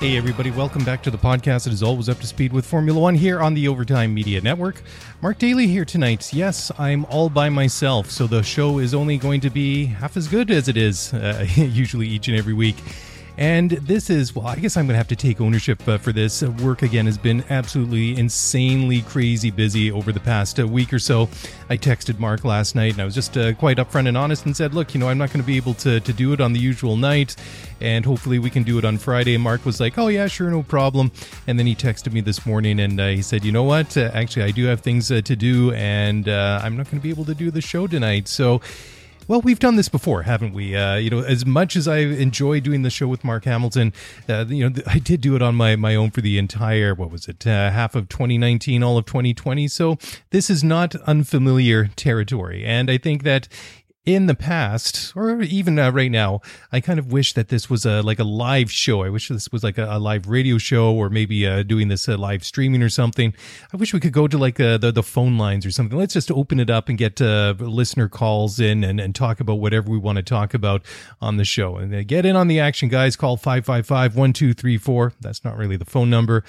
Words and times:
Hey, 0.00 0.16
everybody, 0.16 0.50
welcome 0.50 0.82
back 0.82 1.02
to 1.02 1.10
the 1.10 1.18
podcast 1.18 1.64
that 1.64 1.74
is 1.74 1.82
always 1.82 2.08
up 2.08 2.18
to 2.20 2.26
speed 2.26 2.54
with 2.54 2.64
Formula 2.64 2.98
One 2.98 3.14
here 3.14 3.42
on 3.42 3.52
the 3.52 3.68
Overtime 3.68 4.14
Media 4.14 4.40
Network. 4.40 4.80
Mark 5.20 5.38
Daly 5.38 5.66
here 5.66 5.84
tonight. 5.84 6.32
Yes, 6.32 6.72
I'm 6.78 7.04
all 7.04 7.28
by 7.28 7.50
myself, 7.50 8.10
so 8.10 8.26
the 8.26 8.42
show 8.42 8.78
is 8.78 8.94
only 8.94 9.18
going 9.18 9.42
to 9.42 9.50
be 9.50 9.84
half 9.84 10.16
as 10.16 10.26
good 10.26 10.50
as 10.50 10.68
it 10.68 10.78
is 10.78 11.12
uh, 11.12 11.46
usually 11.54 12.08
each 12.08 12.28
and 12.28 12.36
every 12.38 12.54
week. 12.54 12.76
And 13.36 13.70
this 13.70 14.10
is, 14.10 14.34
well, 14.34 14.46
I 14.46 14.56
guess 14.56 14.76
I'm 14.76 14.86
going 14.86 14.94
to 14.94 14.98
have 14.98 15.08
to 15.08 15.16
take 15.16 15.40
ownership 15.40 15.86
uh, 15.88 15.98
for 15.98 16.12
this. 16.12 16.42
Uh, 16.42 16.50
work 16.62 16.82
again 16.82 17.06
has 17.06 17.16
been 17.16 17.42
absolutely 17.48 18.18
insanely 18.18 19.02
crazy 19.02 19.50
busy 19.50 19.90
over 19.90 20.12
the 20.12 20.20
past 20.20 20.60
uh, 20.60 20.66
week 20.66 20.92
or 20.92 20.98
so. 20.98 21.28
I 21.68 21.76
texted 21.76 22.18
Mark 22.18 22.44
last 22.44 22.74
night 22.74 22.92
and 22.92 23.02
I 23.02 23.04
was 23.04 23.14
just 23.14 23.36
uh, 23.36 23.54
quite 23.54 23.78
upfront 23.78 24.08
and 24.08 24.16
honest 24.16 24.46
and 24.46 24.56
said, 24.56 24.74
look, 24.74 24.94
you 24.94 25.00
know, 25.00 25.08
I'm 25.08 25.18
not 25.18 25.30
going 25.30 25.40
to 25.40 25.46
be 25.46 25.56
able 25.56 25.74
to, 25.74 26.00
to 26.00 26.12
do 26.12 26.32
it 26.32 26.40
on 26.40 26.52
the 26.52 26.60
usual 26.60 26.96
night 26.96 27.36
and 27.80 28.04
hopefully 28.04 28.38
we 28.38 28.50
can 28.50 28.62
do 28.62 28.78
it 28.78 28.84
on 28.84 28.98
Friday. 28.98 29.34
And 29.34 29.42
Mark 29.42 29.64
was 29.64 29.80
like, 29.80 29.96
oh, 29.98 30.08
yeah, 30.08 30.26
sure, 30.26 30.50
no 30.50 30.62
problem. 30.62 31.10
And 31.46 31.58
then 31.58 31.66
he 31.66 31.74
texted 31.74 32.12
me 32.12 32.20
this 32.20 32.44
morning 32.44 32.80
and 32.80 33.00
uh, 33.00 33.08
he 33.08 33.22
said, 33.22 33.44
you 33.44 33.52
know 33.52 33.64
what? 33.64 33.96
Uh, 33.96 34.10
actually, 34.12 34.44
I 34.44 34.50
do 34.50 34.66
have 34.66 34.80
things 34.80 35.08
to 35.08 35.22
do 35.22 35.72
and 35.72 36.28
I'm 36.28 36.76
not 36.76 36.90
going 36.90 36.98
to 36.98 37.02
be 37.02 37.10
able 37.10 37.24
to 37.24 37.34
do 37.34 37.50
the 37.50 37.60
show 37.60 37.86
tonight. 37.86 38.28
So, 38.28 38.60
well, 39.30 39.40
we've 39.42 39.60
done 39.60 39.76
this 39.76 39.88
before, 39.88 40.22
haven't 40.22 40.54
we? 40.54 40.74
Uh, 40.74 40.96
you 40.96 41.08
know, 41.08 41.20
as 41.20 41.46
much 41.46 41.76
as 41.76 41.86
I 41.86 41.98
enjoy 41.98 42.58
doing 42.58 42.82
the 42.82 42.90
show 42.90 43.06
with 43.06 43.22
Mark 43.22 43.44
Hamilton, 43.44 43.92
uh, 44.28 44.44
you 44.48 44.68
know, 44.68 44.82
I 44.88 44.98
did 44.98 45.20
do 45.20 45.36
it 45.36 45.40
on 45.40 45.54
my 45.54 45.76
my 45.76 45.94
own 45.94 46.10
for 46.10 46.20
the 46.20 46.36
entire 46.36 46.96
what 46.96 47.12
was 47.12 47.28
it, 47.28 47.46
uh, 47.46 47.70
half 47.70 47.94
of 47.94 48.08
2019, 48.08 48.82
all 48.82 48.98
of 48.98 49.06
2020. 49.06 49.68
So 49.68 49.98
this 50.30 50.50
is 50.50 50.64
not 50.64 50.96
unfamiliar 51.06 51.90
territory, 51.94 52.64
and 52.64 52.90
I 52.90 52.98
think 52.98 53.22
that 53.22 53.46
in 54.14 54.26
the 54.26 54.34
past, 54.34 55.12
or 55.14 55.40
even 55.42 55.78
uh, 55.78 55.90
right 55.90 56.10
now, 56.10 56.40
I 56.72 56.80
kind 56.80 56.98
of 56.98 57.12
wish 57.12 57.34
that 57.34 57.48
this 57.48 57.70
was 57.70 57.86
a 57.86 58.02
like 58.02 58.18
a 58.18 58.24
live 58.24 58.70
show. 58.70 59.02
I 59.02 59.08
wish 59.08 59.28
this 59.28 59.50
was 59.52 59.62
like 59.62 59.78
a, 59.78 59.86
a 59.90 59.98
live 59.98 60.28
radio 60.28 60.58
show, 60.58 60.92
or 60.94 61.08
maybe 61.08 61.46
uh, 61.46 61.62
doing 61.62 61.88
this 61.88 62.08
uh, 62.08 62.16
live 62.16 62.44
streaming 62.44 62.82
or 62.82 62.88
something. 62.88 63.34
I 63.72 63.76
wish 63.76 63.92
we 63.94 64.00
could 64.00 64.12
go 64.12 64.26
to 64.28 64.38
like 64.38 64.58
uh, 64.60 64.78
the 64.78 64.92
the 64.92 65.02
phone 65.02 65.38
lines 65.38 65.64
or 65.64 65.70
something. 65.70 65.98
Let's 65.98 66.14
just 66.14 66.30
open 66.30 66.60
it 66.60 66.70
up 66.70 66.88
and 66.88 66.98
get 66.98 67.20
uh, 67.20 67.54
listener 67.58 68.08
calls 68.08 68.60
in 68.60 68.84
and, 68.84 69.00
and 69.00 69.14
talk 69.14 69.40
about 69.40 69.54
whatever 69.54 69.90
we 69.90 69.98
want 69.98 70.16
to 70.16 70.22
talk 70.22 70.54
about 70.54 70.82
on 71.20 71.36
the 71.36 71.44
show. 71.44 71.76
And 71.76 71.94
uh, 71.94 72.02
get 72.02 72.26
in 72.26 72.36
on 72.36 72.48
the 72.48 72.60
action, 72.60 72.88
guys. 72.88 73.16
Call 73.16 73.36
555-1234. 73.36 75.12
That's 75.20 75.44
not 75.44 75.56
really 75.56 75.76
the 75.76 75.84
phone 75.84 76.10
number, 76.10 76.44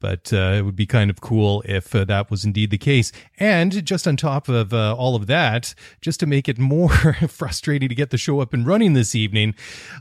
but 0.00 0.32
it 0.32 0.64
would 0.64 0.76
be 0.76 0.86
kind 0.86 1.10
of 1.10 1.20
cool 1.20 1.62
if 1.66 1.90
that 1.90 2.30
was 2.30 2.44
indeed 2.44 2.70
the 2.70 2.78
case. 2.78 3.12
And 3.38 3.84
just 3.84 4.06
on 4.06 4.16
top 4.16 4.48
of 4.48 4.72
all 4.72 5.16
of 5.16 5.26
that, 5.26 5.74
just 6.00 6.20
to 6.20 6.26
make 6.26 6.48
it 6.48 6.58
more 6.58 6.90
frustrating 7.28 7.88
to 7.88 7.94
get 7.94 8.10
the 8.10 8.18
show 8.18 8.40
up 8.40 8.52
and 8.52 8.66
running 8.66 8.94
this 8.94 9.14
evening. 9.14 9.54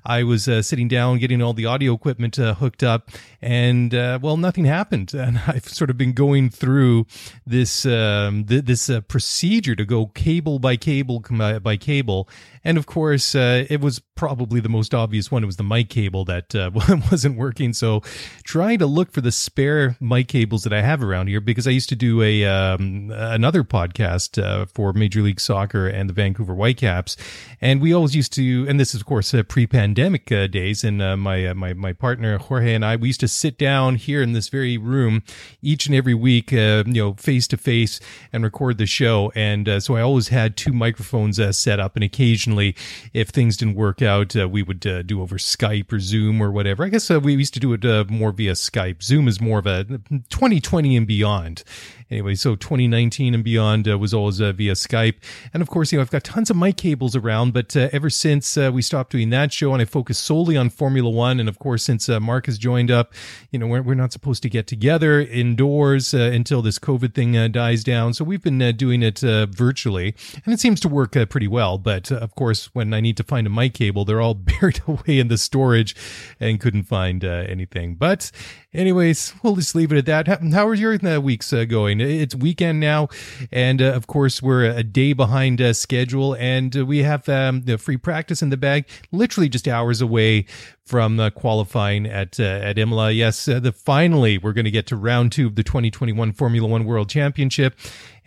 I 0.05 0.23
was 0.23 0.47
uh, 0.47 0.61
sitting 0.61 0.87
down 0.87 1.19
getting 1.19 1.41
all 1.41 1.53
the 1.53 1.65
audio 1.65 1.93
equipment 1.93 2.37
uh, 2.39 2.55
hooked 2.55 2.83
up, 2.83 3.09
and 3.41 3.93
uh, 3.93 4.19
well, 4.21 4.37
nothing 4.37 4.65
happened. 4.65 5.13
And 5.29 5.41
I've 5.45 5.67
sort 5.67 5.91
of 5.91 5.97
been 5.97 6.13
going 6.13 6.49
through 6.49 7.05
this 7.45 7.85
um, 7.85 8.45
th- 8.45 8.65
this 8.65 8.89
uh, 8.89 9.01
procedure 9.01 9.75
to 9.75 9.85
go 9.85 10.07
cable 10.07 10.57
by 10.57 10.75
cable 10.75 11.19
by 11.19 11.77
cable, 11.77 12.27
and 12.63 12.77
of 12.77 12.85
course, 12.85 13.35
uh, 13.35 13.65
it 13.69 13.81
was 13.81 13.99
probably 14.19 14.59
the 14.59 14.69
most 14.69 14.93
obvious 14.93 15.31
one. 15.31 15.43
It 15.43 15.45
was 15.45 15.55
the 15.55 15.63
mic 15.63 15.89
cable 15.89 16.25
that 16.25 16.53
uh, 16.53 16.71
wasn't 17.11 17.37
working. 17.37 17.73
So, 17.73 18.01
trying 18.43 18.79
to 18.79 18.85
look 18.85 19.11
for 19.11 19.21
the 19.21 19.31
spare 19.31 19.95
mic 20.01 20.27
cables 20.27 20.63
that 20.63 20.73
I 20.73 20.81
have 20.81 21.03
around 21.03 21.27
here 21.27 21.39
because 21.39 21.67
I 21.67 21.71
used 21.71 21.89
to 21.89 21.95
do 21.95 22.21
a 22.21 22.45
um, 22.45 23.11
another 23.13 23.63
podcast 23.63 24.41
uh, 24.41 24.65
for 24.65 24.93
Major 24.93 25.21
League 25.21 25.39
Soccer 25.39 25.87
and 25.87 26.09
the 26.09 26.13
Vancouver 26.13 26.53
Whitecaps, 26.53 26.78
and 26.81 27.81
we 27.81 27.93
always 27.93 28.15
used 28.15 28.33
to. 28.33 28.65
And 28.67 28.79
this 28.79 28.93
is, 28.93 29.01
of 29.01 29.07
course, 29.07 29.33
uh, 29.33 29.43
pre-pandemic 29.43 30.31
uh, 30.31 30.47
days. 30.47 30.83
And 30.83 31.01
uh, 31.01 31.17
my 31.17 31.53
my 31.53 31.73
my 31.73 31.93
partner 31.93 32.37
Jorge 32.37 32.73
and 32.73 32.85
I, 32.85 32.95
we 32.95 33.09
used 33.09 33.19
to 33.21 33.27
sit 33.27 33.57
down 33.57 33.95
here 33.95 34.21
in 34.21 34.33
this 34.33 34.49
very 34.49 34.77
room 34.77 35.23
each 35.61 35.85
and 35.85 35.95
every 35.95 36.13
week, 36.13 36.51
you 36.51 36.83
know, 36.85 37.13
face 37.13 37.47
to 37.47 37.57
face, 37.57 37.99
and 38.33 38.43
record 38.43 38.77
the 38.77 38.85
show. 38.85 39.31
And 39.35 39.81
so 39.83 39.95
I 39.95 40.01
always 40.01 40.29
had 40.29 40.55
two 40.55 40.73
microphones 40.73 41.39
set 41.57 41.79
up, 41.79 41.95
and 41.95 42.03
occasionally 42.03 42.75
if 43.13 43.29
things 43.29 43.57
didn't 43.57 43.75
work 43.75 44.01
out, 44.01 44.35
uh, 44.35 44.47
we 44.47 44.63
would 44.63 44.85
uh, 44.85 45.01
do 45.01 45.21
over 45.21 45.37
Skype 45.37 45.91
or 45.91 45.99
Zoom 45.99 46.41
or 46.41 46.51
whatever. 46.51 46.83
I 46.83 46.89
guess 46.89 47.09
uh, 47.09 47.19
we 47.19 47.33
used 47.33 47.53
to 47.55 47.59
do 47.59 47.73
it 47.73 47.85
uh, 47.85 48.05
more 48.09 48.31
via 48.31 48.53
Skype. 48.53 49.03
Zoom 49.03 49.27
is 49.27 49.41
more 49.41 49.59
of 49.59 49.65
a 49.67 49.83
2020 49.85 50.97
and 50.97 51.07
beyond 51.07 51.63
anyway, 52.11 52.35
so 52.35 52.55
2019 52.55 53.33
and 53.33 53.43
beyond 53.43 53.87
uh, 53.87 53.97
was 53.97 54.13
always 54.13 54.41
uh, 54.41 54.51
via 54.51 54.73
Skype. 54.73 55.15
And 55.53 55.61
of 55.61 55.69
course, 55.69 55.91
you 55.91 55.97
know, 55.97 56.01
I've 56.01 56.11
got 56.11 56.23
tons 56.23 56.49
of 56.49 56.57
mic 56.57 56.77
cables 56.77 57.15
around, 57.15 57.53
but 57.53 57.75
uh, 57.75 57.89
ever 57.91 58.09
since 58.09 58.57
uh, 58.57 58.71
we 58.73 58.81
stopped 58.81 59.11
doing 59.11 59.29
that 59.29 59.53
show 59.53 59.73
and 59.73 59.81
I 59.81 59.85
focused 59.85 60.23
solely 60.23 60.57
on 60.57 60.69
Formula 60.69 61.09
One, 61.09 61.39
and 61.39 61.49
of 61.49 61.59
course, 61.59 61.83
since 61.83 62.09
uh, 62.09 62.19
Mark 62.19 62.45
has 62.47 62.57
joined 62.57 62.91
up, 62.91 63.13
you 63.51 63.59
know, 63.59 63.67
we're, 63.67 63.81
we're 63.81 63.95
not 63.95 64.11
supposed 64.11 64.43
to 64.43 64.49
get 64.49 64.67
together 64.67 65.21
indoors 65.21 66.13
uh, 66.13 66.17
until 66.17 66.61
this 66.61 66.79
COVID 66.79 67.13
thing 67.13 67.29
dies 67.51 67.83
down. 67.83 68.13
So 68.13 68.23
we've 68.23 68.41
been 68.41 68.59
doing 68.75 69.03
it 69.03 69.19
virtually, 69.19 70.15
and 70.45 70.53
it 70.53 70.59
seems 70.59 70.79
to 70.81 70.87
work 70.87 71.11
pretty 71.29 71.47
well. 71.47 71.77
But 71.77 72.11
of 72.11 72.35
course, 72.35 72.69
when 72.73 72.93
I 72.93 72.99
need 72.99 73.17
to 73.17 73.23
find 73.23 73.47
a 73.47 73.49
mic 73.49 73.73
cable, 73.73 74.05
they're 74.05 74.21
all 74.21 74.33
buried 74.59 74.81
away 74.87 75.19
in 75.19 75.27
the 75.27 75.37
storage 75.37 75.95
and 76.39 76.59
couldn't 76.59 76.83
find 76.83 77.23
anything. 77.23 77.95
But 77.95 78.31
anyways, 78.73 79.33
we'll 79.43 79.55
just 79.55 79.75
leave 79.75 79.91
it 79.91 79.97
at 79.97 80.05
that. 80.27 80.53
How, 80.53 80.67
are 80.67 80.73
your 80.73 80.97
weeks 81.19 81.51
going? 81.51 82.01
It's 82.01 82.35
weekend 82.35 82.79
now, 82.79 83.09
and 83.51 83.81
uh, 83.81 83.93
of 83.93 84.07
course 84.07 84.41
we're 84.41 84.65
a 84.65 84.83
day 84.83 85.13
behind 85.13 85.61
uh, 85.61 85.73
schedule, 85.73 86.35
and 86.35 86.75
uh, 86.75 86.85
we 86.85 86.99
have 86.99 87.27
um, 87.29 87.61
the 87.61 87.77
free 87.77 87.97
practice 87.97 88.41
in 88.41 88.49
the 88.49 88.57
bag, 88.57 88.87
literally 89.11 89.49
just 89.49 89.67
hours 89.67 90.01
away 90.01 90.45
from 90.89 91.19
uh, 91.19 91.29
qualifying 91.29 92.07
at 92.07 92.39
uh, 92.39 92.43
at 92.43 92.79
Imola. 92.79 93.11
Yes, 93.11 93.47
uh, 93.47 93.59
the 93.59 93.71
finally 93.71 94.39
we're 94.39 94.53
going 94.53 94.65
to 94.65 94.71
get 94.71 94.87
to 94.87 94.95
round 94.95 95.31
two 95.31 95.45
of 95.45 95.55
the 95.55 95.63
2021 95.63 96.33
Formula 96.33 96.67
One 96.67 96.85
World 96.85 97.09
Championship, 97.09 97.75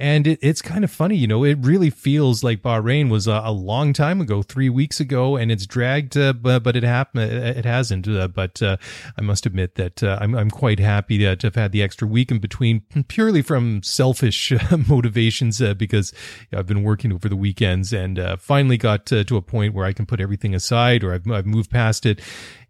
and 0.03 0.27
it, 0.27 0.41
it's 0.43 0.61
kind 0.61 0.83
of 0.83 0.91
funny, 0.91 1.15
you 1.15 1.29
know. 1.29 1.45
It 1.45 1.59
really 1.61 1.89
feels 1.89 2.43
like 2.43 2.61
Bahrain 2.61 3.09
was 3.09 3.29
a, 3.29 3.41
a 3.45 3.53
long 3.53 3.93
time 3.93 4.21
ago, 4.21 4.43
three 4.43 4.69
weeks 4.69 4.99
ago, 4.99 5.37
and 5.37 5.53
it's 5.53 5.65
dragged, 5.65 6.17
uh, 6.17 6.33
but, 6.33 6.65
but 6.65 6.75
it 6.75 6.83
happened. 6.83 7.31
It 7.31 7.65
hasn't. 7.65 8.09
Uh, 8.09 8.27
but 8.27 8.61
uh, 8.61 8.79
I 9.17 9.21
must 9.23 9.47
admit 9.47 9.77
that 9.77 10.03
I'm 10.03 10.35
I'm 10.35 10.51
quite 10.51 10.81
happy 10.81 11.19
to 11.19 11.37
have 11.41 11.55
had 11.55 11.71
the 11.71 11.85
extra 11.85 12.09
week 12.09 12.33
in 12.33 12.41
between, 12.41 12.81
purely 13.07 13.43
from 13.43 13.85
selfish 13.85 14.53
motivations, 14.89 15.63
because 15.77 16.13
I've 16.53 16.67
been 16.67 16.83
working 16.83 17.13
over 17.13 17.29
the 17.29 17.37
weekends 17.37 17.93
and 17.93 18.21
finally 18.41 18.79
got 18.79 19.07
to 19.07 19.37
a 19.37 19.43
point 19.43 19.73
where 19.73 19.87
I 19.87 19.93
can 19.93 20.07
put 20.07 20.21
everything 20.21 20.53
aside, 20.53 21.05
or 21.05 21.15
I've 21.15 21.31
I've 21.31 21.47
moved 21.47 21.71
past 21.71 22.07
it 22.07 22.21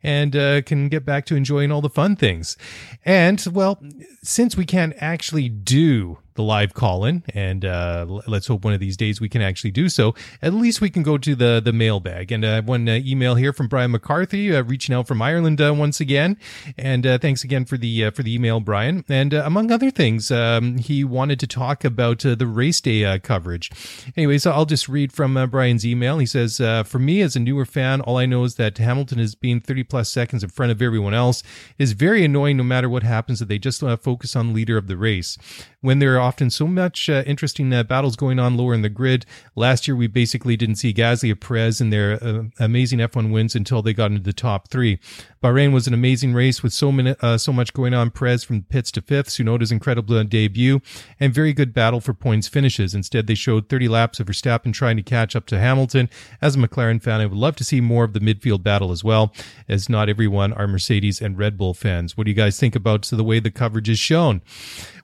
and 0.02 0.36
uh, 0.36 0.60
can 0.62 0.88
get 0.88 1.06
back 1.06 1.24
to 1.26 1.36
enjoying 1.36 1.70
all 1.70 1.80
the 1.80 1.88
fun 1.88 2.16
things. 2.16 2.58
And 3.04 3.42
well, 3.52 3.82
since 4.22 4.54
we 4.54 4.66
can't 4.66 4.94
actually 4.98 5.48
do 5.48 6.18
the 6.34 6.42
live 6.42 6.74
call 6.74 7.04
in, 7.04 7.22
and 7.34 7.64
uh, 7.64 8.06
let's 8.26 8.46
hope 8.46 8.64
one 8.64 8.74
of 8.74 8.80
these 8.80 8.96
days 8.96 9.20
we 9.20 9.28
can 9.28 9.42
actually 9.42 9.70
do 9.70 9.88
so. 9.88 10.14
At 10.40 10.54
least 10.54 10.80
we 10.80 10.90
can 10.90 11.02
go 11.02 11.18
to 11.18 11.34
the 11.34 11.60
the 11.62 11.72
mailbag. 11.72 12.32
And 12.32 12.44
uh, 12.44 12.62
one 12.62 12.88
uh, 12.88 13.00
email 13.04 13.34
here 13.34 13.52
from 13.52 13.68
Brian 13.68 13.90
McCarthy, 13.90 14.54
uh, 14.54 14.62
reaching 14.62 14.94
out 14.94 15.06
from 15.06 15.20
Ireland 15.22 15.60
uh, 15.60 15.74
once 15.74 16.00
again. 16.00 16.36
And 16.76 17.04
thanks 17.20 17.44
again 17.44 17.64
for 17.64 17.76
the 17.76 18.10
for 18.10 18.22
the 18.22 18.34
email, 18.34 18.60
Brian. 18.60 19.04
And 19.08 19.32
among 19.32 19.70
other 19.70 19.90
things, 19.90 20.30
um, 20.30 20.78
he 20.78 21.04
wanted 21.04 21.40
to 21.40 21.46
talk 21.46 21.84
about 21.84 22.20
the 22.20 22.46
race 22.46 22.80
day 22.80 23.18
coverage. 23.20 23.70
Anyway, 24.16 24.38
so 24.38 24.50
I'll 24.52 24.66
just 24.66 24.88
read 24.88 25.12
from 25.12 25.34
Brian's 25.50 25.86
email. 25.86 26.18
He 26.18 26.26
says, 26.26 26.58
"For 26.58 26.98
me 26.98 27.20
as 27.20 27.36
a 27.36 27.40
newer 27.40 27.64
fan, 27.64 28.00
all 28.00 28.18
I 28.18 28.26
know 28.26 28.44
is 28.44 28.56
that 28.56 28.78
Hamilton 28.78 29.18
has 29.18 29.34
been 29.34 29.60
30 29.60 29.84
plus 29.84 30.10
seconds 30.10 30.42
in 30.42 30.50
front 30.50 30.72
of 30.72 30.82
everyone 30.82 31.14
else. 31.14 31.42
It 31.78 31.82
is 31.82 31.92
very 31.92 32.24
annoying, 32.24 32.56
no 32.56 32.64
matter 32.64 32.88
what 32.88 33.02
happens, 33.02 33.38
that 33.38 33.48
they 33.48 33.58
just 33.58 33.80
focus 33.80 34.36
on 34.36 34.54
leader 34.54 34.76
of 34.76 34.86
the 34.86 34.96
race." 34.96 35.38
when 35.82 35.98
there 35.98 36.18
are 36.18 36.21
often 36.22 36.48
so 36.48 36.66
much 36.66 37.10
uh, 37.10 37.22
interesting 37.26 37.72
uh, 37.72 37.82
battles 37.82 38.16
going 38.16 38.38
on 38.38 38.56
lower 38.56 38.72
in 38.72 38.82
the 38.82 38.88
grid. 38.88 39.26
Last 39.54 39.86
year, 39.86 39.96
we 39.96 40.06
basically 40.06 40.56
didn't 40.56 40.76
see 40.76 40.94
Gasly 40.94 41.32
or 41.32 41.36
Perez 41.36 41.80
in 41.80 41.90
their 41.90 42.22
uh, 42.22 42.44
amazing 42.58 43.00
F1 43.00 43.32
wins 43.32 43.54
until 43.54 43.82
they 43.82 43.92
got 43.92 44.10
into 44.10 44.22
the 44.22 44.32
top 44.32 44.68
three. 44.68 44.98
Bahrain 45.42 45.72
was 45.72 45.88
an 45.88 45.94
amazing 45.94 46.34
race 46.34 46.62
with 46.62 46.72
so 46.72 46.92
many, 46.92 47.16
uh, 47.20 47.36
so 47.36 47.52
much 47.52 47.72
going 47.72 47.92
on. 47.92 48.10
Perez 48.10 48.44
from 48.44 48.62
pits 48.62 48.92
to 48.92 49.02
fifth, 49.02 49.28
Tsunoda's 49.28 49.72
incredible 49.72 50.22
debut, 50.22 50.80
and 51.18 51.34
very 51.34 51.52
good 51.52 51.74
battle 51.74 52.00
for 52.00 52.14
points 52.14 52.46
finishes. 52.46 52.94
Instead, 52.94 53.26
they 53.26 53.34
showed 53.34 53.68
30 53.68 53.88
laps 53.88 54.20
of 54.20 54.28
Verstappen 54.28 54.72
trying 54.72 54.96
to 54.96 55.02
catch 55.02 55.34
up 55.34 55.46
to 55.46 55.58
Hamilton. 55.58 56.08
As 56.40 56.54
a 56.54 56.58
McLaren 56.58 57.02
fan, 57.02 57.20
I 57.20 57.26
would 57.26 57.36
love 57.36 57.56
to 57.56 57.64
see 57.64 57.80
more 57.80 58.04
of 58.04 58.12
the 58.12 58.20
midfield 58.20 58.62
battle 58.62 58.92
as 58.92 59.02
well, 59.02 59.32
as 59.68 59.88
not 59.88 60.08
everyone 60.08 60.52
are 60.52 60.68
Mercedes 60.68 61.20
and 61.20 61.36
Red 61.36 61.58
Bull 61.58 61.74
fans. 61.74 62.16
What 62.16 62.24
do 62.24 62.30
you 62.30 62.36
guys 62.36 62.60
think 62.60 62.76
about 62.76 63.02
the 63.02 63.24
way 63.24 63.40
the 63.40 63.50
coverage 63.50 63.88
is 63.88 63.98
shown? 63.98 64.42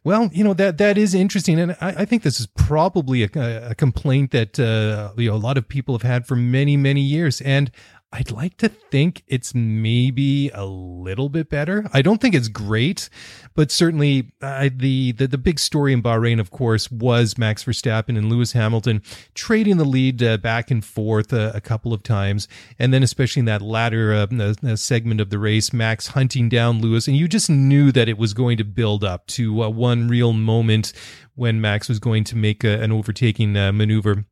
Well, 0.05 0.31
you 0.33 0.45
know 0.45 0.55
that 0.55 0.79
that 0.79 0.97
is 0.97 1.08
interesting, 1.15 1.59
and 1.59 1.73
I, 1.81 1.89
I 1.99 2.05
think 2.05 2.23
this 2.23 2.41
is 2.41 2.47
probably 2.47 3.23
a, 3.23 3.71
a 3.71 3.75
complaint 3.75 4.31
that 4.33 4.59
uh, 4.59 5.13
you 5.17 5.31
know 5.31 5.37
a 5.37 5.39
lot 5.39 5.59
of 5.59 5.69
people 5.69 5.95
have 5.95 6.03
had 6.03 6.27
for 6.27 6.37
many 6.37 6.77
many 6.77 7.01
years, 7.01 7.41
and 7.41 7.71
I'd 8.11 8.31
like 8.31 8.57
to 8.59 8.71
think 8.71 9.23
it's 9.27 9.55
maybe 9.55 10.49
a 10.55 10.65
little 10.65 11.29
bit 11.29 11.51
better. 11.51 11.87
I 11.93 12.01
don't 12.01 12.23
think 12.23 12.35
it's 12.35 12.49
great, 12.49 13.11
but 13.55 13.71
certainly 13.71 14.33
uh, 14.41 14.71
the, 14.75 15.13
the 15.13 15.27
the 15.27 15.37
big 15.37 15.59
story 15.59 15.93
in 15.93 16.03
Bahrain, 16.03 16.41
of 16.41 16.51
course, 16.51 16.91
was 16.91 17.37
Max 17.37 17.65
Verstappen 17.65 18.17
and 18.17 18.31
Lewis 18.31 18.53
Hamilton 18.53 19.03
trading 19.35 19.77
the 19.77 19.85
lead 19.85 20.23
uh, 20.23 20.39
back 20.39 20.71
and 20.71 20.83
forth 20.83 21.35
uh, 21.35 21.53
a 21.55 21.61
couple 21.61 21.93
of 21.93 22.03
times, 22.03 22.49
and 22.79 22.95
then 22.95 23.03
especially 23.03 23.41
in 23.41 23.47
that 23.47 23.61
latter 23.61 24.15
uh, 24.15 24.77
segment 24.77 25.21
of 25.21 25.29
the 25.29 25.39
race, 25.39 25.75
Max 25.75 26.09
hunting 26.09 26.49
down 26.49 26.81
Lewis, 26.81 27.09
and 27.09 27.17
you 27.17 27.29
just 27.29 27.51
knew 27.51 27.93
that 27.93 28.09
it 28.09 28.17
was 28.17 28.33
going 28.33 28.57
to 28.57 28.65
build 28.65 29.05
up 29.05 29.27
to 29.27 29.63
uh, 29.63 29.69
one 29.69 30.09
real 30.09 30.33
moment 30.33 30.95
when 31.35 31.61
Max 31.61 31.91
was 31.91 31.99
going 31.99 32.25
to 32.25 32.37
make 32.37 32.65
a, 32.65 32.81
an 32.81 32.91
overtaking 32.91 33.55
uh, 33.55 33.71
maneuver 33.71 34.25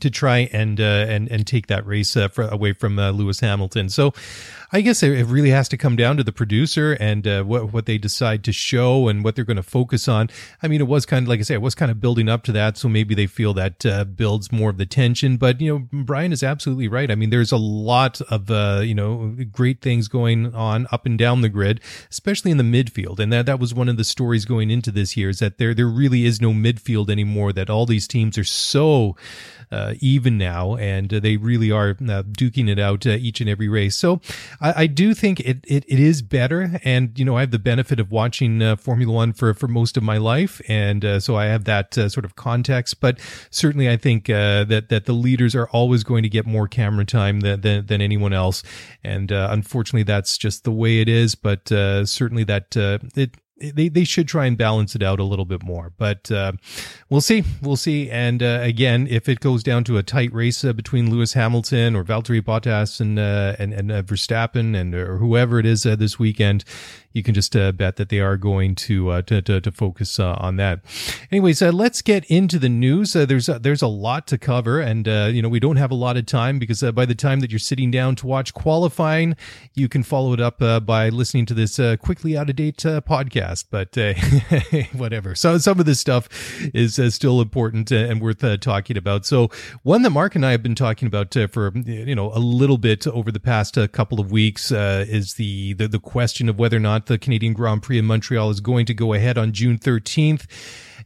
to 0.00 0.10
try 0.10 0.38
and 0.52 0.80
uh, 0.80 1.06
and 1.08 1.30
and 1.30 1.46
take 1.46 1.68
that 1.68 1.86
race 1.86 2.16
uh, 2.16 2.28
for, 2.28 2.48
away 2.48 2.72
from 2.72 2.98
uh, 2.98 3.10
Lewis 3.10 3.40
Hamilton. 3.40 3.88
So 3.88 4.12
I 4.72 4.80
guess 4.80 5.02
it 5.02 5.24
really 5.26 5.50
has 5.50 5.68
to 5.68 5.76
come 5.76 5.94
down 5.94 6.16
to 6.16 6.24
the 6.24 6.32
producer 6.32 6.94
and 6.94 7.26
uh, 7.26 7.44
what 7.44 7.72
what 7.72 7.86
they 7.86 7.98
decide 7.98 8.42
to 8.44 8.52
show 8.52 9.08
and 9.08 9.22
what 9.22 9.36
they're 9.36 9.44
going 9.44 9.56
to 9.56 9.62
focus 9.62 10.08
on. 10.08 10.28
I 10.62 10.68
mean, 10.68 10.80
it 10.80 10.88
was 10.88 11.06
kind 11.06 11.24
of 11.24 11.28
like 11.28 11.38
I 11.38 11.44
say, 11.44 11.54
it 11.54 11.62
was 11.62 11.76
kind 11.76 11.90
of 11.90 12.00
building 12.00 12.28
up 12.28 12.42
to 12.44 12.52
that, 12.52 12.76
so 12.76 12.88
maybe 12.88 13.14
they 13.14 13.26
feel 13.26 13.54
that 13.54 13.86
uh, 13.86 14.04
builds 14.04 14.50
more 14.50 14.70
of 14.70 14.76
the 14.76 14.86
tension. 14.86 15.36
But 15.36 15.60
you 15.60 15.72
know, 15.72 16.02
Brian 16.02 16.32
is 16.32 16.42
absolutely 16.42 16.88
right. 16.88 17.10
I 17.10 17.14
mean, 17.14 17.30
there's 17.30 17.52
a 17.52 17.56
lot 17.56 18.20
of 18.22 18.50
uh, 18.50 18.80
you 18.82 18.94
know 18.94 19.36
great 19.52 19.82
things 19.82 20.08
going 20.08 20.52
on 20.54 20.88
up 20.90 21.06
and 21.06 21.16
down 21.16 21.42
the 21.42 21.48
grid, 21.48 21.80
especially 22.10 22.50
in 22.50 22.56
the 22.56 22.64
midfield, 22.64 23.20
and 23.20 23.32
that 23.32 23.46
that 23.46 23.60
was 23.60 23.72
one 23.72 23.88
of 23.88 23.96
the 23.96 24.04
stories 24.04 24.44
going 24.44 24.70
into 24.70 24.90
this 24.90 25.16
year 25.16 25.28
is 25.28 25.38
that 25.38 25.58
there 25.58 25.74
there 25.74 25.86
really 25.86 26.24
is 26.24 26.40
no 26.40 26.50
midfield 26.50 27.08
anymore. 27.08 27.52
That 27.52 27.70
all 27.70 27.86
these 27.86 28.08
teams 28.08 28.36
are 28.36 28.44
so 28.44 29.16
uh, 29.76 29.94
even 30.00 30.38
now, 30.38 30.74
and 30.76 31.12
uh, 31.12 31.20
they 31.20 31.36
really 31.36 31.70
are 31.70 31.90
uh, 31.90 32.22
duking 32.22 32.70
it 32.70 32.78
out 32.78 33.06
uh, 33.06 33.10
each 33.10 33.42
and 33.42 33.50
every 33.50 33.68
race. 33.68 33.94
So 33.94 34.20
I, 34.60 34.84
I 34.84 34.86
do 34.86 35.12
think 35.12 35.40
it, 35.40 35.58
it, 35.66 35.84
it 35.86 36.00
is 36.00 36.22
better, 36.22 36.80
and 36.82 37.18
you 37.18 37.24
know 37.24 37.36
I 37.36 37.40
have 37.40 37.50
the 37.50 37.58
benefit 37.58 38.00
of 38.00 38.10
watching 38.10 38.76
Formula 38.76 39.12
One 39.12 39.32
for 39.32 39.52
for 39.52 39.68
most 39.68 39.96
of 39.96 40.02
my 40.02 40.16
life, 40.16 40.62
and 40.68 41.22
so 41.22 41.36
I 41.36 41.46
have 41.46 41.64
that 41.64 41.94
sort 41.94 42.24
of 42.24 42.36
context. 42.36 43.00
But 43.00 43.20
certainly, 43.50 43.88
I 43.88 43.96
think 43.96 44.26
that 44.26 44.86
that 44.88 45.04
the 45.04 45.12
leaders 45.12 45.54
are 45.54 45.68
always 45.68 46.04
going 46.04 46.22
to 46.22 46.28
get 46.28 46.46
more 46.46 46.68
camera 46.68 47.04
time 47.04 47.40
than 47.40 47.60
than, 47.60 47.86
than 47.86 48.00
anyone 48.00 48.32
else, 48.32 48.62
and 49.04 49.30
unfortunately, 49.30 50.04
that's 50.04 50.38
just 50.38 50.64
the 50.64 50.72
way 50.72 51.00
it 51.00 51.08
is. 51.08 51.34
But 51.34 51.68
certainly, 51.68 52.44
that 52.44 52.74
it 53.14 53.36
they 53.58 53.88
they 53.88 54.04
should 54.04 54.28
try 54.28 54.46
and 54.46 54.56
balance 54.56 54.94
it 54.94 55.02
out 55.02 55.18
a 55.18 55.24
little 55.24 55.44
bit 55.44 55.62
more. 55.62 55.92
But 55.96 56.30
uh, 56.30 56.52
we'll 57.08 57.20
see, 57.20 57.44
we'll 57.62 57.76
see. 57.76 58.10
And 58.10 58.42
uh, 58.42 58.58
again, 58.62 59.06
if 59.08 59.28
it 59.28 59.40
goes 59.40 59.62
down 59.62 59.84
to 59.84 59.96
a 59.96 60.02
tight 60.02 60.32
race 60.32 60.64
uh, 60.64 60.72
between 60.72 61.10
Lewis 61.10 61.32
Hamilton 61.32 61.96
or 61.96 62.04
Valtteri 62.04 62.42
Bottas 62.42 63.00
and 63.00 63.18
uh, 63.18 63.56
and, 63.58 63.72
and 63.72 63.90
uh, 63.90 64.02
Verstappen 64.02 64.78
and 64.78 64.94
or 64.94 65.16
whoever 65.18 65.58
it 65.58 65.66
is 65.66 65.86
uh, 65.86 65.96
this 65.96 66.18
weekend, 66.18 66.64
you 67.16 67.22
can 67.22 67.32
just 67.32 67.56
uh, 67.56 67.72
bet 67.72 67.96
that 67.96 68.10
they 68.10 68.20
are 68.20 68.36
going 68.36 68.74
to 68.74 69.08
uh, 69.08 69.22
to, 69.22 69.40
to, 69.40 69.58
to, 69.58 69.72
focus 69.72 70.20
uh, 70.20 70.36
on 70.38 70.56
that. 70.56 70.80
Anyways, 71.32 71.62
uh, 71.62 71.72
let's 71.72 72.02
get 72.02 72.26
into 72.26 72.58
the 72.58 72.68
news. 72.68 73.16
Uh, 73.16 73.24
there's 73.24 73.46
there's 73.46 73.80
a 73.80 73.86
lot 73.86 74.26
to 74.26 74.36
cover, 74.36 74.80
and 74.80 75.08
uh, 75.08 75.30
you 75.32 75.40
know 75.40 75.48
we 75.48 75.58
don't 75.58 75.76
have 75.76 75.90
a 75.90 75.94
lot 75.94 76.18
of 76.18 76.26
time 76.26 76.58
because 76.58 76.82
by 76.94 77.06
the 77.06 77.14
time 77.14 77.40
that 77.40 77.50
you're 77.50 77.58
sitting 77.58 77.90
down 77.90 78.16
to 78.16 78.26
watch 78.26 78.52
qualifying, 78.52 79.34
you 79.74 79.88
can 79.88 80.02
follow 80.02 80.34
it 80.34 80.40
up 80.40 80.58
by 80.84 81.08
listening 81.08 81.46
to 81.46 81.54
this 81.54 81.80
quickly 82.00 82.36
out 82.36 82.50
of 82.50 82.56
date 82.56 82.76
podcast. 82.76 83.64
But 83.70 83.96
whatever. 84.98 85.34
So 85.34 85.56
some 85.56 85.80
of 85.80 85.86
this 85.86 85.98
stuff 85.98 86.28
is 86.74 87.00
still 87.14 87.40
important 87.40 87.90
and 87.90 88.20
worth 88.20 88.44
talking 88.60 88.98
about. 88.98 89.24
So 89.24 89.50
one 89.82 90.02
that 90.02 90.10
Mark 90.10 90.34
and 90.34 90.44
I 90.44 90.50
have 90.50 90.62
been 90.62 90.74
talking 90.74 91.06
about 91.06 91.34
for 91.50 91.72
you 91.74 92.14
know 92.14 92.30
a 92.34 92.38
little 92.38 92.78
bit 92.78 93.06
over 93.06 93.32
the 93.32 93.40
past 93.40 93.78
couple 93.92 94.20
of 94.20 94.30
weeks 94.30 94.70
is 94.70 95.34
the, 95.34 95.72
the 95.72 95.88
the 95.88 95.98
question 95.98 96.50
of 96.50 96.58
whether 96.58 96.76
or 96.76 96.80
not 96.80 97.05
the 97.06 97.18
Canadian 97.18 97.52
Grand 97.52 97.82
Prix 97.82 97.98
in 97.98 98.04
Montreal 98.04 98.50
is 98.50 98.60
going 98.60 98.86
to 98.86 98.94
go 98.94 99.12
ahead 99.12 99.38
on 99.38 99.52
June 99.52 99.78
13th 99.78 100.46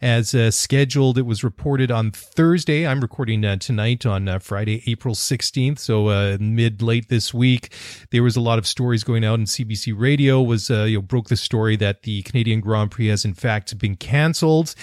as 0.02 0.34
uh, 0.34 0.50
scheduled. 0.50 1.18
It 1.18 1.26
was 1.26 1.44
reported 1.44 1.90
on 1.90 2.10
Thursday. 2.10 2.86
I'm 2.86 3.00
recording 3.00 3.44
uh, 3.44 3.56
tonight 3.56 4.06
on 4.06 4.28
uh, 4.28 4.38
Friday, 4.38 4.82
April 4.86 5.14
16th. 5.14 5.78
So 5.78 6.08
uh, 6.08 6.38
mid 6.40 6.82
late 6.82 7.08
this 7.08 7.32
week, 7.34 7.72
there 8.10 8.22
was 8.22 8.36
a 8.36 8.40
lot 8.40 8.58
of 8.58 8.66
stories 8.66 9.04
going 9.04 9.24
out, 9.24 9.38
and 9.38 9.46
CBC 9.46 9.94
Radio 9.96 10.40
was 10.42 10.70
uh, 10.70 10.84
you 10.84 10.96
know 10.96 11.02
broke 11.02 11.28
the 11.28 11.36
story 11.36 11.76
that 11.76 12.02
the 12.02 12.22
Canadian 12.22 12.60
Grand 12.60 12.90
Prix 12.90 13.08
has 13.08 13.24
in 13.24 13.34
fact 13.34 13.78
been 13.78 13.96
cancelled 13.96 14.74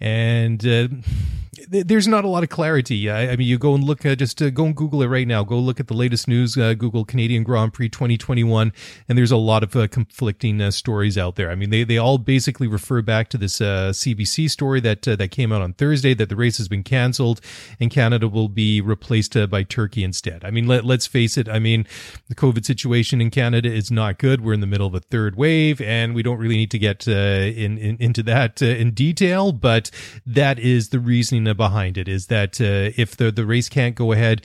and 0.00 0.60
uh, 1.62 1.82
there's 1.84 2.08
not 2.08 2.24
a 2.24 2.28
lot 2.28 2.42
of 2.42 2.48
clarity. 2.48 3.10
I, 3.10 3.32
I 3.32 3.36
mean, 3.36 3.46
you 3.46 3.58
go 3.58 3.74
and 3.74 3.84
look, 3.84 4.04
uh, 4.04 4.14
just 4.14 4.40
uh, 4.42 4.50
go 4.50 4.64
and 4.64 4.76
Google 4.76 5.02
it 5.02 5.06
right 5.06 5.26
now. 5.26 5.44
Go 5.44 5.58
look 5.58 5.80
at 5.80 5.88
the 5.88 5.94
latest 5.94 6.28
news. 6.28 6.56
Uh, 6.56 6.74
Google 6.74 7.04
Canadian 7.04 7.42
Grand 7.42 7.72
Prix 7.72 7.88
2021, 7.88 8.72
and 9.08 9.18
there's 9.18 9.30
a 9.30 9.36
lot 9.36 9.62
of 9.62 9.74
uh, 9.76 9.86
conflicting 9.88 10.60
uh, 10.60 10.70
stories 10.70 11.16
out 11.16 11.36
there. 11.36 11.50
I 11.50 11.54
mean, 11.54 11.70
they 11.70 11.84
they 11.84 11.98
all 11.98 12.18
basically 12.18 12.66
refer 12.66 13.02
back 13.02 13.28
to 13.30 13.38
this 13.38 13.58
CBC 13.58 14.50
story 14.50 14.80
that 14.80 15.02
that 15.02 15.30
came 15.30 15.52
out 15.52 15.62
on 15.62 15.72
Thursday 15.74 16.14
that 16.14 16.28
the 16.28 16.36
race 16.36 16.58
has 16.58 16.68
been 16.68 16.82
canceled 16.82 17.40
and 17.78 17.90
Canada 17.90 18.28
will 18.28 18.48
be 18.48 18.80
replaced 18.80 19.36
by 19.50 19.62
Turkey 19.62 20.04
instead. 20.04 20.44
I 20.44 20.50
mean, 20.50 20.66
let 20.66 20.84
let's 20.84 21.06
face 21.06 21.36
it. 21.36 21.48
I 21.48 21.58
mean, 21.58 21.86
the 22.28 22.34
COVID 22.34 22.64
situation 22.64 23.20
in 23.20 23.30
Canada 23.30 23.72
is 23.72 23.90
not 23.90 24.18
good. 24.18 24.40
We're 24.42 24.54
in 24.54 24.60
the 24.60 24.66
middle 24.66 24.86
of 24.86 24.94
a 24.94 25.00
third 25.00 25.36
wave, 25.36 25.80
and 25.80 26.14
we 26.14 26.22
don't 26.22 26.38
really 26.38 26.56
need 26.56 26.70
to 26.72 26.78
get 26.78 27.06
in, 27.06 27.78
in 27.78 27.96
into 27.98 28.22
that 28.24 28.60
in 28.62 28.92
detail, 28.92 29.52
but 29.52 29.90
that 30.26 30.58
is 30.58 30.88
the 30.88 31.00
reasoning 31.00 31.44
behind 31.54 31.98
it 31.98 32.08
is 32.08 32.26
that 32.26 32.60
uh, 32.60 32.92
if 32.96 33.16
the 33.16 33.30
the 33.30 33.44
race 33.44 33.68
can't 33.68 33.94
go 33.94 34.12
ahead 34.12 34.42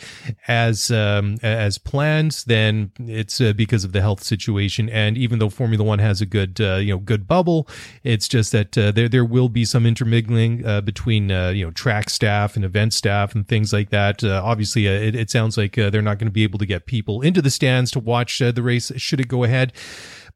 as 0.48 0.92
um, 0.92 1.38
as 1.42 1.78
planned, 1.78 2.44
then 2.48 2.92
it's 3.00 3.42
uh, 3.42 3.54
because 3.54 3.84
of 3.84 3.92
the 3.92 4.02
health 4.02 4.24
situation. 4.24 4.90
And 4.90 5.18
even 5.18 5.40
though 5.40 5.50
Formula 5.50 5.84
One 5.84 6.00
has 6.00 6.22
a 6.22 6.26
good 6.26 6.60
uh, 6.60 6.76
you 6.76 6.94
know 6.94 7.00
good 7.00 7.28
bubble, 7.28 7.68
it's 8.04 8.28
just 8.28 8.52
that 8.52 8.78
uh, 8.78 8.92
there 8.92 9.10
there 9.10 9.26
will 9.26 9.50
be 9.50 9.66
some 9.66 9.86
intermingling 9.86 10.66
uh, 10.66 10.82
between 10.82 11.32
uh, 11.32 11.50
you 11.50 11.66
know 11.66 11.72
track 11.72 12.10
staff 12.10 12.56
and 12.56 12.66
event 12.66 12.94
staff 12.94 13.36
and 13.36 13.48
things 13.48 13.74
like 13.74 13.90
that. 13.90 14.24
obviously, 14.24 14.88
it, 14.88 15.16
it, 15.16 15.30
sounds 15.30 15.58
like 15.58 15.74
they're 15.76 16.02
not 16.02 16.18
going 16.18 16.28
to 16.28 16.32
be 16.32 16.44
able 16.44 16.60
to 16.60 16.66
get 16.66 16.86
people 16.86 17.22
into 17.22 17.42
the 17.42 17.50
stands 17.50 17.92
to 17.92 18.00
watch 18.00 18.40
the 18.40 18.64
race 18.64 18.92
should 18.96 19.20
it 19.20 19.28
go 19.28 19.44
ahead. 19.44 19.74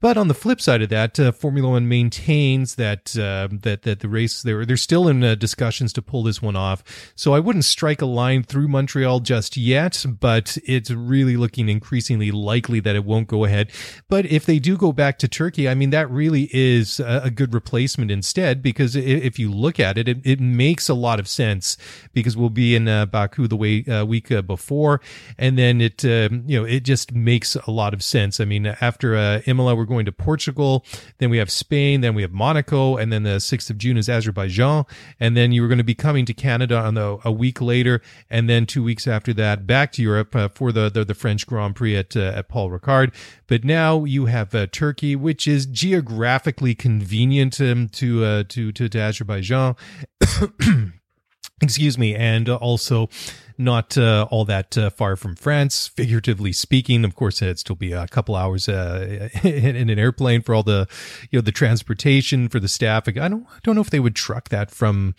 But 0.02 0.18
on 0.18 0.28
the 0.28 0.34
flip 0.34 0.60
side 0.60 0.82
of 0.82 0.90
that, 0.90 1.20
uh, 1.20 1.32
Formula 1.32 1.70
One 1.70 1.88
maintains 1.88 2.76
that 2.76 3.16
uh, 3.16 3.48
that 3.52 3.84
that 3.84 4.00
the 4.00 4.10
race 4.10 4.42
they're 4.42 4.66
they're 4.66 4.76
still 4.76 5.08
in 5.08 5.24
uh, 5.24 5.36
discussions 5.36 5.94
to 5.94 6.02
pull 6.02 6.24
this 6.24 6.42
one 6.42 6.56
off. 6.56 6.84
So 7.16 7.34
I 7.34 7.40
wouldn't 7.40 7.66
strike 7.66 8.02
a 8.02 8.08
line 8.08 8.42
through 8.42 8.68
Montreal 8.68 9.20
just 9.20 9.56
yet, 9.58 10.04
but 10.08 10.58
it's 10.66 10.90
really 10.90 11.38
looking 11.38 11.70
increasingly 11.70 12.32
likely 12.32 12.80
that 12.80 12.96
it 12.96 13.06
won't 13.06 13.28
go 13.28 13.46
ahead. 13.46 13.72
But 14.10 14.26
if 14.26 14.44
they 14.44 14.58
do 14.58 14.76
go 14.76 14.92
back 14.92 15.20
to 15.20 15.28
Turkey, 15.28 15.70
I 15.70 15.76
mean 15.76 15.92
that 15.92 16.10
really 16.10 16.50
is 16.52 17.00
a, 17.00 17.22
a 17.26 17.30
good 17.30 17.54
replacement 17.54 18.10
instead 18.10 18.64
because 18.64 18.96
if 18.96 19.38
you 19.38 19.52
look 19.52 19.80
at 19.80 20.00
it, 20.00 20.08
it, 20.08 20.18
it, 20.24 20.42
makes 20.42 20.90
a 20.90 20.96
lot 20.96 21.20
of 21.20 21.28
sense 21.28 21.78
because 22.14 22.36
we'll 22.36 22.50
be 22.50 22.76
in 22.76 22.88
uh, 22.88 23.06
Baku 23.06 23.48
the 23.48 23.56
way 23.56 23.86
uh, 23.86 24.04
week 24.04 24.32
uh, 24.32 24.42
before, 24.42 25.00
and 25.38 25.60
then 25.60 25.80
it 25.80 26.04
um, 26.04 26.44
you 26.48 26.60
know 26.60 26.66
it 26.66 26.80
just 26.80 27.14
makes 27.14 27.56
a 27.56 27.70
lot 27.70 27.94
of 27.94 28.02
sense. 28.02 28.40
I 28.40 28.46
mean 28.46 28.66
after 28.66 29.42
Imola, 29.46 29.76
we're 29.76 29.91
going 29.92 30.06
to 30.06 30.12
Portugal. 30.12 30.86
Then 31.18 31.30
we 31.30 31.38
have 31.38 31.52
Spain. 31.52 32.02
Then 32.02 32.16
we 32.16 32.22
have 32.22 32.32
Monaco. 32.32 32.96
And 32.96 33.12
then 33.12 33.24
the 33.24 33.38
6th 33.38 33.70
of 33.70 33.78
June 33.78 33.98
is 33.98 34.08
Azerbaijan. 34.08 34.86
And 35.20 35.36
then 35.36 35.52
you 35.52 35.62
were 35.62 35.68
going 35.68 35.78
to 35.78 35.84
be 35.84 35.96
coming 35.96 36.26
to 36.26 36.34
Canada 36.34 36.78
on 36.78 36.94
the, 36.94 37.20
a 37.26 37.32
week 37.32 37.62
later. 37.62 38.02
And 38.30 38.50
then 38.50 38.66
two 38.66 38.84
weeks 38.84 39.08
after 39.08 39.34
that, 39.34 39.68
back 39.68 39.92
to 39.94 40.02
Europe 40.02 40.36
uh, 40.36 40.48
for 40.48 40.72
the, 40.72 40.90
the, 40.90 41.04
the, 41.04 41.14
French 41.14 41.46
Grand 41.46 41.76
Prix 41.76 41.96
at, 41.96 42.16
uh, 42.16 42.22
at 42.36 42.48
Paul 42.48 42.72
Ricard. 42.72 43.14
But 43.48 43.64
now 43.64 44.06
you 44.06 44.26
have 44.26 44.56
uh, 44.56 44.68
Turkey, 44.72 45.16
which 45.16 45.48
is 45.48 45.66
geographically 45.66 46.74
convenient 46.74 47.60
um, 47.60 47.90
to, 47.90 48.24
uh, 48.24 48.44
to, 48.50 48.72
to, 48.72 48.90
to 48.90 49.00
Azerbaijan. 49.00 49.76
Excuse 51.62 51.98
me. 51.98 52.16
And 52.16 52.50
also, 52.50 53.10
not 53.58 53.98
uh, 53.98 54.28
all 54.32 54.46
that 54.46 54.78
uh, 54.78 54.90
far 54.90 55.16
from 55.16 55.36
France, 55.36 55.88
figuratively 55.88 56.54
speaking. 56.54 57.06
Of 57.06 57.16
course, 57.16 57.42
it'd 57.42 57.60
still 57.60 57.76
be 57.76 57.92
a 57.92 58.08
couple 58.08 58.36
hours 58.36 58.68
uh, 58.68 59.30
in, 59.44 59.76
in, 59.76 59.90
an 59.90 60.00
airplane 60.00 60.42
for 60.42 60.56
all 60.56 60.64
the, 60.64 60.88
you 61.30 61.38
know, 61.38 61.42
the 61.42 61.52
transportation 61.52 62.50
for 62.50 62.60
the 62.60 62.68
staff. 62.68 63.08
I 63.08 63.12
don't, 63.12 63.46
I 63.50 63.60
don't 63.64 63.76
know 63.76 63.82
if 63.82 63.90
they 63.90 64.00
would 64.00 64.16
truck 64.16 64.50
that 64.50 64.72
from, 64.72 65.16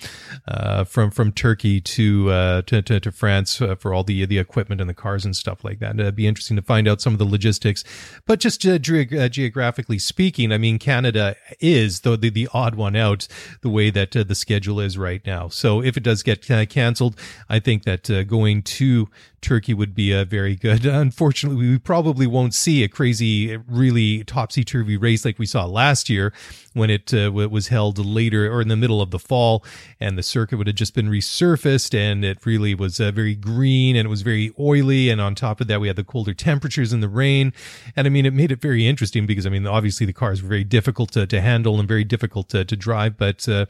uh, 0.49 0.85
from 0.85 1.11
from 1.11 1.33
Turkey 1.33 1.81
to 1.81 2.31
uh, 2.31 2.63
to, 2.63 2.83
to, 2.83 3.01
to 3.01 3.13
France 3.13 3.61
uh, 3.61 3.75
for 3.75 3.95
all 3.95 4.05
the 4.05 4.25
the 4.27 4.39
equipment 4.39 4.81
and 4.81 4.89
the 4.89 4.95
cars 4.95 5.25
and 5.25 5.37
stuff 5.37 5.65
like 5.65 5.79
that. 5.81 5.99
It'd 5.99 6.17
be 6.17 6.27
interesting 6.27 6.57
to 6.57 6.63
find 6.63 6.89
out 6.89 7.01
some 7.01 7.13
of 7.13 7.19
the 7.19 7.25
logistics. 7.25 7.85
But 8.27 8.41
just 8.41 8.61
ge- 8.61 8.81
geographically 8.83 9.99
speaking, 9.99 10.53
I 10.53 10.59
mean, 10.59 10.79
Canada 10.79 11.37
is 11.61 12.01
though 12.01 12.17
the, 12.17 12.31
the 12.31 12.49
odd 12.53 12.75
one 12.75 12.97
out 12.97 13.29
the 13.63 13.71
way 13.71 13.91
that 13.91 14.13
the 14.13 14.35
schedule 14.35 14.81
is 14.81 14.99
right 14.99 15.25
now. 15.27 15.49
So 15.49 15.83
if 15.83 15.97
it 15.97 16.03
does 16.03 16.23
get 16.23 16.43
canceled, 16.69 17.19
I 17.49 17.59
think 17.59 17.85
that 17.85 18.09
uh, 18.23 18.29
going 18.29 18.63
to 18.63 19.09
Turkey 19.43 19.75
would 19.75 19.95
be 19.95 20.15
uh, 20.15 20.25
very 20.25 20.55
good. 20.55 20.87
Unfortunately, 21.03 21.69
we 21.69 21.79
probably 21.79 22.27
won't 22.27 22.55
see 22.55 22.83
a 22.85 22.89
crazy, 22.89 23.57
really 23.57 24.25
topsy 24.25 24.65
turvy 24.65 24.97
race 24.97 25.25
like 25.25 25.39
we 25.39 25.47
saw 25.47 25.67
last 25.67 26.09
year 26.09 26.33
when 26.75 26.89
it 26.89 27.13
uh, 27.13 27.31
was 27.31 27.69
held 27.69 27.99
later 27.99 28.51
or 28.51 28.63
in 28.63 28.69
the 28.69 28.77
middle 28.77 29.03
of 29.03 29.11
the 29.11 29.19
fall, 29.19 29.63
and 30.01 30.17
the 30.17 30.23
circuit 30.23 30.57
would 30.57 30.67
have 30.67 30.77
just 30.77 30.95
been 30.95 31.09
resurfaced, 31.09 31.95
and 31.95 32.25
it 32.25 32.47
really 32.47 32.75
was 32.75 32.99
uh, 32.99 33.11
very 33.11 33.35
green 33.35 33.95
and 33.97 34.07
it 34.07 34.09
was 34.09 34.23
very 34.23 34.53
oily. 34.59 35.11
And 35.11 35.21
on 35.21 35.35
top 35.35 35.61
of 35.61 35.67
that, 35.67 35.81
we 35.81 35.89
had 35.89 35.97
the 35.97 36.05
colder 36.05 36.33
temperatures 36.33 36.93
and 36.93 37.03
the 37.03 37.09
rain, 37.09 37.53
and 37.97 38.07
I 38.07 38.11
mean, 38.11 38.25
it 38.25 38.33
made 38.33 38.53
it 38.53 38.61
very 38.61 38.87
interesting 38.87 39.27
because 39.27 39.45
I 39.45 39.51
mean, 39.51 39.67
obviously 39.67 40.07
the 40.07 40.13
cars 40.13 40.43
were 40.43 40.49
very 40.49 40.65
difficult 40.65 41.13
to, 41.13 41.27
to 41.27 41.41
handle 41.41 41.79
and 41.79 41.89
very 41.89 42.05
difficult 42.05 42.49
to, 42.51 42.65
to 42.65 42.77
drive, 42.77 43.19
but 43.19 43.47
uh, 43.49 43.67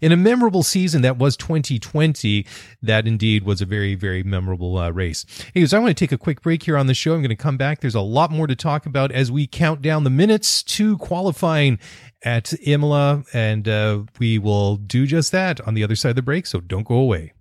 in 0.00 0.12
a 0.12 0.16
memorable 0.16 0.62
season 0.62 1.02
that 1.02 1.18
was 1.18 1.36
2020, 1.36 2.46
that 2.80 3.06
indeed 3.06 3.42
was 3.42 3.60
a 3.60 3.66
very 3.66 3.95
very 3.96 4.22
memorable 4.22 4.78
uh, 4.78 4.90
race. 4.90 5.24
Anyways, 5.54 5.74
I 5.74 5.78
want 5.78 5.96
to 5.96 6.04
take 6.04 6.12
a 6.12 6.18
quick 6.18 6.42
break 6.42 6.62
here 6.62 6.76
on 6.76 6.86
the 6.86 6.94
show. 6.94 7.14
I'm 7.14 7.20
going 7.20 7.30
to 7.30 7.36
come 7.36 7.56
back. 7.56 7.80
There's 7.80 7.94
a 7.94 8.00
lot 8.00 8.30
more 8.30 8.46
to 8.46 8.56
talk 8.56 8.86
about 8.86 9.10
as 9.12 9.32
we 9.32 9.46
count 9.46 9.82
down 9.82 10.04
the 10.04 10.10
minutes 10.10 10.62
to 10.64 10.96
qualifying 10.98 11.78
at 12.22 12.52
Imola, 12.66 13.24
and 13.32 13.68
uh, 13.68 14.02
we 14.18 14.38
will 14.38 14.76
do 14.76 15.06
just 15.06 15.32
that 15.32 15.60
on 15.66 15.74
the 15.74 15.84
other 15.84 15.96
side 15.96 16.10
of 16.10 16.16
the 16.16 16.22
break. 16.22 16.46
So 16.46 16.60
don't 16.60 16.86
go 16.86 16.96
away. 16.96 17.32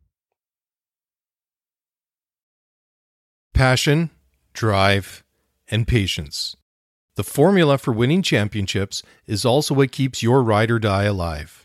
Passion, 3.53 4.09
drive, 4.53 5.24
and 5.69 5.88
patience. 5.88 6.55
The 7.15 7.24
formula 7.24 7.77
for 7.77 7.93
winning 7.93 8.21
championships 8.21 9.01
is 9.25 9.45
also 9.45 9.74
what 9.74 9.93
keeps 9.93 10.21
your 10.21 10.43
ride 10.43 10.69
or 10.69 10.79
die 10.79 11.03
alive 11.03 11.64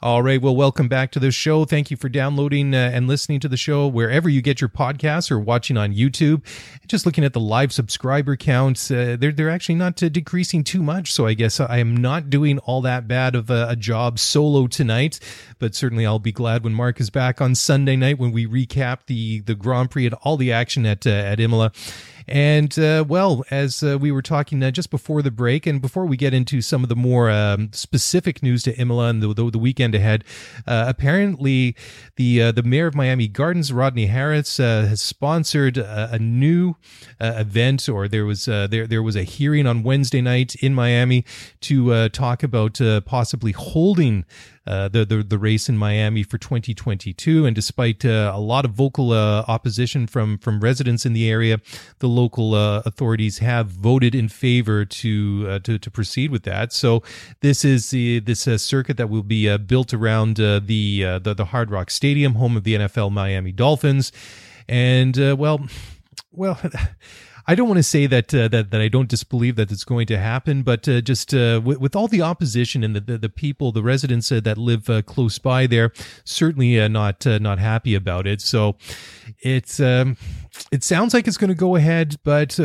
All 0.00 0.22
right. 0.22 0.40
Well, 0.40 0.54
welcome 0.54 0.86
back 0.86 1.10
to 1.10 1.18
the 1.18 1.32
show. 1.32 1.64
Thank 1.64 1.90
you 1.90 1.96
for 1.96 2.08
downloading 2.08 2.72
uh, 2.72 2.92
and 2.94 3.08
listening 3.08 3.40
to 3.40 3.48
the 3.48 3.56
show 3.56 3.88
wherever 3.88 4.28
you 4.28 4.40
get 4.40 4.60
your 4.60 4.70
podcasts 4.70 5.28
or 5.28 5.40
watching 5.40 5.76
on 5.76 5.92
YouTube. 5.92 6.44
Just 6.86 7.04
looking 7.04 7.24
at 7.24 7.32
the 7.32 7.40
live 7.40 7.72
subscriber 7.72 8.36
counts, 8.36 8.92
uh, 8.92 9.16
they're 9.18 9.32
they're 9.32 9.50
actually 9.50 9.74
not 9.74 10.00
uh, 10.00 10.08
decreasing 10.08 10.62
too 10.62 10.84
much. 10.84 11.12
So 11.12 11.26
I 11.26 11.34
guess 11.34 11.58
I 11.58 11.78
am 11.78 11.96
not 11.96 12.30
doing 12.30 12.60
all 12.60 12.80
that 12.82 13.08
bad 13.08 13.34
of 13.34 13.50
a, 13.50 13.70
a, 13.70 13.74
job 13.74 14.20
solo 14.20 14.68
tonight. 14.68 15.18
But 15.58 15.74
certainly 15.74 16.06
I'll 16.06 16.20
be 16.20 16.30
glad 16.30 16.62
when 16.62 16.74
Mark 16.74 17.00
is 17.00 17.10
back 17.10 17.40
on 17.40 17.56
Sunday 17.56 17.96
night 17.96 18.20
when 18.20 18.30
we 18.30 18.46
recap 18.46 18.98
the 19.06 19.40
the 19.40 19.56
Grand 19.56 19.90
Prix 19.90 20.06
and 20.06 20.14
all 20.22 20.36
the 20.36 20.52
action 20.52 20.86
at 20.86 21.08
uh, 21.08 21.10
at 21.10 21.40
Imola. 21.40 21.72
And 22.28 22.78
uh, 22.78 23.04
well, 23.08 23.42
as 23.50 23.82
uh, 23.82 23.98
we 23.98 24.12
were 24.12 24.20
talking 24.20 24.62
uh, 24.62 24.70
just 24.70 24.90
before 24.90 25.22
the 25.22 25.30
break, 25.30 25.66
and 25.66 25.80
before 25.80 26.04
we 26.04 26.16
get 26.16 26.34
into 26.34 26.60
some 26.60 26.82
of 26.82 26.90
the 26.90 26.96
more 26.96 27.30
um, 27.30 27.70
specific 27.72 28.42
news 28.42 28.62
to 28.64 28.78
Imola 28.78 29.08
and 29.08 29.22
the, 29.22 29.32
the, 29.32 29.50
the 29.50 29.58
weekend 29.58 29.94
ahead, 29.94 30.24
uh, 30.66 30.84
apparently 30.86 31.74
the 32.16 32.42
uh, 32.42 32.52
the 32.52 32.62
mayor 32.62 32.86
of 32.86 32.94
Miami 32.94 33.28
Gardens, 33.28 33.72
Rodney 33.72 34.06
Harris, 34.06 34.60
uh, 34.60 34.86
has 34.88 35.00
sponsored 35.00 35.78
a, 35.78 36.10
a 36.12 36.18
new 36.18 36.76
event, 37.18 37.88
or 37.88 38.08
there 38.08 38.26
was 38.26 38.44
there 38.44 38.86
there 38.86 39.02
was 39.02 39.16
a 39.16 39.22
hearing 39.22 39.66
on 39.66 39.82
Wednesday 39.82 40.20
night 40.20 40.54
in 40.56 40.74
Miami 40.74 41.24
to 41.62 42.08
talk 42.10 42.42
about 42.42 42.78
possibly 43.06 43.52
holding 43.52 44.26
uh, 44.68 44.86
the, 44.86 45.02
the, 45.04 45.22
the 45.22 45.38
race 45.38 45.68
in 45.68 45.78
Miami 45.78 46.22
for 46.22 46.36
2022. 46.36 47.46
And 47.46 47.56
despite 47.56 48.04
uh, 48.04 48.30
a 48.34 48.38
lot 48.38 48.66
of 48.66 48.72
vocal 48.72 49.12
uh, 49.12 49.42
opposition 49.48 50.06
from 50.06 50.36
from 50.36 50.60
residents 50.60 51.06
in 51.06 51.14
the 51.14 51.30
area, 51.30 51.58
the 52.00 52.06
local 52.06 52.54
uh, 52.54 52.82
authorities 52.84 53.38
have 53.38 53.68
voted 53.68 54.14
in 54.14 54.28
favor 54.28 54.84
to 54.84 55.46
uh, 55.48 55.58
to, 55.60 55.78
to 55.78 55.90
proceed 55.90 56.30
with 56.30 56.42
that. 56.42 56.74
So 56.74 57.02
this 57.40 57.64
is 57.64 57.90
the 57.90 58.20
this 58.20 58.42
circuit 58.62 58.98
that 58.98 59.08
will 59.08 59.22
be 59.22 59.56
built 59.56 59.94
around 59.94 60.36
the, 60.36 60.62
the 60.64 61.34
the 61.34 61.44
Hard 61.46 61.70
Rock 61.70 61.90
Stadium, 61.90 62.34
home 62.34 62.56
of 62.56 62.64
the 62.64 62.74
NFL 62.74 63.10
Miami 63.10 63.52
Dolphins, 63.52 64.12
and 64.68 65.16
well, 65.38 65.66
well. 66.30 66.60
I 67.50 67.54
don't 67.54 67.66
want 67.66 67.78
to 67.78 67.82
say 67.82 68.06
that 68.06 68.34
uh, 68.34 68.48
that 68.48 68.70
that 68.72 68.80
I 68.82 68.88
don't 68.88 69.08
disbelieve 69.08 69.56
that 69.56 69.72
it's 69.72 69.82
going 69.82 70.06
to 70.08 70.18
happen, 70.18 70.62
but 70.62 70.86
uh, 70.86 71.00
just 71.00 71.32
uh, 71.32 71.62
with, 71.64 71.78
with, 71.78 71.96
all 71.96 72.06
the 72.06 72.20
opposition 72.20 72.84
and 72.84 72.94
the 72.94 73.00
the, 73.00 73.16
the 73.16 73.28
people, 73.30 73.72
the 73.72 73.82
residents 73.82 74.30
uh, 74.30 74.40
that 74.40 74.58
live 74.58 74.90
uh, 74.90 75.00
close 75.00 75.38
by 75.38 75.66
there, 75.66 75.90
certainly 76.24 76.78
uh, 76.78 76.88
not 76.88 77.24
not 77.24 77.58
happy 77.58 77.94
about 77.94 78.26
it. 78.26 78.42
So 78.42 78.76
it's 79.40 79.80
um, 79.80 80.18
it 80.70 80.84
sounds 80.84 81.14
like 81.14 81.26
it's 81.26 81.38
going 81.38 81.48
to 81.48 81.56
go 81.56 81.74
ahead, 81.74 82.16
but 82.22 82.60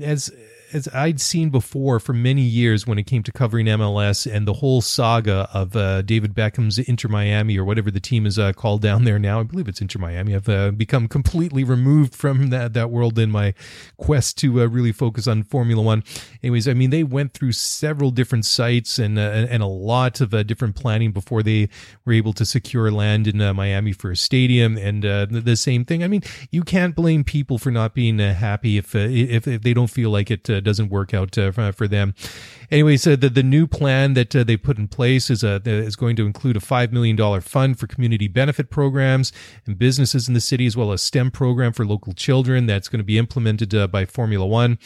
as 0.00 0.30
as 0.72 0.88
I'd 0.88 1.20
seen 1.20 1.50
before 1.50 2.00
for 2.00 2.12
many 2.12 2.42
years 2.42 2.86
when 2.86 2.98
it 2.98 3.04
came 3.04 3.22
to 3.22 3.32
covering 3.32 3.66
MLS 3.66 4.30
and 4.30 4.46
the 4.46 4.54
whole 4.54 4.80
saga 4.80 5.48
of 5.52 5.76
uh, 5.76 6.02
David 6.02 6.34
Beckham's 6.34 6.78
Inter 6.78 7.08
Miami 7.08 7.58
or 7.58 7.64
whatever 7.64 7.90
the 7.90 8.00
team 8.00 8.26
is 8.26 8.38
uh, 8.38 8.52
called 8.52 8.82
down 8.82 9.04
there 9.04 9.18
now. 9.18 9.40
I 9.40 9.42
believe 9.44 9.68
it's 9.68 9.80
Inter 9.80 9.98
Miami. 9.98 10.34
I've 10.34 10.48
uh, 10.48 10.70
become 10.70 11.08
completely 11.08 11.64
removed 11.64 12.14
from 12.14 12.50
that 12.50 12.74
that 12.74 12.90
world 12.90 13.18
in 13.18 13.30
my 13.30 13.54
quest 13.96 14.38
to 14.38 14.60
uh, 14.60 14.66
really 14.66 14.92
focus 14.92 15.26
on 15.26 15.42
Formula 15.42 15.82
One. 15.82 16.04
Anyways, 16.42 16.68
I 16.68 16.74
mean 16.74 16.90
they 16.90 17.04
went 17.04 17.32
through 17.32 17.52
several 17.52 18.10
different 18.10 18.44
sites 18.44 18.98
and 18.98 19.18
uh, 19.18 19.46
and 19.50 19.62
a 19.62 19.66
lot 19.66 20.20
of 20.20 20.34
uh, 20.34 20.42
different 20.42 20.76
planning 20.76 21.12
before 21.12 21.42
they 21.42 21.68
were 22.04 22.12
able 22.12 22.32
to 22.34 22.44
secure 22.44 22.90
land 22.90 23.26
in 23.26 23.38
Miami 23.56 23.92
for 23.92 24.10
a 24.10 24.16
stadium. 24.16 24.76
And 24.76 25.02
the 25.02 25.56
same 25.56 25.84
thing. 25.84 26.02
I 26.04 26.08
mean, 26.08 26.22
you 26.50 26.62
can't 26.62 26.94
blame 26.94 27.24
people 27.24 27.58
for 27.58 27.70
not 27.70 27.94
being 27.94 28.18
happy 28.18 28.78
if 28.78 28.94
if 28.94 29.46
if 29.46 29.62
they 29.62 29.74
don't 29.74 29.88
feel 29.88 30.10
like 30.10 30.30
it 30.30 30.48
uh, 30.58 30.60
doesn't 30.60 30.90
work 30.90 31.14
out 31.14 31.36
uh, 31.38 31.50
for, 31.50 31.72
for 31.72 31.88
them. 31.88 32.14
Anyway, 32.70 32.96
so 32.96 33.16
the, 33.16 33.30
the 33.30 33.42
new 33.42 33.66
plan 33.66 34.14
that 34.14 34.36
uh, 34.36 34.44
they 34.44 34.56
put 34.56 34.76
in 34.76 34.88
place 34.88 35.30
is 35.30 35.42
a, 35.42 35.62
is 35.64 35.96
going 35.96 36.16
to 36.16 36.26
include 36.26 36.56
a 36.56 36.60
$5 36.60 36.92
million 36.92 37.40
fund 37.40 37.78
for 37.78 37.86
community 37.86 38.28
benefit 38.28 38.70
programs 38.70 39.32
and 39.66 39.78
businesses 39.78 40.28
in 40.28 40.34
the 40.34 40.40
city, 40.40 40.66
as 40.66 40.76
well 40.76 40.92
as 40.92 41.00
STEM 41.00 41.30
program 41.30 41.72
for 41.72 41.86
local 41.86 42.12
children 42.12 42.66
that's 42.66 42.88
going 42.88 42.98
to 42.98 43.04
be 43.04 43.18
implemented 43.18 43.74
uh, 43.74 43.86
by 43.86 44.04
Formula 44.04 44.46
One. 44.46 44.78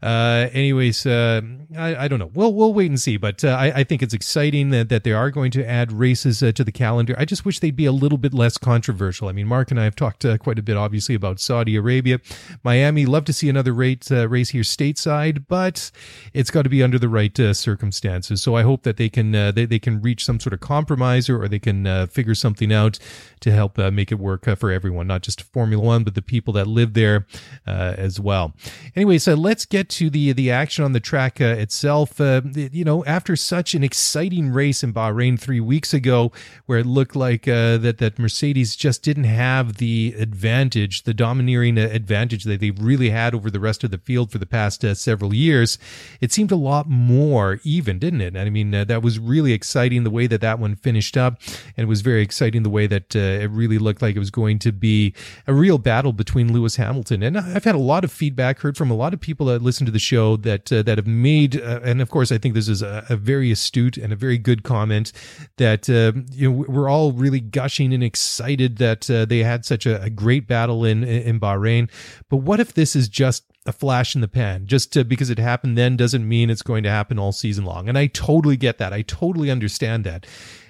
Uh, 0.00 0.48
anyways, 0.52 1.06
uh, 1.06 1.40
I, 1.76 2.04
I, 2.04 2.08
don't 2.08 2.20
know. 2.20 2.30
We'll 2.32 2.54
we'll 2.54 2.72
wait 2.72 2.88
and 2.88 3.00
see. 3.00 3.16
But 3.16 3.42
uh, 3.42 3.48
I, 3.48 3.80
I, 3.80 3.84
think 3.84 4.00
it's 4.00 4.14
exciting 4.14 4.70
that, 4.70 4.88
that 4.90 5.02
they 5.02 5.12
are 5.12 5.30
going 5.30 5.50
to 5.52 5.68
add 5.68 5.90
races 5.90 6.40
uh, 6.40 6.52
to 6.52 6.62
the 6.62 6.70
calendar. 6.70 7.16
I 7.18 7.24
just 7.24 7.44
wish 7.44 7.58
they'd 7.58 7.74
be 7.74 7.84
a 7.84 7.92
little 7.92 8.18
bit 8.18 8.32
less 8.32 8.58
controversial. 8.58 9.28
I 9.28 9.32
mean, 9.32 9.48
Mark 9.48 9.72
and 9.72 9.80
I 9.80 9.84
have 9.84 9.96
talked 9.96 10.24
uh, 10.24 10.38
quite 10.38 10.56
a 10.58 10.62
bit, 10.62 10.76
obviously, 10.76 11.16
about 11.16 11.40
Saudi 11.40 11.74
Arabia, 11.74 12.20
Miami. 12.62 13.06
Love 13.06 13.24
to 13.24 13.32
see 13.32 13.48
another 13.48 13.72
rate, 13.72 14.10
uh, 14.12 14.28
race 14.28 14.50
here 14.50 14.62
stateside, 14.62 15.46
but 15.48 15.90
it's 16.32 16.52
got 16.52 16.62
to 16.62 16.68
be 16.68 16.80
under 16.80 16.98
the 16.98 17.08
right 17.08 17.36
circumstances. 17.52 18.40
So 18.40 18.54
I 18.54 18.62
hope 18.62 18.84
that 18.84 18.98
they 18.98 19.08
can 19.08 19.32
they, 19.32 19.66
they 19.66 19.78
can 19.78 20.00
reach 20.00 20.24
some 20.24 20.38
sort 20.38 20.52
of 20.52 20.60
compromise 20.60 21.28
or, 21.28 21.48
they 21.48 21.58
can 21.58 22.06
figure 22.08 22.34
something 22.34 22.72
out 22.72 22.98
to 23.40 23.50
help 23.50 23.78
make 23.78 24.12
it 24.12 24.18
work 24.18 24.44
for 24.58 24.70
everyone, 24.70 25.06
not 25.06 25.22
just 25.22 25.40
Formula 25.42 25.82
One, 25.82 26.04
but 26.04 26.14
the 26.14 26.20
people 26.20 26.52
that 26.54 26.66
live 26.66 26.92
there 26.94 27.26
as 27.66 28.20
well. 28.20 28.54
Anyways, 28.94 29.26
let's 29.26 29.64
get 29.64 29.87
to 29.88 30.10
the 30.10 30.32
the 30.32 30.50
action 30.50 30.84
on 30.84 30.92
the 30.92 31.00
track 31.00 31.40
uh, 31.40 31.44
itself, 31.44 32.20
uh, 32.20 32.42
you 32.54 32.84
know, 32.84 33.04
after 33.04 33.36
such 33.36 33.74
an 33.74 33.82
exciting 33.82 34.50
race 34.50 34.82
in 34.82 34.92
Bahrain 34.92 35.38
three 35.38 35.60
weeks 35.60 35.94
ago, 35.94 36.32
where 36.66 36.78
it 36.78 36.86
looked 36.86 37.16
like 37.16 37.48
uh, 37.48 37.78
that 37.78 37.98
that 37.98 38.18
Mercedes 38.18 38.76
just 38.76 39.02
didn't 39.02 39.24
have 39.24 39.76
the 39.76 40.14
advantage, 40.18 41.02
the 41.02 41.14
domineering 41.14 41.78
uh, 41.78 41.88
advantage 41.92 42.44
that 42.44 42.60
they've 42.60 42.80
really 42.80 43.10
had 43.10 43.34
over 43.34 43.50
the 43.50 43.60
rest 43.60 43.84
of 43.84 43.90
the 43.90 43.98
field 43.98 44.30
for 44.30 44.38
the 44.38 44.46
past 44.46 44.84
uh, 44.84 44.94
several 44.94 45.34
years, 45.34 45.78
it 46.20 46.32
seemed 46.32 46.52
a 46.52 46.56
lot 46.56 46.88
more 46.88 47.60
even, 47.64 47.98
didn't 47.98 48.20
it? 48.20 48.36
I 48.36 48.50
mean, 48.50 48.70
that 48.70 49.02
was 49.02 49.18
really 49.18 49.52
exciting 49.52 50.04
the 50.04 50.10
way 50.10 50.26
that 50.26 50.40
that 50.40 50.58
one 50.58 50.76
finished 50.76 51.16
up, 51.16 51.40
and 51.76 51.84
it 51.84 51.88
was 51.88 52.00
very 52.00 52.22
exciting 52.22 52.62
the 52.62 52.70
way 52.70 52.86
that 52.86 53.14
it 53.14 53.50
really 53.50 53.78
looked 53.78 54.02
like 54.02 54.16
it 54.16 54.18
was 54.18 54.30
going 54.30 54.58
to 54.60 54.72
be 54.72 55.14
a 55.46 55.52
real 55.52 55.78
battle 55.78 56.12
between 56.12 56.52
Lewis 56.52 56.76
Hamilton. 56.76 57.22
And 57.22 57.38
I've 57.38 57.64
had 57.64 57.74
a 57.74 57.78
lot 57.78 58.04
of 58.04 58.12
feedback, 58.12 58.60
heard 58.60 58.76
from 58.76 58.90
a 58.90 58.94
lot 58.94 59.14
of 59.14 59.20
people 59.20 59.46
that 59.46 59.62
listen 59.62 59.77
listen 59.78 59.86
to 59.86 59.92
the 59.92 59.98
show 60.00 60.36
that 60.36 60.72
uh, 60.72 60.82
that 60.82 60.98
have 60.98 61.06
made, 61.06 61.60
uh, 61.60 61.78
and 61.84 62.02
of 62.02 62.10
course, 62.10 62.32
I 62.32 62.38
think 62.38 62.54
this 62.54 62.68
is 62.68 62.82
a, 62.82 63.04
a, 63.08 63.14
very 63.14 63.52
astute 63.52 63.96
and 63.96 64.12
a 64.12 64.16
very 64.16 64.36
good 64.36 64.64
comment 64.64 65.12
that 65.56 65.88
uh, 65.88 66.18
you 66.32 66.50
know 66.50 66.64
we're 66.68 66.88
all 66.88 67.12
really 67.12 67.38
gushing 67.38 67.94
and 67.94 68.02
excited 68.02 68.78
that 68.78 69.08
uh, 69.08 69.24
they 69.24 69.44
had 69.44 69.64
such 69.64 69.86
a, 69.86 70.02
a, 70.02 70.10
great 70.10 70.48
battle 70.48 70.84
in 70.84 71.04
in 71.04 71.38
Bahrain. 71.38 71.88
But 72.28 72.38
what 72.38 72.58
if 72.58 72.74
this 72.74 72.96
is 72.96 73.08
just 73.08 73.44
a 73.66 73.72
flash 73.72 74.14
in 74.14 74.22
the 74.22 74.28
pan. 74.28 74.66
Just 74.66 74.94
to, 74.94 75.04
because 75.04 75.28
it 75.28 75.38
happened 75.38 75.76
then 75.76 75.94
doesn't 75.94 76.26
mean 76.26 76.48
it's 76.48 76.62
going 76.62 76.82
to 76.84 76.90
happen 76.90 77.18
all 77.18 77.32
season 77.32 77.66
long. 77.66 77.86
And 77.86 77.98
I 77.98 78.06
totally 78.06 78.56
get 78.56 78.78
that. 78.78 78.94
I 78.94 79.02
totally 79.02 79.50
understand 79.50 80.04
that. 80.04 80.26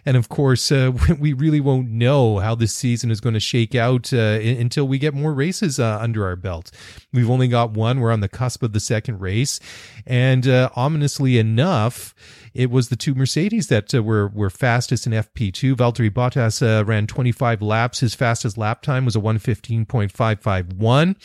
And 0.09 0.17
of 0.17 0.31
course, 0.31 0.73
uh, 0.73 0.91
we 1.19 1.35
really 1.35 1.61
won't 1.61 1.91
know 1.91 2.39
how 2.39 2.55
this 2.55 2.73
season 2.73 3.11
is 3.11 3.21
going 3.21 3.35
to 3.35 3.41
shake 3.41 3.75
out 3.75 4.11
uh, 4.11 4.41
until 4.41 4.89
we 4.89 4.99
get 4.99 5.13
more 5.13 5.35
races 5.35 5.79
uh, 5.79 5.99
under 6.01 6.25
our 6.25 6.35
belt. 6.35 6.71
We've 7.13 7.29
only 7.29 7.47
got 7.47 7.73
one. 7.73 8.01
We're 8.01 8.11
on 8.11 8.21
the 8.21 8.29
cusp 8.29 8.63
of 8.63 8.73
the 8.73 8.81
second 8.81 9.21
race. 9.21 9.61
And 10.07 10.49
uh, 10.49 10.71
ominously 10.75 11.37
enough, 11.37 12.15
it 12.55 12.71
was 12.71 12.89
the 12.89 12.97
two 12.97 13.15
Mercedes 13.15 13.67
that 13.67 13.95
uh, 13.95 14.03
were, 14.03 14.29
were 14.29 14.49
fastest 14.49 15.07
in 15.07 15.13
FP2. 15.13 15.75
Valtteri 15.75 16.09
Bottas 16.09 16.63
uh, 16.63 16.87
ran 16.87 17.07
25 17.07 17.61
laps. 17.61 18.01
His 18.01 18.15
fastest 18.15 18.57
lap 18.57 18.81
time 18.81 19.05
was 19.05 19.15
a 19.15 19.21
115.551. 19.21 21.17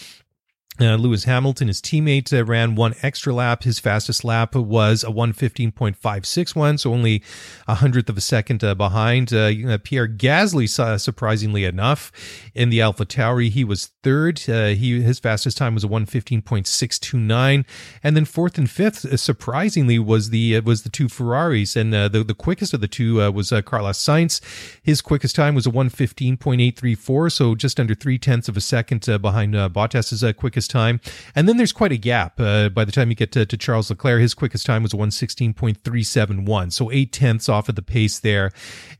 Uh, 0.81 0.95
Lewis 0.95 1.25
Hamilton, 1.25 1.67
his 1.67 1.79
teammate, 1.79 2.33
uh, 2.33 2.43
ran 2.43 2.73
one 2.73 2.95
extra 3.03 3.31
lap. 3.31 3.61
His 3.61 3.77
fastest 3.77 4.23
lap 4.23 4.55
was 4.55 5.03
a 5.03 5.07
115.561, 5.07 6.79
so 6.79 6.91
only 6.91 7.21
a 7.67 7.75
hundredth 7.75 8.09
of 8.09 8.17
a 8.17 8.21
second 8.21 8.63
uh, 8.63 8.73
behind. 8.73 9.31
Uh, 9.31 9.77
Pierre 9.83 10.07
Gasly, 10.07 10.67
surprisingly 10.99 11.63
enough, 11.63 12.11
in 12.55 12.71
the 12.71 12.81
Alpha 12.81 13.05
Tauri, 13.05 13.49
he 13.49 13.63
was 13.63 13.91
third. 14.01 14.41
Uh, 14.49 14.69
he 14.69 14.99
his 15.03 15.19
fastest 15.19 15.57
time 15.57 15.75
was 15.75 15.83
a 15.83 15.87
115.629, 15.87 17.65
and 18.01 18.17
then 18.17 18.25
fourth 18.25 18.57
and 18.57 18.69
fifth, 18.69 19.05
uh, 19.05 19.15
surprisingly, 19.15 19.99
was 19.99 20.31
the 20.31 20.59
was 20.61 20.81
the 20.81 20.89
two 20.89 21.07
Ferraris, 21.07 21.75
and 21.75 21.93
the 21.93 22.23
the 22.25 22.33
quickest 22.33 22.73
of 22.73 22.81
the 22.81 22.87
two 22.87 23.31
was 23.31 23.53
Carlos 23.65 24.03
Sainz. 24.03 24.41
His 24.81 25.01
quickest 25.01 25.35
time 25.35 25.53
was 25.53 25.67
a 25.67 25.71
115.834, 25.71 27.31
so 27.31 27.53
just 27.53 27.79
under 27.79 27.93
three 27.93 28.17
tenths 28.17 28.49
of 28.49 28.57
a 28.57 28.61
second 28.61 29.05
behind 29.21 29.53
Bottas's 29.71 30.23
quickest 30.35 30.62
quickest 30.63 30.71
time. 30.71 30.99
And 31.35 31.47
then 31.47 31.57
there's 31.57 31.71
quite 31.71 31.91
a 31.91 31.97
gap 31.97 32.39
uh, 32.39 32.69
by 32.69 32.85
the 32.85 32.91
time 32.91 33.09
you 33.09 33.15
get 33.15 33.31
to, 33.33 33.45
to, 33.45 33.57
Charles 33.57 33.89
Leclerc. 33.89 34.21
His 34.21 34.33
quickest 34.33 34.65
time 34.65 34.83
was 34.83 34.93
116.371, 34.93 36.71
so 36.71 36.91
eight 36.91 37.11
tenths 37.11 37.49
off 37.49 37.69
of 37.69 37.75
the 37.75 37.81
pace 37.81 38.19
there. 38.19 38.51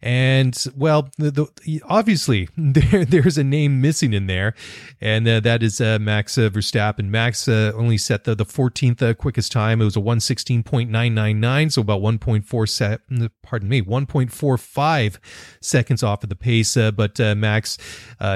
And 0.01 0.61
well, 0.75 1.09
the, 1.17 1.31
the, 1.31 1.81
obviously 1.87 2.49
there 2.57 3.05
there's 3.05 3.37
a 3.37 3.43
name 3.43 3.81
missing 3.81 4.13
in 4.13 4.27
there, 4.27 4.53
and 4.99 5.27
uh, 5.27 5.39
that 5.41 5.63
is 5.63 5.79
uh, 5.79 5.99
Max 5.99 6.37
uh, 6.37 6.49
Verstappen. 6.49 7.05
Max 7.09 7.47
uh, 7.47 7.71
only 7.75 7.97
set 7.97 8.25
the, 8.25 8.35
the 8.35 8.45
14th 8.45 9.01
uh, 9.01 9.13
quickest 9.13 9.51
time. 9.51 9.81
It 9.81 9.85
was 9.85 9.95
a 9.95 10.01
116.999, 10.01 11.71
so 11.71 11.81
about 11.81 12.01
1.4 12.01 12.69
set, 12.69 13.01
pardon 13.41 13.69
me, 13.69 13.81
1.45 13.81 15.17
seconds 15.61 16.03
off 16.03 16.23
of 16.23 16.29
the 16.29 16.35
pace. 16.35 16.75
but 16.75 17.19
Max, 17.37 17.77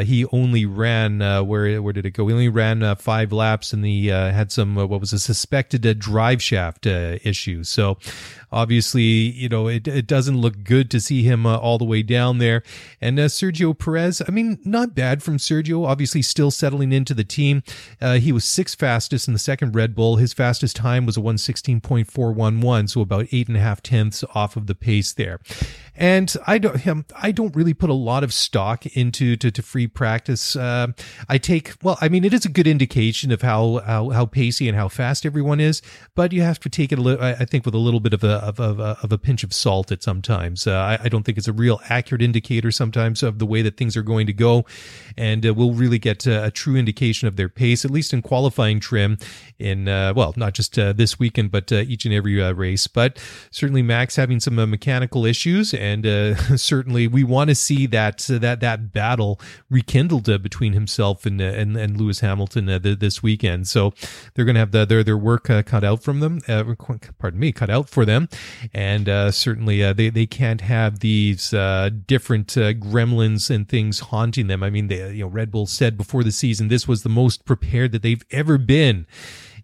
he 0.03 0.25
only 0.31 0.65
ran 0.65 1.19
where 1.47 1.81
where 1.81 1.93
did 1.93 2.05
it 2.05 2.11
go? 2.11 2.27
He 2.27 2.33
only 2.33 2.49
ran 2.49 2.95
five 2.95 3.16
five 3.17 3.31
laps 3.31 3.73
and 3.73 3.83
he 3.83 4.11
uh, 4.11 4.31
had 4.31 4.51
some 4.51 4.77
uh, 4.77 4.85
what 4.85 4.99
was 4.99 5.11
a 5.11 5.17
suspected 5.17 5.85
uh, 5.87 5.93
drive 5.93 6.41
shaft 6.41 6.85
issue. 6.85 7.63
So 7.63 7.97
obviously, 8.51 9.01
you 9.01 9.49
know, 9.49 9.67
it, 9.67 9.87
it 9.87 10.07
doesn't 10.07 10.37
look 10.37 10.63
good 10.63 10.89
to 10.91 10.99
see 10.99 11.23
him 11.23 11.45
uh, 11.45 11.57
all 11.57 11.77
the 11.77 11.85
way 11.85 12.01
down 12.01 12.37
there. 12.37 12.63
And 13.01 13.19
uh, 13.19 13.25
Sergio 13.25 13.77
Perez, 13.77 14.21
I 14.27 14.31
mean, 14.31 14.59
not 14.63 14.95
bad 14.95 15.23
from 15.23 15.37
Sergio. 15.37 15.85
Obviously, 15.85 16.21
still 16.21 16.51
settling 16.51 16.91
into 16.91 17.13
the 17.13 17.23
team. 17.23 17.63
he 18.01 18.31
was 18.31 18.45
sixth 18.45 18.79
fastest 18.79 19.27
in 19.27 19.33
the 19.33 19.39
second 19.39 19.75
Red 19.75 19.95
Bull. 19.95 20.17
His 20.17 20.33
fastest 20.33 20.75
time 20.75 21.05
was 21.05 21.17
a 21.17 21.21
116.411, 21.21 22.89
so 22.89 23.01
about 23.01 23.27
eight 23.31 23.47
and 23.47 23.57
a 23.57 23.61
half 23.61 23.81
tenths 23.81 24.23
off 24.33 24.55
of 24.55 24.67
the 24.67 24.75
pace 24.75 25.13
there. 25.13 25.39
And 25.95 26.33
I 26.45 26.59
don't, 26.59 27.05
I 27.15 27.31
don't 27.31 27.55
really 27.55 27.73
put 27.73 27.89
a 27.89 27.93
lot 27.93 28.23
of 28.23 28.31
stock 28.31 28.85
into 28.85 29.35
to, 29.37 29.49
to 29.49 29.61
free 29.63 29.87
practice. 29.87 30.55
Uh, 30.55 30.87
I 31.27 31.39
take, 31.39 31.73
well, 31.81 31.97
I 32.01 32.07
mean, 32.07 32.23
it 32.23 32.33
is 32.33 32.45
a 32.45 32.49
good 32.49 32.67
indication 32.67 33.31
of 33.31 33.41
how, 33.41 33.81
how, 33.85 34.09
how 34.09 34.25
pacey 34.25 34.67
and 34.67 34.77
how 34.77 34.89
fast 34.89 35.25
everyone 35.25 35.59
is, 35.59 35.81
but 36.13 36.31
you 36.31 36.43
have 36.43 36.59
to 36.61 36.69
take 36.69 36.91
it, 36.91 36.99
a 36.99 37.01
little, 37.01 37.23
I 37.23 37.45
think, 37.45 37.65
with 37.65 37.73
a 37.73 37.79
little 37.79 37.99
bit 37.99 38.13
of 38.13 38.23
a, 38.23 38.36
of, 38.37 38.59
of, 38.59 38.79
of 38.79 39.11
a 39.11 39.17
pinch 39.17 39.43
of 39.43 39.53
salt 39.53 39.91
at 39.91 40.03
sometimes. 40.03 40.67
Uh, 40.67 40.73
I, 40.73 40.99
I, 41.03 41.09
don't 41.09 41.23
think 41.23 41.37
it's 41.37 41.47
a 41.47 41.53
real 41.53 41.81
accurate 41.89 42.21
indicator 42.21 42.71
sometimes 42.71 43.23
of 43.23 43.39
the 43.39 43.45
way 43.45 43.61
that 43.61 43.77
things 43.77 43.95
are 43.95 44.01
going 44.01 44.27
to 44.27 44.33
go. 44.33 44.65
And 45.17 45.45
uh, 45.45 45.53
we'll 45.53 45.73
really 45.73 45.99
get 45.99 46.25
a, 46.25 46.51
true 46.51 46.75
indication 46.75 47.27
of 47.27 47.35
their 47.35 47.49
pace, 47.49 47.85
at 47.85 47.91
least 47.91 48.13
in 48.13 48.21
qualifying 48.21 48.79
trim 48.79 49.17
in, 49.59 49.87
uh, 49.87 50.13
well, 50.15 50.33
not 50.37 50.53
just 50.53 50.77
uh, 50.79 50.93
this 50.93 51.19
weekend, 51.19 51.51
but 51.51 51.71
uh, 51.71 51.77
each 51.77 52.05
and 52.05 52.13
every 52.13 52.35
race. 52.53 52.87
But 52.87 53.19
certainly 53.51 53.81
Max 53.81 54.15
having 54.15 54.39
some 54.39 54.55
mechanical 54.55 55.25
issues 55.25 55.73
and 55.73 56.05
uh, 56.05 56.35
certainly 56.57 57.07
we 57.07 57.23
want 57.23 57.49
to 57.49 57.55
see 57.55 57.85
that 57.87 58.29
uh, 58.29 58.37
that 58.39 58.59
that 58.59 58.91
battle 58.91 59.39
rekindled 59.69 60.29
uh, 60.29 60.37
between 60.37 60.73
himself 60.73 61.25
and 61.25 61.41
uh, 61.41 61.45
and, 61.45 61.77
and 61.77 61.97
Lewis 61.97 62.19
Hamilton 62.19 62.69
uh, 62.69 62.79
this 62.81 63.23
weekend. 63.23 63.67
So 63.67 63.93
they're 64.33 64.45
going 64.45 64.55
to 64.55 64.59
have 64.59 64.71
the, 64.71 64.85
their 64.85 65.03
their 65.03 65.17
work 65.17 65.49
uh, 65.49 65.63
cut 65.63 65.83
out 65.83 66.03
from 66.03 66.19
them. 66.19 66.41
pardon 67.19 67.39
me, 67.39 67.51
cut 67.51 67.69
out 67.69 67.89
for 67.89 68.05
them, 68.05 68.26
and 68.73 69.33
certainly 69.33 69.93
they 69.93 70.09
they 70.09 70.25
can't 70.25 70.61
have 70.61 70.99
these 70.99 71.51
different 71.51 72.47
gremlins 72.47 73.49
and 73.49 73.67
things 73.67 73.99
haunting 73.99 74.47
them. 74.47 74.63
I 74.63 74.69
mean, 74.69 74.87
they, 74.87 75.13
you 75.13 75.23
know, 75.23 75.29
Red 75.29 75.51
Bull 75.51 75.67
said 75.67 75.97
before 75.97 76.23
the 76.23 76.31
season 76.31 76.67
this 76.67 76.87
was 76.87 77.03
the 77.03 77.09
most 77.09 77.45
prepared 77.45 77.91
that 77.91 78.01
they've 78.01 78.23
ever 78.31 78.57
been 78.57 79.05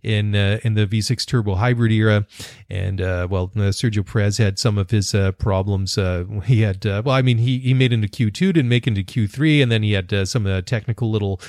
in 0.03 0.35
uh, 0.35 0.59
in 0.63 0.75
the 0.75 0.85
V6 0.85 1.25
turbo 1.25 1.55
hybrid 1.55 1.91
era. 1.91 2.27
And 2.69 3.01
uh, 3.01 3.27
well, 3.29 3.51
uh, 3.55 3.71
Sergio 3.71 4.05
Perez 4.05 4.37
had 4.37 4.59
some 4.59 4.77
of 4.77 4.91
his 4.91 5.15
uh, 5.15 5.31
problems. 5.31 5.97
Uh, 5.97 6.25
he 6.45 6.61
had 6.61 6.85
uh, 6.85 7.01
well, 7.03 7.15
I 7.15 7.21
mean, 7.21 7.39
he 7.39 7.59
he 7.59 7.73
made 7.73 7.93
into 7.93 8.07
Q2, 8.07 8.53
didn't 8.53 8.69
make 8.69 8.85
into 8.85 9.01
Q3, 9.01 9.63
and 9.63 9.71
then 9.71 9.81
he 9.81 9.93
had 9.93 10.27
some 10.27 10.45
technical 10.63 11.09
little 11.09 11.39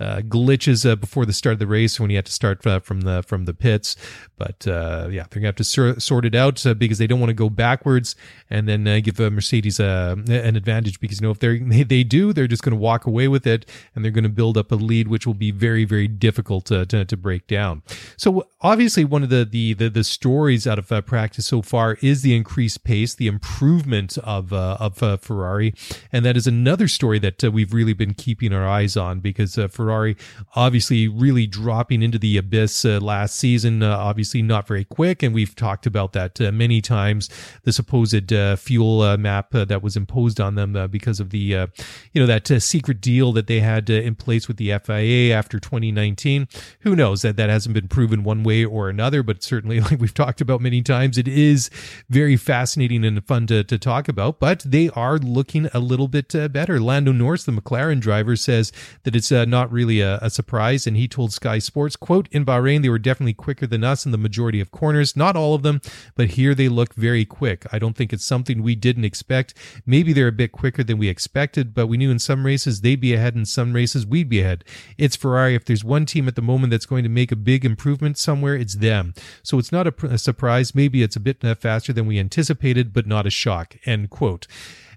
uh, 0.00 0.22
glitches 0.22 0.90
uh, 0.90 0.96
before 0.96 1.26
the 1.26 1.32
start 1.32 1.52
of 1.52 1.58
the 1.58 1.66
race 1.66 2.00
when 2.00 2.08
he 2.08 2.16
had 2.16 2.24
to 2.24 2.32
start 2.32 2.66
uh, 2.66 2.80
from 2.80 3.02
the 3.02 3.22
from 3.22 3.44
the 3.44 3.52
pits. 3.52 3.96
But 4.38 4.66
uh, 4.66 5.08
yeah, 5.10 5.26
they're 5.28 5.40
gonna 5.40 5.48
have 5.48 5.56
to 5.56 5.64
sur- 5.64 6.00
sort 6.00 6.24
it 6.24 6.34
out 6.34 6.64
uh, 6.64 6.72
because 6.72 6.96
they 6.96 7.06
don't 7.06 7.20
want 7.20 7.28
to 7.28 7.34
go 7.34 7.50
backwards 7.50 8.16
and 8.48 8.66
then 8.66 8.88
uh, 8.88 9.00
give 9.02 9.18
Mercedes 9.18 9.78
an 9.78 10.56
advantage. 10.56 11.00
Because 11.00 11.20
you 11.20 11.26
know 11.26 11.32
if 11.32 11.38
they 11.40 11.82
they 11.82 12.02
do, 12.02 12.32
they're 12.32 12.46
just 12.46 12.62
to 12.72 12.80
walk 12.80 13.06
away 13.06 13.28
with 13.28 13.46
it 13.46 13.66
and 13.94 14.02
they're 14.04 14.10
to 14.24 14.30
build 14.30 14.56
up 14.56 14.72
a 14.72 14.74
lead, 14.74 15.08
which 15.08 15.26
will 15.26 15.34
be 15.34 15.50
very 15.50 15.84
very 15.84 16.08
difficult 16.08 16.64
to, 16.66 16.86
to, 16.86 17.04
to 17.04 17.16
break 17.16 17.46
down. 17.46 17.82
So 18.16 18.48
obviously, 18.62 19.04
one 19.04 19.22
of 19.22 19.28
the 19.28 19.44
the 19.44 19.74
the, 19.74 19.90
the 19.90 20.04
stories 20.04 20.66
out 20.66 20.78
of 20.78 21.06
practice 21.06 21.46
so 21.46 21.60
far 21.60 21.98
is 22.00 22.22
the 22.22 22.34
increased 22.34 22.84
pace, 22.84 23.14
the 23.14 23.26
improvement 23.26 24.16
of 24.18 24.52
of 24.54 25.20
Ferrari, 25.20 25.74
and 26.10 26.24
that 26.24 26.38
is 26.38 26.46
another 26.46 26.88
story 26.88 27.18
that 27.18 27.42
we've 27.42 27.74
really 27.74 27.92
been 27.92 28.14
keeping 28.14 28.54
our 28.54 28.66
eyes 28.66 28.96
on 28.96 29.20
because 29.20 29.58
Ferrari 29.70 29.89
Ferrari 29.90 30.16
obviously 30.54 31.08
really 31.08 31.48
dropping 31.48 32.00
into 32.00 32.16
the 32.16 32.36
abyss 32.36 32.84
uh, 32.84 33.00
last 33.00 33.34
season. 33.34 33.82
Uh, 33.82 33.96
obviously 33.96 34.40
not 34.40 34.68
very 34.68 34.84
quick, 34.84 35.20
and 35.20 35.34
we've 35.34 35.56
talked 35.56 35.84
about 35.84 36.12
that 36.12 36.40
uh, 36.40 36.52
many 36.52 36.80
times. 36.80 37.28
The 37.64 37.72
supposed 37.72 38.32
uh, 38.32 38.54
fuel 38.54 39.02
uh, 39.02 39.16
map 39.16 39.52
uh, 39.52 39.64
that 39.64 39.82
was 39.82 39.96
imposed 39.96 40.40
on 40.40 40.54
them 40.54 40.88
because 40.92 41.18
of 41.18 41.30
the 41.30 41.38
you 41.40 41.66
know 42.14 42.26
that 42.26 42.46
secret 42.62 43.00
deal 43.00 43.32
that 43.32 43.48
they 43.48 43.58
had 43.58 43.90
in 43.90 44.14
place 44.14 44.46
with 44.46 44.58
the 44.58 44.78
FIA 44.78 45.34
after 45.34 45.58
2019. 45.58 46.46
Who 46.80 46.94
knows 46.94 47.22
that 47.22 47.36
that 47.36 47.50
hasn't 47.50 47.74
been 47.74 47.88
proven 47.88 48.22
one 48.22 48.44
way 48.44 48.64
or 48.64 48.88
another, 48.88 49.24
but 49.24 49.42
certainly 49.42 49.80
like 49.90 50.00
we've 50.00 50.14
talked 50.14 50.40
about 50.40 50.60
many 50.60 50.82
times, 50.82 51.18
it 51.18 51.26
is 51.26 51.68
very 52.08 52.36
fascinating 52.36 53.04
and 53.04 53.24
fun 53.26 53.48
to, 53.48 53.64
to 53.64 53.76
talk 53.76 54.08
about. 54.08 54.38
But 54.38 54.62
they 54.64 54.88
are 54.90 55.18
looking 55.18 55.68
a 55.74 55.80
little 55.80 56.08
bit 56.08 56.32
better. 56.52 56.78
Lando 56.78 57.10
Norris, 57.10 57.42
the 57.42 57.52
McLaren 57.52 57.98
driver, 57.98 58.36
says 58.36 58.72
that 59.02 59.16
it's 59.16 59.32
not 59.32 59.72
really 59.72 59.79
really 59.80 60.00
a, 60.00 60.18
a, 60.18 60.28
surprise. 60.28 60.86
And 60.86 60.96
he 60.96 61.08
told 61.08 61.32
Sky 61.32 61.58
Sports, 61.58 61.96
quote, 61.96 62.28
in 62.30 62.44
Bahrain, 62.44 62.82
they 62.82 62.90
were 62.90 62.98
definitely 62.98 63.32
quicker 63.32 63.66
than 63.66 63.82
us 63.82 64.04
in 64.04 64.12
the 64.12 64.18
majority 64.18 64.60
of 64.60 64.70
corners. 64.70 65.16
Not 65.16 65.36
all 65.36 65.54
of 65.54 65.62
them, 65.62 65.80
but 66.14 66.30
here 66.30 66.54
they 66.54 66.68
look 66.68 66.94
very 66.94 67.24
quick. 67.24 67.64
I 67.72 67.78
don't 67.78 67.96
think 67.96 68.12
it's 68.12 68.24
something 68.24 68.62
we 68.62 68.74
didn't 68.74 69.06
expect. 69.06 69.54
Maybe 69.86 70.12
they're 70.12 70.28
a 70.28 70.32
bit 70.32 70.52
quicker 70.52 70.84
than 70.84 70.98
we 70.98 71.08
expected, 71.08 71.72
but 71.74 71.86
we 71.86 71.96
knew 71.96 72.10
in 72.10 72.18
some 72.18 72.44
races 72.44 72.82
they'd 72.82 73.00
be 73.00 73.14
ahead, 73.14 73.34
in 73.34 73.46
some 73.46 73.72
races 73.72 74.06
we'd 74.06 74.28
be 74.28 74.40
ahead. 74.40 74.64
It's 74.98 75.16
Ferrari. 75.16 75.54
If 75.54 75.64
there's 75.64 75.84
one 75.84 76.04
team 76.04 76.28
at 76.28 76.36
the 76.36 76.42
moment 76.42 76.72
that's 76.72 76.86
going 76.86 77.04
to 77.04 77.08
make 77.08 77.32
a 77.32 77.36
big 77.36 77.64
improvement 77.64 78.18
somewhere, 78.18 78.54
it's 78.54 78.74
them. 78.74 79.14
So 79.42 79.58
it's 79.58 79.72
not 79.72 79.86
a, 79.86 79.94
a 80.06 80.18
surprise. 80.18 80.74
Maybe 80.74 81.02
it's 81.02 81.16
a 81.16 81.20
bit 81.20 81.42
uh, 81.42 81.54
faster 81.54 81.94
than 81.94 82.06
we 82.06 82.18
anticipated, 82.18 82.92
but 82.92 83.06
not 83.06 83.26
a 83.26 83.30
shock. 83.30 83.76
End 83.86 84.10
quote. 84.10 84.46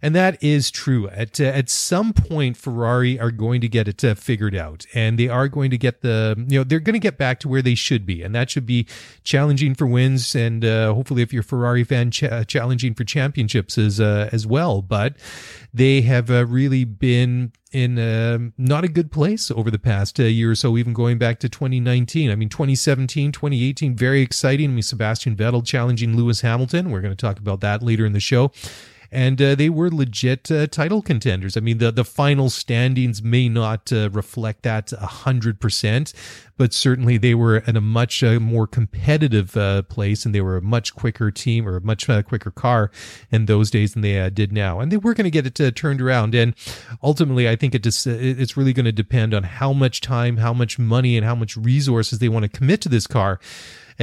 And 0.03 0.13
that 0.15 0.43
is 0.43 0.69
true. 0.69 1.07
At 1.07 1.39
uh, 1.39 1.45
at 1.45 1.69
some 1.69 2.11
point, 2.11 2.57
Ferrari 2.57 3.17
are 3.17 3.31
going 3.31 3.61
to 3.61 3.69
get 3.69 3.87
it 3.87 4.03
uh, 4.03 4.15
figured 4.15 4.53
out, 4.53 4.85
and 4.93 5.17
they 5.17 5.29
are 5.29 5.47
going 5.47 5.71
to 5.71 5.77
get 5.77 6.01
the 6.01 6.35
you 6.49 6.59
know 6.59 6.65
they're 6.65 6.81
going 6.81 6.93
to 6.93 6.99
get 6.99 7.17
back 7.17 7.39
to 7.39 7.47
where 7.47 7.61
they 7.61 7.73
should 7.73 8.05
be, 8.05 8.21
and 8.21 8.35
that 8.35 8.49
should 8.49 8.65
be 8.65 8.85
challenging 9.23 9.73
for 9.73 9.87
wins, 9.87 10.35
and 10.35 10.65
uh, 10.65 10.93
hopefully, 10.93 11.21
if 11.21 11.31
you're 11.31 11.39
a 11.39 11.45
Ferrari 11.45 11.85
fan, 11.85 12.11
ch- 12.11 12.25
challenging 12.47 12.93
for 12.93 13.05
championships 13.05 13.77
as 13.77 14.01
uh, 14.01 14.27
as 14.33 14.45
well. 14.45 14.81
But 14.81 15.15
they 15.73 16.01
have 16.01 16.29
uh, 16.29 16.47
really 16.47 16.83
been 16.83 17.53
in 17.71 17.97
uh, 17.97 18.39
not 18.57 18.83
a 18.83 18.89
good 18.89 19.09
place 19.09 19.49
over 19.51 19.71
the 19.71 19.79
past 19.79 20.19
uh, 20.19 20.23
year 20.23 20.51
or 20.51 20.55
so, 20.55 20.77
even 20.77 20.91
going 20.91 21.17
back 21.17 21.39
to 21.39 21.47
2019. 21.47 22.29
I 22.29 22.35
mean, 22.35 22.49
2017, 22.49 23.31
2018, 23.31 23.95
very 23.95 24.21
exciting. 24.21 24.71
I 24.71 24.73
mean, 24.73 24.81
Sebastian 24.81 25.37
Vettel 25.37 25.65
challenging 25.65 26.17
Lewis 26.17 26.41
Hamilton. 26.41 26.91
We're 26.91 26.99
going 26.99 27.15
to 27.15 27.25
talk 27.25 27.39
about 27.39 27.61
that 27.61 27.81
later 27.81 28.05
in 28.05 28.11
the 28.11 28.19
show 28.19 28.51
and 29.13 29.41
uh, 29.41 29.55
they 29.55 29.69
were 29.69 29.89
legit 29.89 30.51
uh, 30.51 30.65
title 30.67 31.01
contenders. 31.01 31.55
I 31.55 31.59
mean, 31.59 31.77
the 31.77 31.91
the 31.91 32.03
final 32.03 32.49
standings 32.49 33.21
may 33.21 33.47
not 33.47 33.93
uh, 33.93 34.09
reflect 34.11 34.63
that 34.63 34.89
hundred 34.91 35.59
percent, 35.59 36.13
but 36.57 36.73
certainly 36.73 37.17
they 37.17 37.35
were 37.35 37.57
in 37.57 37.77
a 37.77 37.81
much 37.81 38.23
uh, 38.23 38.39
more 38.39 38.65
competitive 38.65 39.55
uh, 39.55 39.83
place, 39.83 40.25
and 40.25 40.33
they 40.33 40.41
were 40.41 40.57
a 40.57 40.61
much 40.61 40.95
quicker 40.95 41.29
team 41.31 41.67
or 41.67 41.77
a 41.77 41.81
much 41.81 42.07
quicker 42.07 42.51
car 42.51 42.91
in 43.31 43.45
those 43.45 43.69
days 43.69 43.93
than 43.93 44.01
they 44.01 44.29
did 44.31 44.51
now, 44.51 44.79
and 44.79 44.91
they 44.91 44.97
were 44.97 45.13
going 45.13 45.31
to 45.31 45.41
get 45.41 45.59
it 45.59 45.75
turned 45.75 46.01
around. 46.01 46.33
And 46.33 46.55
ultimately, 47.03 47.47
I 47.47 47.55
think 47.55 47.75
it 47.75 47.85
it's 47.85 48.57
really 48.57 48.73
going 48.73 48.85
to 48.85 48.91
depend 48.91 49.33
on 49.33 49.43
how 49.43 49.73
much 49.73 50.01
time, 50.01 50.37
how 50.37 50.53
much 50.53 50.79
money, 50.79 51.15
and 51.15 51.25
how 51.25 51.35
much 51.35 51.55
resources 51.55 52.19
they 52.19 52.29
want 52.29 52.43
to 52.43 52.49
commit 52.49 52.81
to 52.81 52.89
this 52.89 53.07
car 53.07 53.39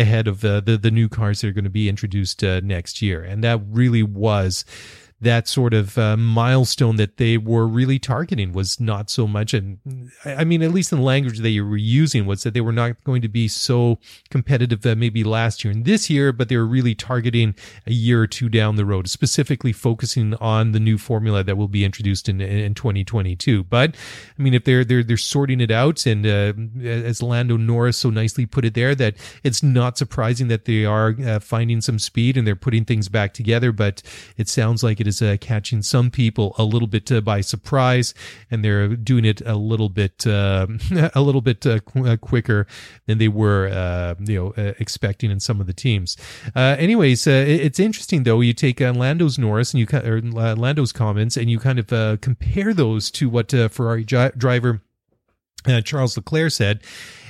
ahead 0.00 0.26
of 0.26 0.40
the, 0.40 0.60
the, 0.64 0.76
the 0.76 0.90
new 0.90 1.08
cars 1.08 1.40
that 1.40 1.48
are 1.48 1.52
going 1.52 1.64
to 1.64 1.70
be 1.70 1.88
introduced 1.88 2.42
uh, 2.42 2.60
next 2.60 3.00
year. 3.00 3.22
And 3.22 3.44
that 3.44 3.60
really 3.68 4.02
was 4.02 4.64
that 5.20 5.46
sort 5.46 5.74
of 5.74 5.98
uh, 5.98 6.16
milestone 6.16 6.96
that 6.96 7.18
they 7.18 7.36
were 7.36 7.66
really 7.66 7.98
targeting 7.98 8.52
was 8.52 8.80
not 8.80 9.10
so 9.10 9.26
much 9.26 9.52
and 9.52 9.78
i 10.24 10.44
mean 10.44 10.62
at 10.62 10.72
least 10.72 10.92
in 10.92 10.98
the 10.98 11.04
language 11.04 11.40
they 11.40 11.60
were 11.60 11.76
using 11.76 12.24
was 12.24 12.42
that 12.42 12.54
they 12.54 12.60
were 12.60 12.72
not 12.72 13.02
going 13.04 13.20
to 13.20 13.28
be 13.28 13.46
so 13.46 13.98
competitive 14.30 14.80
that 14.82 14.96
maybe 14.96 15.22
last 15.22 15.62
year 15.64 15.72
and 15.72 15.84
this 15.84 16.08
year 16.08 16.32
but 16.32 16.48
they 16.48 16.56
were 16.56 16.66
really 16.66 16.94
targeting 16.94 17.54
a 17.86 17.92
year 17.92 18.22
or 18.22 18.26
two 18.26 18.48
down 18.48 18.76
the 18.76 18.84
road 18.84 19.08
specifically 19.08 19.72
focusing 19.72 20.34
on 20.36 20.72
the 20.72 20.80
new 20.80 20.96
formula 20.96 21.44
that 21.44 21.56
will 21.56 21.68
be 21.68 21.84
introduced 21.84 22.28
in, 22.28 22.40
in 22.40 22.74
2022 22.74 23.64
but 23.64 23.94
i 24.38 24.42
mean 24.42 24.54
if 24.54 24.64
they're 24.64 24.84
they're 24.84 25.02
they're 25.02 25.16
sorting 25.16 25.60
it 25.60 25.70
out 25.70 26.06
and 26.06 26.26
uh, 26.26 26.52
as 26.82 27.22
lando 27.22 27.58
norris 27.58 27.98
so 27.98 28.08
nicely 28.08 28.46
put 28.46 28.64
it 28.64 28.72
there 28.74 28.94
that 28.94 29.14
it's 29.44 29.62
not 29.62 29.98
surprising 29.98 30.48
that 30.48 30.64
they 30.64 30.84
are 30.84 31.14
uh, 31.26 31.38
finding 31.38 31.80
some 31.82 31.98
speed 31.98 32.38
and 32.38 32.46
they're 32.46 32.56
putting 32.56 32.86
things 32.86 33.08
back 33.08 33.34
together 33.34 33.70
but 33.70 34.02
it 34.38 34.48
sounds 34.48 34.82
like 34.82 34.98
it 34.98 35.09
is 35.10 35.20
uh, 35.20 35.36
catching 35.40 35.82
some 35.82 36.10
people 36.10 36.54
a 36.56 36.64
little 36.64 36.88
bit 36.88 37.10
uh, 37.12 37.20
by 37.20 37.40
surprise, 37.40 38.14
and 38.50 38.64
they're 38.64 38.88
doing 38.88 39.24
it 39.24 39.42
a 39.44 39.56
little 39.56 39.88
bit 39.88 40.26
uh, 40.26 40.66
a 41.14 41.20
little 41.20 41.42
bit 41.42 41.66
uh, 41.66 41.80
qu- 41.80 42.06
uh, 42.06 42.16
quicker 42.16 42.66
than 43.06 43.18
they 43.18 43.28
were 43.28 43.66
you 44.20 44.36
know 44.38 44.74
expecting 44.78 45.30
in 45.30 45.40
some 45.40 45.60
of 45.60 45.66
the 45.66 45.72
teams. 45.72 46.16
anyways, 46.54 47.26
it's 47.26 47.80
interesting 47.80 48.22
though. 48.22 48.40
You 48.40 48.54
take 48.54 48.80
Lando's 48.80 49.38
Norris 49.38 49.74
and 49.74 49.80
you 49.80 49.86
or 49.98 50.20
Lando's 50.22 50.92
comments, 50.92 51.36
and 51.36 51.50
you 51.50 51.58
kind 51.58 51.78
of 51.78 52.20
compare 52.20 52.72
those 52.72 53.10
to 53.12 53.28
what 53.28 53.50
Ferrari 53.50 54.04
driver 54.04 54.82
uh, 55.66 55.80
Charles 55.82 56.16
Leclerc 56.16 56.52
said, 56.52 56.82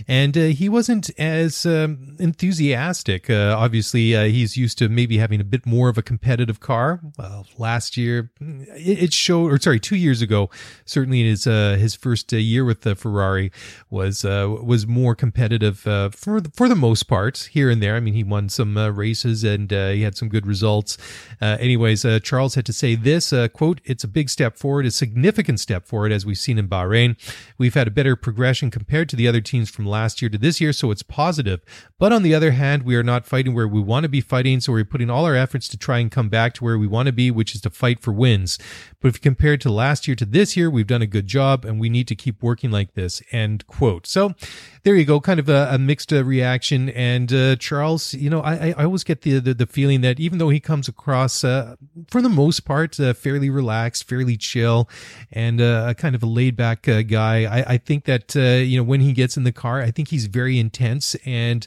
and 0.07 0.37
uh, 0.37 0.45
he 0.45 0.69
wasn't 0.69 1.11
as 1.19 1.67
um, 1.67 2.17
enthusiastic. 2.19 3.29
Uh, 3.29 3.55
obviously, 3.59 4.15
uh, 4.15 4.25
he's 4.25 4.57
used 4.57 4.79
to 4.79 4.89
maybe 4.89 5.19
having 5.19 5.41
a 5.41 5.45
bit 5.45 5.67
more 5.67 5.89
of 5.89 5.99
a 5.99 6.03
competitive 6.03 6.61
car. 6.61 7.01
Well, 7.19 7.47
last 7.59 7.97
year 7.97 8.31
it, 8.41 9.13
showed, 9.13 9.53
or 9.53 9.59
sorry, 9.59 9.81
two 9.81 9.97
years 9.97 10.23
ago, 10.23 10.49
certainly 10.85 11.21
in 11.21 11.27
his 11.27 11.47
uh, 11.47 11.77
his 11.79 11.95
first 11.95 12.33
uh, 12.33 12.37
year 12.37 12.65
with 12.65 12.83
the 12.83 12.95
Ferrari 12.95 13.51
was 13.89 14.25
was 14.25 14.87
more 14.87 15.15
competitive 15.15 15.81
for 15.81 16.41
the, 16.41 16.51
for 16.55 16.69
the 16.69 16.77
most 16.77 17.05
part 17.05 17.49
here 17.53 17.69
and 17.69 17.83
there. 17.83 17.97
I 17.97 18.01
mean, 18.01 18.15
he 18.15 18.25
won 18.25 18.49
some 18.49 18.79
races 18.79 19.43
and 19.45 19.71
he 19.71 20.03
had 20.03 20.17
some 20.17 20.29
good 20.29 20.47
results. 20.47 20.97
anyways, 21.41 22.07
Charles 22.23 22.55
had 22.55 22.67
to 22.67 22.73
say 22.73 22.95
this 22.95 23.35
quote: 23.53 23.81
"It's 23.85 24.05
a 24.05 24.09
big 24.09 24.31
step 24.31 24.57
forward, 24.57 24.87
a 24.87 24.91
significant 24.91 25.59
step 25.59 25.87
forward, 25.87 26.13
as 26.13 26.25
we've 26.25 26.39
seen 26.39 26.59
in 26.59 26.69
Bahrain. 26.69 27.17
We've 27.59 27.75
had 27.75 27.89
a 27.89 27.91
better." 27.91 28.20
Progression 28.23 28.71
compared 28.71 29.09
to 29.09 29.17
the 29.17 29.29
other 29.29 29.41
teams 29.41 29.71
from 29.71 29.87
last 29.87 30.21
year 30.21 30.29
to 30.29 30.39
this 30.39 30.61
year, 30.61 30.73
so 30.73 30.91
it's 30.91 31.03
positive. 31.03 31.61
But 31.99 32.13
on 32.13 32.23
the 32.23 32.35
other 32.35 32.53
hand, 32.53 32.83
we 32.83 32.97
are 32.97 33.03
not 33.03 33.27
fighting 33.27 33.55
where 33.55 33.69
we 33.69 33.81
want 33.81 34.05
to 34.05 34.09
be 34.09 34.21
fighting, 34.21 34.61
so 34.61 34.73
we're 34.73 34.85
putting 34.85 35.11
all 35.11 35.25
our 35.25 35.37
efforts 35.37 35.69
to 35.69 35.79
try 35.79 35.99
and 35.99 36.11
come 36.11 36.29
back 36.29 36.55
to 36.55 36.65
where 36.65 36.79
we 36.79 36.87
want 36.87 37.07
to 37.07 37.13
be, 37.13 37.31
which 37.31 37.55
is 37.55 37.61
to 37.63 37.71
fight 37.71 38.01
for 38.01 38.13
wins. 38.13 38.59
But 39.01 39.09
if 39.09 39.21
compared 39.21 39.61
to 39.63 39.71
last 39.71 40.07
year 40.07 40.15
to 40.17 40.25
this 40.25 40.57
year, 40.57 40.71
we've 40.71 40.87
done 40.87 41.03
a 41.03 41.07
good 41.07 41.27
job 41.27 41.65
and 41.65 41.81
we 41.81 41.89
need 41.89 42.09
to 42.09 42.15
keep 42.15 42.43
working 42.43 42.71
like 42.71 42.95
this. 42.95 43.23
End 43.33 43.67
quote. 43.67 44.07
So 44.07 44.35
there 44.83 44.95
you 44.95 45.05
go. 45.05 45.21
Kind 45.21 45.41
of 45.41 45.49
a, 45.49 45.69
a 45.73 45.79
mixed 45.79 46.13
uh, 46.13 46.25
reaction. 46.25 46.89
And 46.91 47.33
uh, 47.33 47.57
Charles, 47.57 48.15
you 48.15 48.31
know, 48.31 48.41
I, 48.41 48.75
I 48.77 48.85
always 48.85 49.05
get 49.05 49.23
the, 49.23 49.39
the, 49.39 49.55
the 49.55 49.67
feeling 49.67 50.01
that 50.01 50.19
even 50.19 50.39
though 50.39 50.49
he 50.49 50.61
comes 50.61 50.89
across, 50.89 51.45
uh, 51.45 51.77
for 52.09 52.23
the 52.23 52.29
most 52.29 52.61
part, 52.65 52.99
uh, 52.99 53.13
fairly 53.15 53.51
relaxed, 53.51 54.09
fairly 54.09 54.37
chill, 54.37 54.89
and 55.33 55.61
uh, 55.61 55.87
a 55.89 55.95
kind 55.95 56.15
of 56.15 56.23
a 56.23 56.27
laid 56.27 56.57
back 56.57 56.89
uh, 56.89 57.03
guy, 57.03 57.45
I, 57.45 57.75
I 57.75 57.79
think 57.79 58.05
that, 58.05 58.35
you 58.35 58.77
know, 58.77 58.85
when 58.85 59.01
he 59.01 59.13
gets 59.13 59.37
in 59.37 59.45
the 59.45 59.53
car, 59.53 59.81
I 59.81 59.91
think 59.91 60.09
he's 60.09 60.27
very 60.27 60.59
intense 60.59 61.15
and 61.27 61.67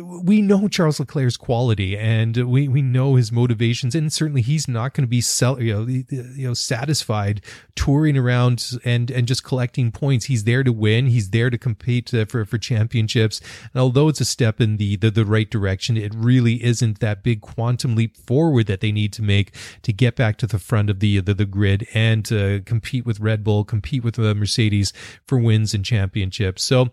we 0.00 0.40
know 0.40 0.68
Charles 0.68 1.00
Leclerc's 1.00 1.36
quality 1.36 1.96
and 1.96 2.36
we, 2.36 2.68
we 2.68 2.82
know 2.82 3.14
his 3.14 3.32
motivations 3.32 3.94
and 3.94 4.12
certainly 4.12 4.42
he's 4.42 4.68
not 4.68 4.94
going 4.94 5.04
to 5.04 5.08
be 5.08 5.20
sell, 5.20 5.60
you 5.60 5.74
know, 5.74 5.82
you 5.86 6.46
know, 6.46 6.54
satisfied 6.54 7.40
touring 7.74 8.16
around 8.16 8.72
and, 8.84 9.10
and 9.10 9.26
just 9.26 9.44
collecting 9.44 9.90
points. 9.90 10.26
He's 10.26 10.44
there 10.44 10.62
to 10.62 10.72
win. 10.72 11.06
He's 11.06 11.30
there 11.30 11.50
to 11.50 11.58
compete 11.58 12.12
uh, 12.12 12.24
for, 12.24 12.44
for 12.44 12.58
championships. 12.58 13.40
And 13.72 13.80
although 13.80 14.08
it's 14.08 14.20
a 14.20 14.24
step 14.24 14.60
in 14.60 14.76
the, 14.76 14.96
the, 14.96 15.10
the 15.10 15.24
right 15.24 15.48
direction, 15.48 15.96
it 15.96 16.14
really 16.14 16.62
isn't 16.62 17.00
that 17.00 17.22
big 17.22 17.40
quantum 17.40 17.94
leap 17.94 18.16
forward 18.16 18.66
that 18.66 18.80
they 18.80 18.92
need 18.92 19.12
to 19.14 19.22
make 19.22 19.54
to 19.82 19.92
get 19.92 20.16
back 20.16 20.36
to 20.38 20.46
the 20.46 20.58
front 20.58 20.90
of 20.90 21.00
the, 21.00 21.20
the, 21.20 21.34
the 21.34 21.46
grid 21.46 21.86
and 21.94 22.32
uh, 22.32 22.60
compete 22.60 23.06
with 23.06 23.20
Red 23.20 23.42
Bull, 23.42 23.64
compete 23.64 24.04
with 24.04 24.18
uh, 24.18 24.34
Mercedes 24.34 24.92
for 25.26 25.38
wins 25.38 25.74
and 25.74 25.84
championships. 25.84 26.62
So 26.62 26.90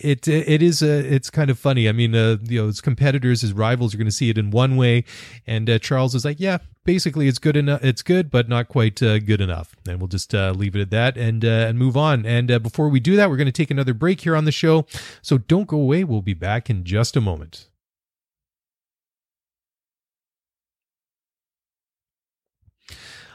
it, 0.00 0.28
it 0.28 0.62
is, 0.62 0.82
a, 0.82 1.12
it's 1.12 1.30
kind 1.30 1.50
of 1.50 1.58
funny. 1.58 1.88
I 1.88 1.92
mean, 1.92 2.09
uh, 2.14 2.36
you 2.42 2.60
know 2.60 2.66
his 2.66 2.80
competitors, 2.80 3.40
his 3.40 3.52
rivals 3.52 3.94
are 3.94 3.98
going 3.98 4.06
to 4.06 4.12
see 4.12 4.30
it 4.30 4.38
in 4.38 4.50
one 4.50 4.76
way, 4.76 5.04
and 5.46 5.68
uh, 5.68 5.78
Charles 5.78 6.14
is 6.14 6.24
like, 6.24 6.40
yeah, 6.40 6.58
basically 6.84 7.28
it's 7.28 7.38
good 7.38 7.56
enough. 7.56 7.84
It's 7.84 8.02
good, 8.02 8.30
but 8.30 8.48
not 8.48 8.68
quite 8.68 9.02
uh, 9.02 9.18
good 9.18 9.40
enough. 9.40 9.74
And 9.88 9.98
we'll 9.98 10.08
just 10.08 10.34
uh, 10.34 10.52
leave 10.56 10.74
it 10.76 10.80
at 10.80 10.90
that 10.90 11.16
and 11.16 11.44
uh, 11.44 11.48
and 11.68 11.78
move 11.78 11.96
on. 11.96 12.26
And 12.26 12.50
uh, 12.50 12.58
before 12.58 12.88
we 12.88 13.00
do 13.00 13.16
that, 13.16 13.30
we're 13.30 13.36
going 13.36 13.46
to 13.46 13.52
take 13.52 13.70
another 13.70 13.94
break 13.94 14.22
here 14.22 14.36
on 14.36 14.44
the 14.44 14.52
show. 14.52 14.86
So 15.22 15.38
don't 15.38 15.66
go 15.66 15.78
away. 15.78 16.04
We'll 16.04 16.22
be 16.22 16.34
back 16.34 16.68
in 16.70 16.84
just 16.84 17.16
a 17.16 17.20
moment. 17.20 17.69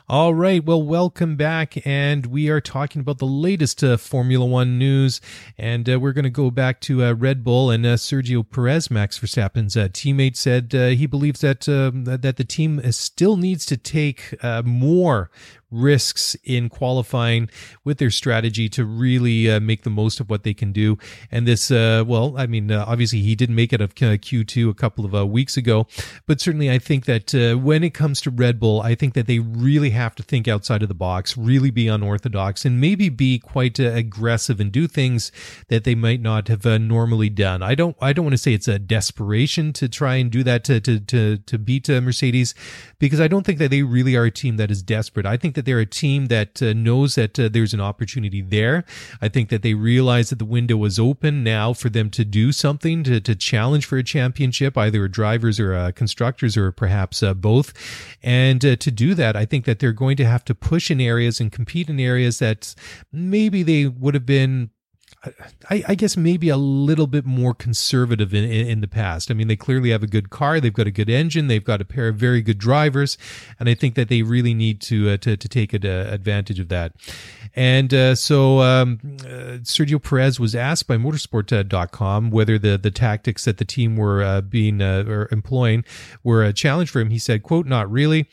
All 0.08 0.36
right. 0.36 0.63
Well, 0.63 0.84
welcome 0.84 1.36
back. 1.36 1.84
And 1.84 2.28
we 2.28 2.48
are 2.50 2.62
talking 2.62 3.02
about 3.02 3.18
the 3.18 3.26
latest 3.26 3.84
uh, 3.84 3.98
Formula 3.98 4.46
One 4.46 4.78
news. 4.78 5.20
And 5.58 5.89
uh, 5.89 6.00
we're 6.00 6.13
going 6.13 6.26
to 6.26 6.30
go 6.30 6.52
back 6.52 6.80
to 6.82 7.04
uh, 7.04 7.13
Red 7.13 7.44
Bull 7.44 7.72
and 7.72 7.84
uh, 7.88 7.96
Sergio 7.96 8.48
Perez, 8.48 8.91
Max 8.91 9.18
Verstappen's 9.18 9.76
uh, 9.76 9.88
teammate, 9.88 10.36
said 10.36 10.76
uh, 10.76 10.89
he 10.89 11.08
believes 11.08 11.41
that, 11.41 11.68
um, 11.68 12.04
that 12.04 12.38
the 12.38 12.44
team 12.44 12.91
still 12.91 13.36
needs 13.36 13.65
to 13.65 13.78
take 13.78 14.36
more 14.63 15.32
risks 15.71 16.36
in 16.43 16.69
qualifying 16.69 17.49
with 17.84 17.97
their 17.97 18.12
strategy 18.12 18.69
to 18.69 18.86
really 18.86 19.49
uh, 19.49 19.60
make 19.60 19.84
the 19.84 19.89
most 19.89 20.19
of 20.19 20.30
what 20.30 20.43
they 20.43 20.54
can 20.54 20.71
do. 20.71 20.97
And 21.32 21.47
this, 21.47 21.71
uh, 21.71 22.04
well, 22.06 22.36
I 22.38 22.47
mean, 22.47 22.71
uh, 22.71 22.86
obviously 22.88 23.21
he 23.21 23.36
didn't 23.36 23.56
make 23.56 23.73
it 23.73 23.82
of 23.82 23.95
Q2 23.95 24.69
a 24.69 24.73
couple 24.73 25.06
of 25.06 25.15
uh, 25.15 25.25
weeks 25.25 25.58
ago, 25.58 25.88
but 26.25 26.39
certainly 26.39 26.69
I 26.71 26.80
think 26.80 27.06
that 27.06 27.34
uh, 27.34 27.58
when 27.58 27.84
it 27.84 27.93
comes 27.93 28.21
to 28.21 28.32
Red 28.32 28.60
Bull, 28.60 28.82
I 28.82 28.95
think 28.95 29.13
that 29.15 29.28
they 29.28 29.39
really 29.39 29.89
have 29.91 30.15
to 30.15 30.23
think 30.23 30.47
outside 30.47 30.82
of 30.82 30.88
the 30.89 30.95
box, 30.95 31.36
really 31.38 31.71
be 31.71 31.88
unorthodox, 31.88 32.65
and 32.65 32.80
maybe 32.80 33.10
be 33.10 33.39
quite 33.39 33.80
uh, 33.80 33.86
aggressive 33.86 34.60
and 34.60 34.71
do 34.71 34.88
things 34.88 35.32
that 35.67 35.84
they 35.84 35.95
might 35.95 36.21
not 36.21 36.47
have 36.47 36.65
normally 36.65 37.30
done. 37.30 37.62
I 37.62 37.75
don't, 37.75 37.95
I 38.01 38.13
don't 38.13 38.25
want 38.25 38.34
to 38.34 38.38
say 38.38 38.54
it's 38.54 38.67
a 38.67 38.80
desperation 38.80 39.73
to 39.73 39.89
try 39.89 40.15
and 40.15 40.32
do 40.32 40.43
that 40.43 40.63
to 40.65 40.80
to 40.82 40.99
to, 40.99 41.38
to 41.38 41.58
beat 41.58 41.89
Mercedes, 41.89 42.54
because 42.99 43.19
I 43.19 43.28
don't 43.28 43.45
think 43.45 43.60
that 43.60 43.71
they 43.71 43.84
really 43.84 44.15
are 44.15 44.25
a 44.25 44.32
team 44.32 44.58
that 44.58 44.71
is 44.71 44.84
desperate. 44.84 45.25
I 45.25 45.38
think 45.38 45.55
that 45.56 45.65
they're 45.65 45.80
a 45.80 45.86
team 45.86 46.28
that 46.28 46.62
uh, 46.62 46.74
knows 46.74 47.15
that 47.15 47.39
uh, 47.39 47.50
there's 47.50 47.74
an 47.74 47.82
opportunity 47.82 48.41
there. 48.41 48.84
I 49.22 49.30
think 49.30 49.50
that 49.50 49.62
they 49.62 49.74
realize 49.74 50.30
that 50.30 50.39
the 50.39 50.46
window 50.46 50.84
is 50.86 51.00
open 51.00 51.44
now 51.44 51.74
for 51.74 51.89
them 51.89 52.10
to 52.12 52.24
do 52.24 52.52
something 52.52 53.04
to, 53.04 53.20
to 53.20 53.36
challenge 53.36 53.86
for 53.86 53.98
a 53.98 54.04
championship, 54.04 54.78
either 54.78 55.08
drivers 55.08 55.60
or 55.60 55.74
uh, 55.74 55.91
constructors 55.91 56.56
or 56.56 56.72
perhaps 56.72 57.24
uh, 57.24 57.34
both. 57.34 57.74
And 58.22 58.63
uh, 58.63 58.76
to 58.76 58.91
do 58.91 59.13
that, 59.15 59.36
I 59.36 59.46
think 59.46 59.65
that 59.65 59.80
they're 59.80 59.91
going 59.91 60.18
to 60.18 60.26
have 60.26 60.46
to 60.46 60.56
push 60.56 60.91
in 60.91 61.02
areas 61.02 61.39
and 61.39 61.52
compete 61.52 61.89
in 61.89 62.00
areas 62.00 62.39
that 62.39 62.76
maybe 63.12 63.63
they 63.63 63.88
would 63.88 64.13
have 64.13 64.26
been 64.26 64.70
I, 65.70 65.84
I, 65.88 65.96
guess 65.96 66.16
maybe 66.16 66.50
a 66.50 66.58
little 66.58 67.08
bit 67.08 67.26
more 67.26 67.54
conservative 67.54 68.34
in, 68.34 68.44
in, 68.44 68.68
in, 68.68 68.82
the 68.82 68.88
past. 68.88 69.32
I 69.32 69.34
mean, 69.34 69.48
they 69.48 69.56
clearly 69.56 69.90
have 69.92 70.04
a 70.04 70.08
good 70.08 70.30
car, 70.30 70.60
they've 70.60 70.74
got 70.74 70.88
a 70.88 70.92
good 70.92 71.10
engine, 71.10 71.48
they've 71.48 71.64
got 71.64 71.82
a 71.82 71.86
pair 71.86 72.08
of 72.10 72.16
very 72.16 72.42
good 72.42 72.58
drivers, 72.58 73.18
and 73.60 73.68
I 73.68 73.74
think 73.74 73.96
that 73.96 74.10
they 74.10 74.22
really 74.22 74.54
need 74.54 74.82
to 74.82 75.12
uh, 75.12 75.18
to, 75.18 75.38
to 75.38 75.48
take 75.48 75.74
uh, 75.74 75.88
advantage 75.88 76.60
of 76.60 76.70
that. 76.70 76.94
And 77.56 77.94
uh, 77.94 78.16
so 78.16 78.60
um, 78.60 79.00
uh, 79.22 79.64
Sergio 79.64 80.02
Perez 80.02 80.40
was 80.40 80.56
asked 80.56 80.88
by 80.88 80.98
Motorsport.com 80.98 82.30
whether 82.30 82.60
the 82.60 82.78
the 82.78 82.92
tactics 82.92 83.46
that 83.46 83.58
the 83.58 83.66
team 83.66 83.96
were 83.96 84.22
uh, 84.22 84.42
being 84.42 84.82
uh, 84.82 85.06
or 85.08 85.30
employing 85.32 85.86
were 86.24 86.44
a 86.44 86.54
challenge 86.54 86.90
for 86.90 87.00
him. 87.00 87.10
He 87.10 87.20
said, 87.20 87.44
"quote 87.44 87.66
Not 87.66 87.90
really. 87.90 88.28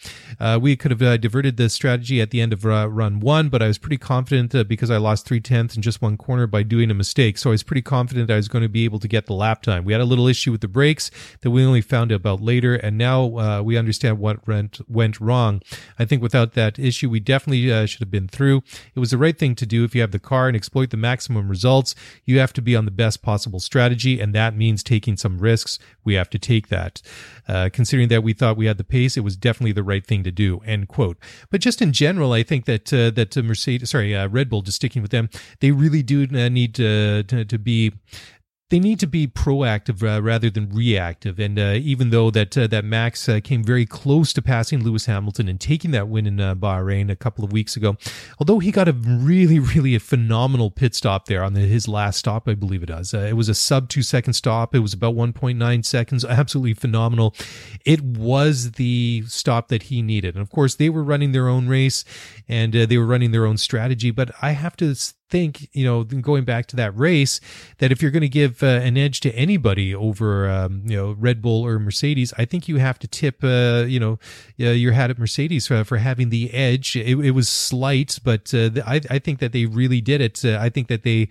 we 0.61 0.77
could 0.77 0.91
have 0.91 1.21
diverted 1.21 1.57
the 1.57 1.69
strategy 1.69 2.21
at 2.21 2.31
the 2.31 2.41
end 2.41 2.53
of 2.53 2.65
run 2.65 3.21
one, 3.21 3.49
but 3.49 3.63
I 3.63 3.69
was 3.69 3.79
pretty 3.79 3.99
confident 3.99 4.69
because 4.69 4.91
I 4.91 4.97
lost 4.97 5.27
three 5.27 5.41
tenths 5.41 5.77
in 5.77 5.83
just 5.83 6.03
one 6.03 6.17
corner 6.17 6.47
by 6.47 6.63
doing 6.63 6.82
a 6.91 6.95
mistake. 6.95 7.39
So 7.39 7.51
I 7.51 7.53
was 7.53 7.63
pretty 7.63 7.83
confident 7.83 8.31
I 8.31 8.37
was 8.37 8.49
going 8.49 8.63
to 8.63 8.69
be 8.69 8.85
able 8.85 8.99
to 8.99 9.09
get 9.09 9.27
the 9.27 9.35
lap 9.35 9.63
time. 9.63 9.85
We 9.85 9.93
had 9.93 10.01
a 10.01 10.07
little 10.07 10.27
issue 10.27 10.53
with 10.53 10.61
the 10.61 10.69
brakes 10.69 11.11
that 11.41 11.51
we 11.51 11.65
only 11.65 11.81
found 11.81 12.13
out 12.13 12.17
about 12.17 12.41
later, 12.41 12.75
and 12.75 12.97
now 12.99 13.39
uh, 13.39 13.63
we 13.63 13.77
understand 13.77 14.19
what 14.19 14.47
went, 14.47 14.81
went 14.89 15.21
wrong. 15.21 15.63
I 15.99 16.05
think 16.05 16.23
without 16.23 16.55
that 16.55 16.79
issue, 16.79 17.11
we 17.11 17.21
definitely 17.21 17.73
uh, 17.73 17.87
should 17.87 18.01
have 18.01 18.11
been 18.11 18.29
through. 18.29 18.63
It 18.95 19.01
was 19.01 19.11
the 19.11 19.19
right 19.19 19.39
thing 19.39 19.55
to 19.57 19.67
do 19.67 19.85
if 19.85 19.95
you 19.95 20.01
have 20.01 20.13
the 20.13 20.19
car 20.19 20.49
and 20.49 20.57
exploit 20.57 20.91
the 20.91 20.97
maximum 20.97 21.49
results. 21.49 21.95
You 22.25 22.39
have 22.39 22.53
to 22.55 22.63
be 22.63 22.77
on 22.77 22.85
the 22.85 22.91
best 22.91 23.23
possible 23.23 23.61
strategy, 23.61 24.21
and 24.21 24.35
that 24.35 24.57
means 24.57 24.83
taking 24.83 25.17
some 25.17 25.39
risks. 25.39 25.79
We 26.05 26.15
have 26.15 26.31
to 26.31 26.39
take 26.39 26.69
that. 26.69 27.03
Uh, 27.49 27.69
considering 27.73 28.09
that 28.09 28.23
we 28.23 28.33
thought 28.33 28.57
we 28.57 28.67
had 28.67 28.79
the 28.79 28.85
pace, 28.85 29.17
it 29.17 29.21
was 29.21 29.37
definitely 29.37 29.73
the 29.73 29.83
right 29.83 30.07
thing 30.07 30.23
to 30.23 30.31
do. 30.31 30.61
End 30.65 30.89
quote. 30.89 31.19
But 31.51 31.61
just 31.61 31.83
in 31.83 31.93
general, 31.93 32.33
I 32.33 32.43
think 32.43 32.67
that 32.67 32.93
uh, 32.93 33.11
that 33.11 33.37
Mercedes, 33.37 33.91
sorry, 33.91 34.15
uh, 34.15 34.29
Red 34.29 34.49
Bull, 34.49 34.63
just 34.63 34.77
sticking 34.77 35.03
with 35.03 35.11
them, 35.11 35.29
they 35.61 35.73
really 35.73 36.03
do 36.03 36.23
uh, 36.23 36.49
need 36.49 36.75
to, 36.77 37.25
to, 37.25 37.45
to 37.45 37.59
be 37.59 37.93
they 38.73 38.81
need 38.81 38.99
to 38.99 39.07
be 39.07 39.27
proactive 39.27 40.03
uh, 40.03 40.23
rather 40.23 40.49
than 40.49 40.71
reactive. 40.71 41.39
And 41.39 41.59
uh, 41.59 41.75
even 41.79 42.09
though 42.09 42.31
that 42.31 42.57
uh, 42.57 42.67
that 42.69 42.87
Max 42.87 43.29
uh, 43.29 43.39
came 43.45 43.63
very 43.63 43.85
close 43.85 44.33
to 44.33 44.41
passing 44.41 44.83
Lewis 44.83 45.05
Hamilton 45.05 45.47
and 45.47 45.61
taking 45.61 45.91
that 45.91 46.09
win 46.09 46.27
in 46.27 46.41
uh, 46.41 46.55
Bahrain 46.55 47.11
a 47.11 47.15
couple 47.15 47.45
of 47.45 47.53
weeks 47.53 47.77
ago, 47.77 47.99
although 48.39 48.61
he 48.61 48.73
got 48.73 48.89
a 48.89 48.93
really, 48.93 49.59
really 49.59 49.95
a 49.95 50.01
phenomenal 50.01 50.71
pit 50.71 50.95
stop 50.95 51.27
there 51.27 51.45
on 51.45 51.53
the, 51.53 51.61
his 51.61 51.87
last 51.87 52.17
stop, 52.17 52.49
I 52.49 52.55
believe 52.55 52.83
it 52.83 52.89
was. 52.89 53.13
Uh, 53.13 53.19
it 53.19 53.35
was 53.35 53.51
a 53.51 53.55
sub 53.55 53.91
two 53.91 54.03
second 54.03 54.33
stop. 54.33 54.75
It 54.75 54.79
was 54.79 54.95
about 54.95 55.15
1.9 55.15 55.85
seconds. 55.85 56.25
Absolutely 56.43 56.73
phenomenal. 56.73 57.35
It 57.85 58.01
was 58.01 58.73
the 58.73 59.25
stop 59.27 59.69
that 59.69 59.85
he 59.85 60.01
needed. 60.01 60.35
And 60.35 60.41
of 60.41 60.49
course, 60.49 60.77
they 60.77 60.89
were 60.89 61.05
running 61.05 61.33
their 61.33 61.49
own 61.49 61.69
race 61.69 62.07
and 62.49 62.73
they 62.73 62.97
were 62.97 63.05
running 63.05 63.33
their 63.33 63.45
own 63.45 63.59
strategy. 63.59 64.11
But 64.11 64.31
I 64.41 64.53
have 64.53 64.77
to 64.79 64.95
think, 65.33 65.71
you 65.73 65.85
know, 65.85 66.05
going 66.05 66.45
back 66.45 66.67
to 66.67 66.77
that 66.77 66.95
race, 66.97 67.41
that 67.79 67.91
if 67.91 68.03
you're 68.03 68.11
going 68.11 68.21
to 68.21 68.29
give 68.29 68.63
uh, 68.63 68.67
an 68.67 68.99
edge 68.99 69.21
to 69.21 69.35
anybody 69.35 69.95
over, 69.95 70.49
um, 70.49 70.83
you 70.85 70.95
know, 70.95 71.17
Red 71.19 71.41
Bull 71.41 71.65
or 71.65 71.79
Mercedes, 71.79 72.35
I 72.37 72.45
think 72.45 72.69
you 72.69 72.77
have 72.77 72.99
to 72.99 73.09
tip, 73.09 73.43
uh, 73.43 73.85
you 73.89 73.99
know, 73.99 74.19
uh, 74.61 74.77
your 74.77 74.93
hat 74.93 75.09
at 75.09 75.19
Mercedes 75.19 75.67
for, 75.67 75.83
for 75.85 75.97
having 75.97 76.29
the 76.29 76.53
edge. 76.53 76.97
It, 76.97 77.19
it 77.19 77.31
was 77.31 77.49
slight, 77.49 78.19
but 78.23 78.53
uh, 78.53 78.71
I, 78.87 79.01
I 79.09 79.19
think 79.19 79.39
that 79.39 79.53
they 79.53 79.65
really 79.65 80.03
did 80.03 80.21
it. 80.21 80.45
Uh, 80.45 80.59
I 80.61 80.69
think 80.69 80.89
that 80.89 81.03
they 81.03 81.31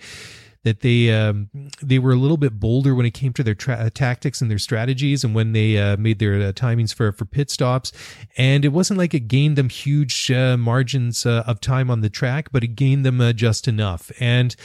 that 0.63 0.81
they 0.81 1.11
um, 1.11 1.49
they 1.81 1.99
were 1.99 2.11
a 2.11 2.15
little 2.15 2.37
bit 2.37 2.59
bolder 2.59 2.93
when 2.93 3.05
it 3.05 3.13
came 3.13 3.33
to 3.33 3.43
their 3.43 3.55
tra- 3.55 3.89
tactics 3.89 4.41
and 4.41 4.51
their 4.51 4.59
strategies, 4.59 5.23
and 5.23 5.33
when 5.33 5.53
they 5.53 5.77
uh, 5.77 5.97
made 5.97 6.19
their 6.19 6.35
uh, 6.35 6.51
timings 6.51 6.93
for 6.93 7.11
for 7.11 7.25
pit 7.25 7.49
stops. 7.49 7.91
And 8.37 8.63
it 8.63 8.69
wasn't 8.69 8.99
like 8.99 9.13
it 9.13 9.27
gained 9.27 9.57
them 9.57 9.69
huge 9.69 10.29
uh, 10.31 10.57
margins 10.57 11.25
uh, 11.25 11.43
of 11.47 11.61
time 11.61 11.89
on 11.89 12.01
the 12.01 12.09
track, 12.09 12.51
but 12.51 12.63
it 12.63 12.75
gained 12.75 13.05
them 13.05 13.19
uh, 13.19 13.33
just 13.33 13.67
enough. 13.67 14.11
And 14.19 14.55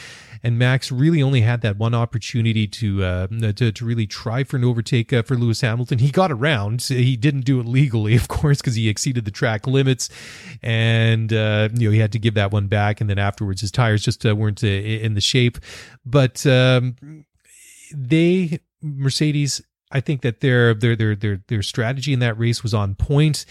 and 0.43 0.59
Max 0.59 0.91
really 0.93 1.23
only 1.23 1.41
had 1.41 1.61
that 1.63 1.77
one 1.77 1.95
opportunity 1.95 2.67
to 2.67 3.05
uh, 3.05 3.27
to, 3.27 3.73
to 3.73 3.85
really 3.85 4.07
try 4.07 4.45
for 4.45 4.57
an 4.57 4.65
overtake 4.65 5.13
uh, 5.13 5.23
for 5.23 5.37
Lewis 5.37 5.61
Hamilton. 5.61 5.99
He 5.99 6.11
got 6.11 6.31
around. 6.31 6.83
He 6.83 7.17
didn't 7.17 7.43
do 7.43 7.61
it 7.61 7.67
legally, 7.67 8.15
of 8.17 8.29
course, 8.29 8.59
because 8.59 8.75
he 8.75 8.89
exceeded 8.89 9.25
the 9.25 9.31
track 9.31 9.67
limits, 9.67 10.09
and 10.63 11.33
uh, 11.33 11.69
you 11.75 11.89
know 11.89 11.93
he 11.93 11.99
had 11.99 12.13
to 12.13 12.19
give 12.19 12.35
that 12.35 12.51
one 12.51 12.67
back. 12.67 13.01
And 13.01 13.09
then 13.09 13.19
afterwards, 13.19 13.61
his 13.61 13.71
tires 13.71 14.03
just 14.03 14.25
uh, 14.25 14.35
weren't 14.35 14.63
uh, 14.63 14.67
in 14.67 15.15
the 15.15 15.21
shape. 15.21 15.59
But 16.05 16.47
um, 16.47 16.97
they 17.93 18.61
Mercedes 18.83 19.63
I 19.93 20.01
think 20.01 20.23
that 20.23 20.41
their 20.41 20.75
their 20.75 20.97
their 20.97 21.15
their 21.15 21.43
their 21.47 21.63
strategy 21.63 22.13
in 22.13 22.19
that 22.19 22.39
race 22.39 22.63
was 22.63 22.75
on 22.75 22.97
point, 22.97 23.47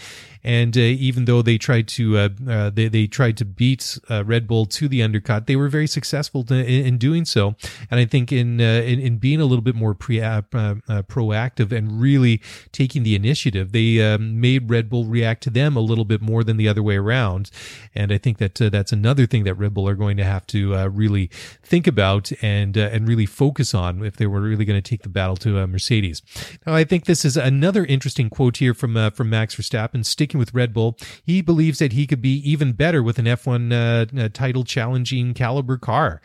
and 0.46 0.76
uh, 0.76 0.80
even 0.80 1.24
though 1.24 1.42
they 1.42 1.58
tried 1.58 1.88
to 1.88 2.16
uh, 2.16 2.28
uh, 2.48 2.70
they 2.70 2.86
they 2.86 3.08
tried 3.08 3.36
to 3.38 3.44
beat 3.44 3.98
uh, 4.08 4.24
Red 4.24 4.46
Bull 4.46 4.64
to 4.66 4.86
the 4.86 5.02
undercut, 5.02 5.48
they 5.48 5.56
were 5.56 5.68
very 5.68 5.88
successful 5.88 6.44
to, 6.44 6.54
in, 6.54 6.86
in, 6.86 6.98
doing 6.98 7.24
so. 7.24 7.56
And 7.90 7.98
I 7.98 8.04
think 8.04 8.30
in 8.30 8.60
uh, 8.60 8.82
in, 8.86 9.00
in, 9.00 9.18
being 9.18 9.40
a 9.40 9.44
little 9.44 9.62
bit 9.62 9.74
more 9.74 9.92
pre 9.92 10.20
uh, 10.20 10.42
proactive 10.52 11.72
and 11.72 12.00
really 12.00 12.40
taking 12.70 13.02
the 13.02 13.16
initiative, 13.16 13.72
they 13.72 14.00
um, 14.00 14.40
made 14.40 14.70
Red 14.70 14.88
Bull 14.88 15.04
react 15.06 15.42
to 15.42 15.50
them 15.50 15.76
a 15.76 15.80
little 15.80 16.04
bit 16.04 16.22
more 16.22 16.44
than 16.44 16.58
the 16.58 16.68
other 16.68 16.82
way 16.82 16.96
around. 16.96 17.50
And 17.92 18.12
I 18.12 18.18
think 18.18 18.38
that 18.38 18.54
that's 18.54 18.92
another 18.92 19.26
thing 19.26 19.42
that 19.44 19.54
Red 19.54 19.74
Bull 19.74 19.88
are 19.88 19.96
going 19.96 20.16
to 20.16 20.24
have 20.24 20.46
to 20.48 20.86
really 20.88 21.26
think 21.64 21.88
about 21.88 22.30
and 22.40 22.76
and 22.76 23.08
really 23.08 23.26
focus 23.26 23.74
on 23.74 24.04
if 24.04 24.16
they 24.16 24.28
were 24.28 24.40
really 24.40 24.64
going 24.64 24.80
to 24.80 24.90
take 24.90 25.02
the 25.02 25.08
battle 25.08 25.36
to 25.38 25.66
Mercedes. 25.66 26.22
Now, 26.64 26.74
I 26.74 26.84
think 26.84 27.06
this 27.06 27.24
is 27.24 27.36
another 27.36 27.84
interesting 27.84 28.30
quote 28.30 28.58
here 28.58 28.74
from 28.74 29.10
from 29.10 29.28
Max 29.28 29.56
Verstappen. 29.56 30.04
Sticking 30.04 30.35
with 30.38 30.54
Red 30.54 30.72
Bull, 30.72 30.98
he 31.24 31.40
believes 31.40 31.78
that 31.78 31.92
he 31.92 32.06
could 32.06 32.22
be 32.22 32.36
even 32.48 32.72
better 32.72 33.02
with 33.02 33.18
an 33.18 33.26
F1 33.26 33.72
uh, 33.72 34.20
uh, 34.20 34.28
title 34.32 34.64
challenging 34.64 35.34
caliber 35.34 35.76
car. 35.76 36.20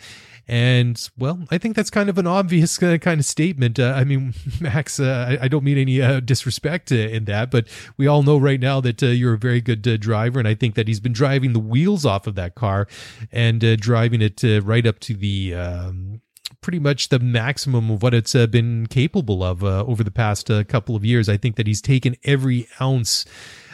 And 0.47 1.09
well, 1.17 1.39
I 1.49 1.57
think 1.57 1.77
that's 1.77 1.89
kind 1.89 2.09
of 2.09 2.17
an 2.17 2.27
obvious 2.27 2.81
uh, 2.83 2.97
kind 2.97 3.19
of 3.21 3.25
statement. 3.25 3.79
Uh, 3.79 3.93
I 3.95 4.03
mean, 4.03 4.33
Max, 4.59 4.99
uh, 4.99 5.37
I, 5.39 5.45
I, 5.45 5.47
don't 5.47 5.63
mean 5.63 5.77
any 5.77 6.01
uh, 6.01 6.19
disrespect 6.19 6.91
uh, 6.91 6.95
in 6.95 7.25
that, 7.25 7.51
but 7.51 7.67
we 7.95 8.05
all 8.05 8.21
know 8.21 8.37
right 8.37 8.59
now 8.59 8.81
that 8.81 9.01
you're 9.01 9.35
a 9.35 9.37
very 9.37 9.61
good 9.61 9.81
driver. 10.01 10.39
And 10.39 10.47
I 10.47 10.55
think 10.55 10.75
that 10.75 10.89
he's 10.89 10.99
been 10.99 11.13
driving 11.13 11.53
the 11.53 11.59
wheels 11.59 12.05
off 12.05 12.27
of 12.27 12.35
that 12.35 12.55
car 12.55 12.87
and 13.31 13.61
driving 13.79 14.21
it 14.21 14.43
right 14.63 14.85
up 14.85 14.99
to 14.99 15.13
the. 15.13 15.55
Um, 15.55 16.21
pretty 16.59 16.79
much 16.79 17.09
the 17.09 17.17
maximum 17.17 17.89
of 17.89 18.03
what 18.03 18.13
it's 18.13 18.33
been 18.33 18.85
capable 18.85 19.41
of 19.41 19.63
over 19.63 20.03
the 20.03 20.11
past 20.11 20.51
couple 20.67 20.95
of 20.95 21.03
years. 21.03 21.27
I 21.27 21.37
think 21.37 21.55
that 21.55 21.65
he's 21.65 21.81
taken 21.81 22.15
every 22.23 22.67
ounce 22.79 23.25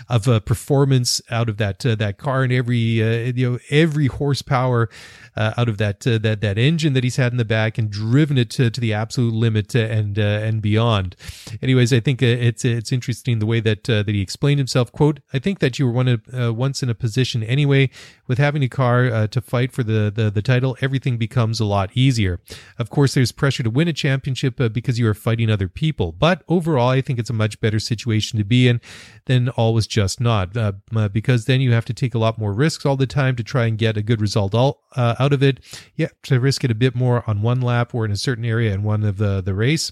of 0.10 0.28
uh, 0.28 0.40
performance 0.40 1.22
out 1.30 1.50
of 1.50 1.58
that 1.58 1.86
uh, 1.86 1.96
that 1.96 2.18
car 2.18 2.44
and 2.44 2.54
every 2.54 3.02
uh, 3.02 3.32
you 3.36 3.52
know 3.52 3.60
every 3.70 4.08
horsepower 4.08 4.90
uh, 5.36 5.54
out 5.58 5.68
of 5.70 5.78
that 5.78 6.06
uh, 6.08 6.18
that 6.18 6.42
that 6.42 6.58
engine 6.58 6.94
that 6.94 7.04
he's 7.04 7.18
had 7.18 7.32
in 7.32 7.38
the 7.38 7.46
back 7.46 7.78
and 7.78 7.90
driven 7.90 8.38
it 8.38 8.50
to, 8.50 8.70
to 8.70 8.80
the 8.80 8.94
absolute 8.94 9.34
limit 9.34 9.76
uh, 9.76 9.80
and 9.80 10.18
and 10.18 10.62
beyond. 10.62 11.16
Anyways, 11.62 11.92
I 11.92 12.00
think 12.00 12.22
it's 12.22 12.64
it's 12.64 12.92
interesting 12.92 13.40
the 13.40 13.46
way 13.46 13.60
that 13.60 13.84
that 13.84 14.08
he 14.08 14.22
explained 14.22 14.60
himself. 14.60 14.92
"Quote: 14.92 15.20
I 15.34 15.40
think 15.40 15.60
that 15.60 15.78
you 15.78 15.86
were 15.86 15.92
one 15.92 16.22
once 16.56 16.82
in 16.82 16.90
a 16.90 16.96
position 16.96 17.44
anyway 17.44 17.90
with 18.28 18.38
having 18.38 18.64
a 18.64 18.70
car 18.70 19.28
to 19.28 19.42
fight 19.42 19.72
for 19.72 19.84
the, 19.84 20.12
the 20.14 20.30
the 20.30 20.42
title. 20.42 20.78
Everything 20.82 21.18
becomes 21.18 21.60
a 21.60 21.66
lot 21.66 21.90
easier. 21.94 22.40
Of 22.80 22.90
course, 22.90 23.14
there's 23.14 23.32
pressure 23.32 23.64
to 23.64 23.70
win 23.70 23.88
a 23.88 23.94
championship 23.94 24.58
because 24.72 25.00
you 25.00 25.08
are 25.08 25.14
fighting 25.14 25.50
other 25.50 25.68
people, 25.68 26.12
but 26.12 26.44
overall, 26.48 26.90
I 26.90 27.02
think 27.02 27.20
it's 27.20 27.30
a 27.30 27.34
much 27.34 27.60
better 27.60 27.80
situation 27.80 28.40
to 28.40 28.46
be 28.46 28.68
in 28.68 28.82
than 29.26 29.50
always 29.50 29.88
just 29.98 30.22
not, 30.22 30.56
uh, 30.56 30.74
uh, 30.96 31.08
because 31.08 31.46
then 31.46 31.60
you 31.60 31.72
have 31.72 31.84
to 31.84 31.92
take 31.92 32.14
a 32.14 32.20
lot 32.20 32.38
more 32.38 32.54
risks 32.54 32.86
all 32.86 32.96
the 32.96 33.08
time 33.08 33.36
to 33.36 33.44
try 33.44 33.66
and 33.66 33.80
get 33.80 33.98
a 33.98 34.04
good 34.04 34.22
result 34.22 34.54
all, 34.54 34.84
uh, 34.96 35.16
out 35.18 35.34
of 35.34 35.42
it. 35.42 35.60
Have 35.98 36.12
to 36.26 36.40
risk 36.40 36.64
it 36.64 36.70
a 36.70 36.76
bit 36.76 36.94
more 36.94 37.24
on 37.26 37.42
one 37.42 37.62
lap 37.62 37.96
or 37.96 38.06
in 38.06 38.12
a 38.12 38.16
certain 38.16 38.46
area 38.46 38.72
in 38.76 38.84
one 38.84 39.02
of 39.04 39.18
the, 39.18 39.42
the 39.42 39.56
race. 39.56 39.92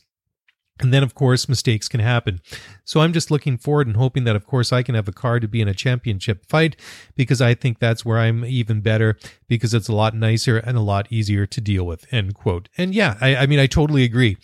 And 0.80 0.94
then, 0.94 1.04
of 1.04 1.16
course, 1.16 1.48
mistakes 1.48 1.88
can 1.88 2.02
happen. 2.02 2.42
So 2.84 3.00
I'm 3.00 3.14
just 3.14 3.32
looking 3.32 3.58
forward 3.58 3.88
and 3.88 3.96
hoping 3.96 4.26
that, 4.26 4.36
of 4.36 4.46
course, 4.46 4.74
I 4.74 4.84
can 4.84 4.94
have 4.94 5.08
a 5.08 5.14
car 5.14 5.40
to 5.40 5.48
be 5.48 5.62
in 5.62 5.70
a 5.70 5.74
championship 5.74 6.46
fight 6.50 6.76
because 7.16 7.42
I 7.42 7.54
think 7.54 7.80
that's 7.80 8.04
where 8.04 8.20
I'm 8.20 8.44
even 8.44 8.82
better 8.82 9.18
because 9.48 9.74
it's 9.74 9.88
a 9.88 9.96
lot 9.96 10.14
nicer 10.14 10.58
and 10.58 10.78
a 10.78 10.82
lot 10.82 11.08
easier 11.10 11.46
to 11.46 11.62
deal 11.62 11.86
with. 11.86 12.06
End 12.12 12.36
quote. 12.36 12.68
And 12.78 12.94
yeah, 12.94 13.16
I, 13.22 13.36
I 13.38 13.46
mean, 13.46 13.60
I 13.60 13.68
totally 13.68 14.04
agree. 14.04 14.38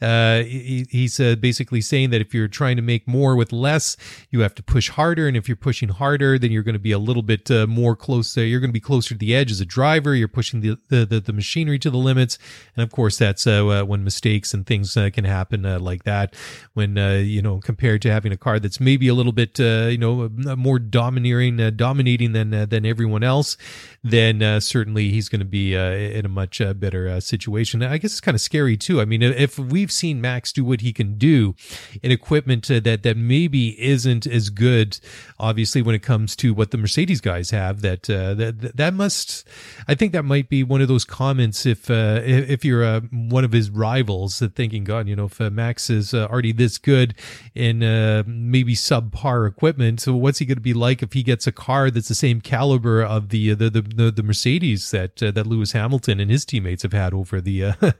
Uh, 0.00 0.42
he, 0.42 0.86
he's 0.90 1.18
uh, 1.18 1.36
basically 1.36 1.80
saying 1.80 2.10
that 2.10 2.20
if 2.20 2.34
you're 2.34 2.48
trying 2.48 2.76
to 2.76 2.82
make 2.82 3.08
more 3.08 3.34
with 3.34 3.50
less, 3.50 3.96
you 4.30 4.40
have 4.40 4.54
to 4.56 4.62
push 4.62 4.90
harder. 4.90 5.26
And 5.26 5.36
if 5.36 5.48
you're 5.48 5.56
pushing 5.56 5.88
harder, 5.88 6.38
then 6.38 6.52
you're 6.52 6.62
going 6.62 6.74
to 6.74 6.78
be 6.78 6.92
a 6.92 6.98
little 6.98 7.22
bit 7.22 7.50
uh, 7.50 7.66
more 7.66 7.96
close. 7.96 8.36
Uh, 8.36 8.42
you're 8.42 8.60
going 8.60 8.70
to 8.70 8.74
be 8.74 8.80
closer 8.80 9.14
to 9.14 9.18
the 9.18 9.34
edge 9.34 9.50
as 9.50 9.60
a 9.60 9.64
driver. 9.64 10.14
You're 10.14 10.28
pushing 10.28 10.60
the, 10.60 10.78
the, 10.88 11.06
the, 11.06 11.20
the 11.20 11.32
machinery 11.32 11.78
to 11.80 11.90
the 11.90 11.96
limits. 11.96 12.38
And 12.76 12.82
of 12.82 12.92
course, 12.92 13.18
that's 13.18 13.46
uh, 13.46 13.84
when 13.84 14.04
mistakes 14.04 14.54
and 14.54 14.66
things 14.66 14.96
uh, 14.96 15.10
can 15.12 15.24
happen 15.24 15.77
like 15.80 16.04
that. 16.04 16.34
When 16.74 16.98
uh, 16.98 17.14
you 17.14 17.42
know 17.42 17.58
compared 17.60 18.02
to 18.02 18.10
having 18.10 18.32
a 18.32 18.36
car 18.36 18.58
that's 18.58 18.80
maybe 18.80 19.08
a 19.08 19.14
little 19.14 19.32
bit 19.32 19.58
uh, 19.60 19.88
you 19.90 19.98
know 19.98 20.28
more 20.56 20.78
domineering, 20.78 21.60
uh, 21.60 21.70
dominating 21.70 22.32
than 22.32 22.50
than 22.50 22.86
everyone 22.86 23.22
else, 23.22 23.56
then 24.02 24.60
certainly 24.60 25.10
he's 25.10 25.28
going 25.28 25.40
to 25.40 25.44
be 25.44 25.74
in 25.74 26.24
a 26.24 26.28
much 26.28 26.60
better 26.76 27.20
situation. 27.20 27.82
I 27.82 27.98
guess 27.98 28.12
it's 28.12 28.20
kind 28.20 28.34
of 28.34 28.40
scary 28.40 28.76
too. 28.76 29.00
I 29.00 29.04
mean, 29.04 29.22
if 29.22 29.58
we've 29.58 29.92
seen 29.92 30.20
Max 30.20 30.52
do 30.52 30.64
what 30.64 30.80
he 30.80 30.92
can 30.92 31.18
do 31.18 31.54
in 32.02 32.10
equipment 32.10 32.68
that 32.68 33.02
that 33.02 33.16
maybe 33.16 33.80
isn't 33.80 34.26
as 34.26 34.50
good, 34.50 34.98
obviously 35.38 35.82
when 35.82 35.94
it 35.94 36.02
comes 36.02 36.36
to 36.36 36.54
what 36.54 36.70
the 36.70 36.78
Mercedes 36.78 37.20
guys 37.20 37.50
have, 37.50 37.82
that 37.82 38.08
uh, 38.10 38.34
that 38.34 38.76
that 38.76 38.94
must, 38.94 39.46
I 39.86 39.94
think 39.94 40.12
that 40.12 40.24
might 40.24 40.48
be 40.48 40.62
one 40.62 40.80
of 40.80 40.88
those 40.88 41.04
comments 41.04 41.66
if 41.66 41.90
uh, 41.90 42.20
if 42.24 42.64
you're 42.64 42.84
uh, 42.84 43.00
one 43.10 43.44
of 43.44 43.52
his 43.52 43.70
rivals, 43.70 44.42
thinking, 44.54 44.84
God, 44.84 45.08
you 45.08 45.16
know, 45.16 45.26
if 45.26 45.40
uh, 45.40 45.50
Max 45.68 45.90
is 45.90 46.14
uh, 46.14 46.26
already 46.30 46.52
this 46.52 46.78
good 46.78 47.14
in 47.54 47.82
uh, 47.82 48.22
maybe 48.26 48.74
subpar 48.74 49.46
equipment, 49.46 50.00
so 50.00 50.16
what's 50.16 50.38
he 50.38 50.46
going 50.46 50.56
to 50.56 50.62
be 50.62 50.72
like 50.72 51.02
if 51.02 51.12
he 51.12 51.22
gets 51.22 51.46
a 51.46 51.52
car 51.52 51.90
that's 51.90 52.08
the 52.08 52.14
same 52.14 52.40
caliber 52.40 53.02
of 53.02 53.28
the 53.28 53.52
uh, 53.52 53.54
the 53.54 53.68
the, 53.68 54.10
the 54.10 54.22
Mercedes 54.22 54.90
that 54.92 55.22
uh, 55.22 55.30
that 55.30 55.46
Lewis 55.46 55.72
Hamilton 55.72 56.20
and 56.20 56.30
his 56.30 56.46
teammates 56.46 56.84
have 56.84 56.94
had 56.94 57.12
over 57.12 57.38
the 57.38 57.64
uh, 57.64 57.72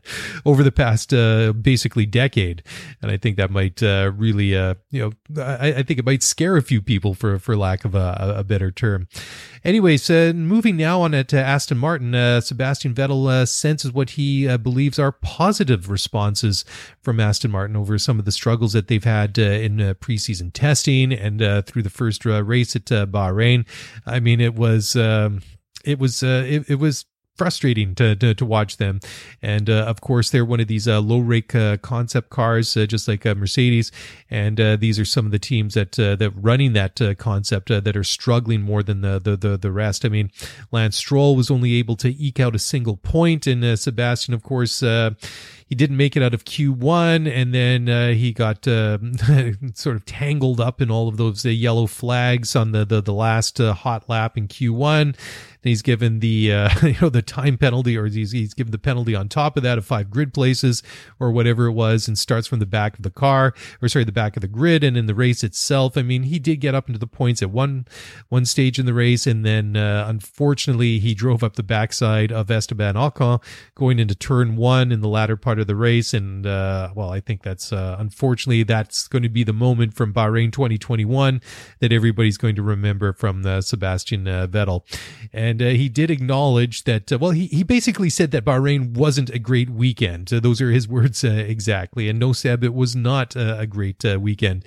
over 0.46 0.62
the 0.62 0.72
past 0.72 1.11
basically 1.62 2.07
decade, 2.07 2.62
and 3.02 3.11
I 3.11 3.18
think 3.18 3.37
that 3.37 3.50
might 3.50 3.83
really 3.83 4.52
you 4.90 5.12
know 5.26 5.42
I, 5.42 5.74
I, 5.74 5.83
think 5.83 5.98
it 5.98 6.07
might 6.07 6.22
scare 6.22 6.57
a 6.57 6.62
few 6.62 6.81
people 6.81 7.12
for 7.12 7.38
for 7.38 7.54
lack 7.54 7.85
of 7.85 7.94
a, 7.94 8.35
a 8.38 8.44
better 8.44 8.70
term. 8.70 9.09
Anyways, 9.64 10.08
uh, 10.10 10.32
moving 10.34 10.76
now 10.76 11.02
on 11.02 11.12
to 11.12 11.36
Aston 11.38 11.78
Martin, 11.78 12.14
uh, 12.14 12.40
Sebastian 12.40 12.94
Vettel 12.94 13.28
uh, 13.28 13.46
senses 13.46 13.92
what 13.92 14.10
he 14.10 14.46
uh, 14.48 14.58
believes 14.58 14.98
are 14.98 15.12
positive 15.12 15.90
responses 15.90 16.64
from 17.00 17.20
Aston 17.20 17.50
Martin 17.50 17.76
over 17.76 17.98
some 17.98 18.18
of 18.18 18.24
the 18.24 18.32
struggles 18.32 18.72
that 18.72 18.88
they've 18.88 19.04
had 19.04 19.38
uh, 19.38 19.42
in 19.42 19.80
uh, 19.80 19.94
preseason 19.94 20.52
testing 20.52 21.12
and 21.12 21.38
through 21.66 21.82
the 21.82 21.90
first 21.90 22.24
race 22.24 22.76
at 22.76 22.86
Bahrain. 22.86 23.66
I 24.06 24.20
mean, 24.20 24.40
it 24.40 24.54
was. 24.54 24.96
Um, 24.96 25.42
it 25.84 25.98
was 25.98 26.22
it, 26.24 26.68
it 26.68 26.74
was 26.74 27.06
frustrating 27.38 27.94
to, 27.94 28.16
to, 28.16 28.35
to 28.35 28.44
watch 28.44 28.77
them. 28.77 29.01
And 29.40 29.70
uh, 29.70 29.85
of 29.85 30.01
course, 30.01 30.31
they're 30.31 30.44
one 30.44 30.61
of 30.61 30.66
these 30.66 30.88
uh, 30.88 31.01
low 31.01 31.20
rake 31.20 31.55
uh, 31.55 31.79
concept 31.79 32.31
cars, 32.31 32.77
uh, 32.77 32.85
just 32.85 33.09
like 33.09 33.24
uh, 33.24 33.35
Mercedes. 33.35 33.92
And 34.29 34.61
uh, 34.61 34.77
these 34.77 34.98
are 34.98 35.05
some 35.05 35.24
of 35.24 35.33
the 35.33 35.38
teams 35.38 35.74
that 35.74 35.92
that 35.92 36.33
running 36.35 36.72
that 36.74 37.16
concept 37.18 37.68
that 37.68 37.96
are 37.96 38.05
struggling 38.05 38.62
more 38.62 38.83
than 38.83 39.01
the, 39.01 39.18
the, 39.18 39.37
the 39.37 39.57
the 39.57 39.70
rest. 39.70 40.05
I 40.05 40.09
mean, 40.09 40.31
Lance 40.72 40.96
Stroll 40.96 41.37
was 41.37 41.51
only 41.51 41.74
able 41.74 41.96
to 41.96 42.09
eke 42.22 42.40
out 42.40 42.55
a 42.55 42.59
single 42.59 42.96
point, 42.96 43.46
and 43.46 43.79
Sebastian, 43.79 44.35
of 44.35 44.42
course 44.42 44.83
he 45.68 45.74
didn't 45.74 45.96
make 45.96 46.16
it 46.16 46.22
out 46.22 46.35
of 46.35 46.44
Q1, 46.44 47.31
and 47.31 47.54
then 47.54 47.88
uh, 47.88 48.09
he 48.12 48.33
got 48.33 48.66
uh, 48.66 48.98
sort 49.74 49.96
of 49.96 50.07
tangled 50.07 50.61
up 50.61 50.81
in 50.81 50.90
all 50.90 51.09
of 51.09 51.16
those 51.16 51.44
uh, 51.44 51.50
yellow 51.50 51.87
flags 51.87 52.57
on 52.57 52.72
the 52.72 52.85
the, 52.85 53.02
the 53.02 53.12
last 53.12 53.59
hot 53.59 54.09
lap 54.09 54.37
in 54.37 54.48
Q1 54.48 55.14
he's 55.62 55.83
given 55.83 56.20
the 56.20 56.52
uh, 56.52 56.70
you 56.87 56.96
know 57.00 57.09
the 57.09 57.22
time 57.22 57.57
penalty, 57.57 57.96
or 57.96 58.07
he's 58.07 58.33
he's 58.33 58.54
given 58.54 58.70
the 58.70 58.78
penalty 58.78 59.14
on 59.14 59.28
top 59.28 59.57
of 59.57 59.62
that 59.62 59.78
of 59.78 59.85
five 59.85 60.11
grid 60.11 60.35
places 60.35 60.83
or 61.18 61.31
whatever 61.31 61.66
it 61.66 61.72
was, 61.72 62.09
and 62.09 62.18
starts 62.18 62.46
from 62.46 62.59
the 62.59 62.66
back 62.66 62.96
of 62.96 63.02
the 63.02 63.11
car, 63.11 63.54
or 63.83 63.88
sorry, 63.88 64.04
the 64.04 64.12
back 64.12 64.37
of 64.37 64.40
the 64.40 64.48
grid, 64.48 64.85
and 64.85 64.96
in 64.96 65.07
the 65.07 65.14
race 65.14 65.42
itself. 65.42 65.96
I 65.96 66.02
mean, 66.02 66.24
he 66.24 66.38
did 66.38 66.57
get 66.57 66.74
up 66.74 66.88
into 66.88 66.98
the 66.98 67.07
points 67.07 67.42
at 67.42 67.50
one 67.50 67.87
one 68.28 68.44
stage 68.44 68.78
in 68.78 68.87
the 68.87 68.94
race, 68.94 69.26
and 69.26 69.44
then 69.44 69.76
uh, 69.76 70.07
unfortunately 70.09 70.98
he 70.98 71.14
drove 71.14 71.42
up 71.42 71.57
the 71.57 71.62
backside 71.62 72.33
of 72.33 72.50
Esteban 72.50 72.94
Ocon 72.94 73.42
going 73.74 73.98
into 73.98 74.14
turn 74.14 74.57
one 74.57 74.92
in 74.92 75.00
the 75.00 75.09
latter 75.09 75.37
part 75.37 75.57
of 75.60 75.66
the 75.66 75.76
race, 75.76 76.14
and 76.14 76.46
uh, 76.46 76.90
well, 76.94 77.10
I 77.10 77.20
think 77.20 77.42
that's 77.42 77.72
uh, 77.72 77.96
unfortunately 77.98 78.62
that's 78.62 79.08
going 79.08 79.22
to 79.22 79.28
be 79.28 79.44
the 79.44 79.52
moment 79.52 79.94
from 79.94 80.12
Bahrain 80.12 80.52
2021 80.52 81.40
that 81.80 81.92
everybody's 81.92 82.36
going 82.36 82.54
to 82.56 82.62
remember 82.62 83.12
from 83.12 83.44
uh, 83.46 83.60
Sebastian 83.60 84.26
uh, 84.28 84.46
Vettel. 84.46 84.82
And 85.32 85.62
uh, 85.62 85.66
he 85.66 85.88
did 85.88 86.10
acknowledge 86.10 86.84
that, 86.84 87.12
uh, 87.12 87.18
well, 87.18 87.30
he, 87.30 87.46
he 87.46 87.62
basically 87.62 88.10
said 88.10 88.30
that 88.32 88.44
Bahrain 88.44 88.94
wasn't 88.94 89.30
a 89.30 89.38
great 89.38 89.70
weekend. 89.70 90.28
Those 90.28 90.60
are 90.60 90.70
his 90.70 90.88
words 90.98 91.24
exactly. 91.24 92.08
And 92.08 92.18
no, 92.18 92.32
Seb, 92.32 92.64
it 92.64 92.74
was 92.74 92.94
not 92.94 93.36
a 93.36 93.66
great 93.66 94.04
weekend. 94.04 94.64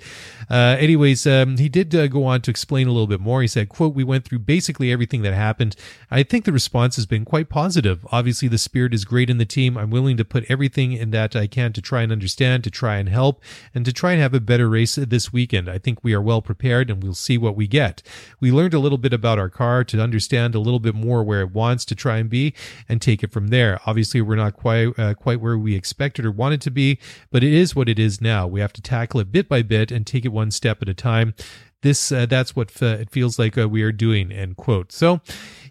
anyways, 0.50 1.26
um, 1.26 1.56
he 1.56 1.68
did 1.68 2.10
go 2.10 2.24
on 2.24 2.40
to 2.42 2.50
explain 2.50 2.86
a 2.86 2.92
little 2.92 3.06
bit 3.06 3.20
more. 3.20 3.42
He 3.42 3.48
said, 3.48 3.68
quote, 3.68 3.94
we 3.94 4.04
went 4.04 4.24
through 4.24 4.40
basically 4.40 4.92
everything 4.92 5.22
that 5.22 5.34
happened. 5.34 5.76
I 6.10 6.22
think 6.22 6.44
the 6.44 6.52
response 6.52 6.96
has 6.96 7.06
been 7.06 7.24
quite 7.24 7.48
positive. 7.48 8.06
Obviously, 8.10 8.48
the 8.48 8.58
spirit 8.58 8.94
is 8.94 9.04
great 9.04 9.30
in 9.30 9.38
the 9.38 9.44
team. 9.44 9.76
I'm 9.76 9.90
willing 9.90 10.16
to 10.16 10.24
put 10.24 10.44
everything 10.48 10.81
in 10.90 11.12
that 11.12 11.36
I 11.36 11.46
can 11.46 11.72
to 11.74 11.80
try 11.80 12.02
and 12.02 12.10
understand, 12.10 12.64
to 12.64 12.70
try 12.70 12.96
and 12.96 13.08
help, 13.08 13.40
and 13.72 13.84
to 13.84 13.92
try 13.92 14.12
and 14.12 14.20
have 14.20 14.34
a 14.34 14.40
better 14.40 14.68
race 14.68 14.96
this 14.96 15.32
weekend. 15.32 15.68
I 15.68 15.78
think 15.78 16.02
we 16.02 16.14
are 16.14 16.20
well 16.20 16.42
prepared 16.42 16.90
and 16.90 17.00
we'll 17.00 17.14
see 17.14 17.38
what 17.38 17.54
we 17.54 17.68
get. 17.68 18.02
We 18.40 18.50
learned 18.50 18.74
a 18.74 18.80
little 18.80 18.98
bit 18.98 19.12
about 19.12 19.38
our 19.38 19.48
car 19.48 19.84
to 19.84 20.02
understand 20.02 20.56
a 20.56 20.60
little 20.60 20.80
bit 20.80 20.96
more 20.96 21.22
where 21.22 21.42
it 21.42 21.52
wants 21.52 21.84
to 21.84 21.94
try 21.94 22.16
and 22.16 22.28
be 22.28 22.54
and 22.88 23.00
take 23.00 23.22
it 23.22 23.30
from 23.30 23.48
there. 23.48 23.78
Obviously, 23.86 24.20
we're 24.20 24.34
not 24.34 24.54
quite 24.54 24.98
uh, 24.98 25.14
quite 25.14 25.40
where 25.40 25.58
we 25.58 25.76
expected 25.76 26.24
or 26.24 26.32
wanted 26.32 26.60
to 26.62 26.70
be, 26.70 26.98
but 27.30 27.44
it 27.44 27.52
is 27.52 27.76
what 27.76 27.88
it 27.88 27.98
is 27.98 28.20
now. 28.20 28.46
We 28.46 28.60
have 28.60 28.72
to 28.72 28.82
tackle 28.82 29.20
it 29.20 29.30
bit 29.30 29.48
by 29.48 29.62
bit 29.62 29.92
and 29.92 30.04
take 30.04 30.24
it 30.24 30.32
one 30.32 30.50
step 30.50 30.82
at 30.82 30.88
a 30.88 30.94
time. 30.94 31.34
This 31.82 32.12
uh, 32.12 32.26
that's 32.26 32.54
what 32.54 32.70
uh, 32.80 32.86
it 32.86 33.10
feels 33.10 33.38
like 33.38 33.58
uh, 33.58 33.68
we 33.68 33.82
are 33.82 33.92
doing. 33.92 34.30
End 34.30 34.56
quote. 34.56 34.92
So 34.92 35.20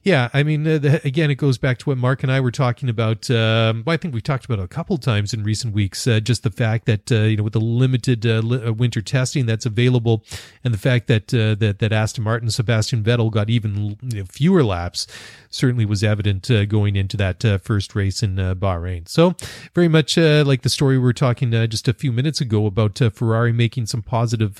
yeah, 0.03 0.29
I 0.33 0.41
mean, 0.43 0.67
uh, 0.67 0.77
the, 0.79 1.01
again, 1.05 1.29
it 1.29 1.35
goes 1.35 1.57
back 1.57 1.77
to 1.79 1.89
what 1.89 1.97
Mark 1.97 2.23
and 2.23 2.31
I 2.31 2.39
were 2.39 2.51
talking 2.51 2.89
about. 2.89 3.29
Um, 3.29 3.83
I 3.85 3.97
think 3.97 4.13
we 4.13 4.19
talked 4.19 4.45
about 4.45 4.59
a 4.59 4.67
couple 4.67 4.97
times 4.97 5.33
in 5.33 5.43
recent 5.43 5.73
weeks. 5.73 6.07
Uh, 6.07 6.19
just 6.19 6.43
the 6.43 6.49
fact 6.49 6.85
that 6.87 7.11
uh, 7.11 7.21
you 7.21 7.37
know, 7.37 7.43
with 7.43 7.53
the 7.53 7.61
limited 7.61 8.25
li- 8.25 8.71
winter 8.71 9.01
testing 9.01 9.45
that's 9.45 9.65
available, 9.65 10.25
and 10.63 10.73
the 10.73 10.77
fact 10.77 11.07
that 11.07 11.27
that 11.27 11.77
that 11.79 11.91
Aston 11.93 12.23
Martin, 12.23 12.49
Sebastian 12.49 13.03
Vettel 13.03 13.31
got 13.31 13.49
even 13.49 13.97
you 14.01 14.19
know, 14.19 14.25
fewer 14.25 14.63
laps, 14.63 15.07
certainly 15.49 15.85
was 15.85 16.03
evident 16.03 16.49
going 16.67 16.97
into 16.97 17.15
that 17.15 17.61
first 17.63 17.95
race 17.95 18.21
in 18.21 18.35
Bahrain. 18.35 19.07
So, 19.07 19.35
very 19.73 19.87
much 19.87 20.17
like 20.17 20.63
the 20.63 20.69
story 20.69 20.97
we 20.97 21.03
were 21.03 21.13
talking 21.13 21.51
just 21.69 21.87
a 21.87 21.93
few 21.93 22.11
minutes 22.11 22.41
ago 22.41 22.65
about 22.65 22.99
Ferrari 23.13 23.53
making 23.53 23.85
some 23.85 24.01
positive 24.01 24.57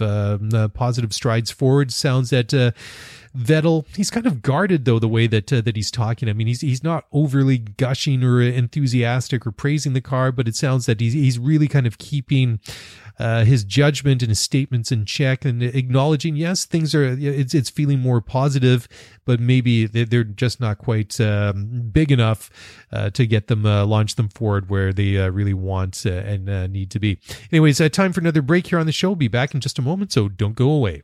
positive 0.75 1.13
strides 1.13 1.40
forward. 1.49 1.91
Sounds 1.91 2.29
that 2.29 2.53
Vettel, 3.37 3.85
he's 3.95 4.09
kind 4.09 4.25
of 4.25 4.41
guarded 4.41 4.83
though 4.83 4.99
the 4.99 5.07
way 5.07 5.25
that 5.25 5.51
uh, 5.53 5.61
that 5.61 5.77
he's 5.77 5.89
talking. 5.89 6.27
I 6.27 6.33
mean, 6.33 6.47
he's 6.47 6.61
he's 6.61 6.83
not 6.83 7.05
overly 7.13 7.57
gushing 7.57 8.23
or 8.23 8.41
enthusiastic 8.41 9.47
or 9.47 9.53
praising 9.53 9.93
the 9.93 10.01
car, 10.01 10.33
but 10.33 10.49
it 10.49 10.55
sounds 10.55 10.85
that 10.85 10.99
he's 10.99 11.13
he's 11.13 11.39
really 11.39 11.69
kind 11.69 11.87
of 11.87 11.97
keeping 11.97 12.59
uh, 13.19 13.45
his 13.45 13.63
judgment 13.63 14.21
and 14.21 14.29
his 14.29 14.39
statements 14.39 14.91
in 14.91 15.05
check 15.05 15.45
and 15.45 15.61
acknowledging 15.61 16.35
yes 16.35 16.65
things 16.65 16.95
are 16.95 17.03
it's 17.03 17.53
it's 17.53 17.69
feeling 17.69 17.99
more 17.99 18.19
positive 18.19 18.87
but 19.25 19.39
maybe 19.39 19.85
they're 19.85 20.23
just 20.23 20.59
not 20.59 20.77
quite 20.77 21.19
um, 21.21 21.89
big 21.91 22.11
enough 22.11 22.49
uh, 22.91 23.09
to 23.11 23.27
get 23.27 23.47
them 23.47 23.65
uh, 23.65 23.85
launch 23.85 24.15
them 24.15 24.27
forward 24.29 24.69
where 24.69 24.91
they 24.91 25.19
uh, 25.19 25.29
really 25.29 25.53
want 25.53 26.03
uh, 26.05 26.09
and 26.09 26.49
uh, 26.49 26.65
need 26.67 26.89
to 26.89 26.99
be 26.99 27.19
anyways 27.51 27.77
time 27.91 28.11
for 28.11 28.21
another 28.21 28.41
break 28.41 28.67
here 28.67 28.79
on 28.79 28.87
the 28.87 28.91
show 28.91 29.09
we'll 29.09 29.15
be 29.15 29.27
back 29.27 29.53
in 29.53 29.59
just 29.59 29.77
a 29.77 29.83
moment 29.83 30.11
so 30.11 30.27
don't 30.27 30.55
go 30.55 30.69
away 30.69 31.03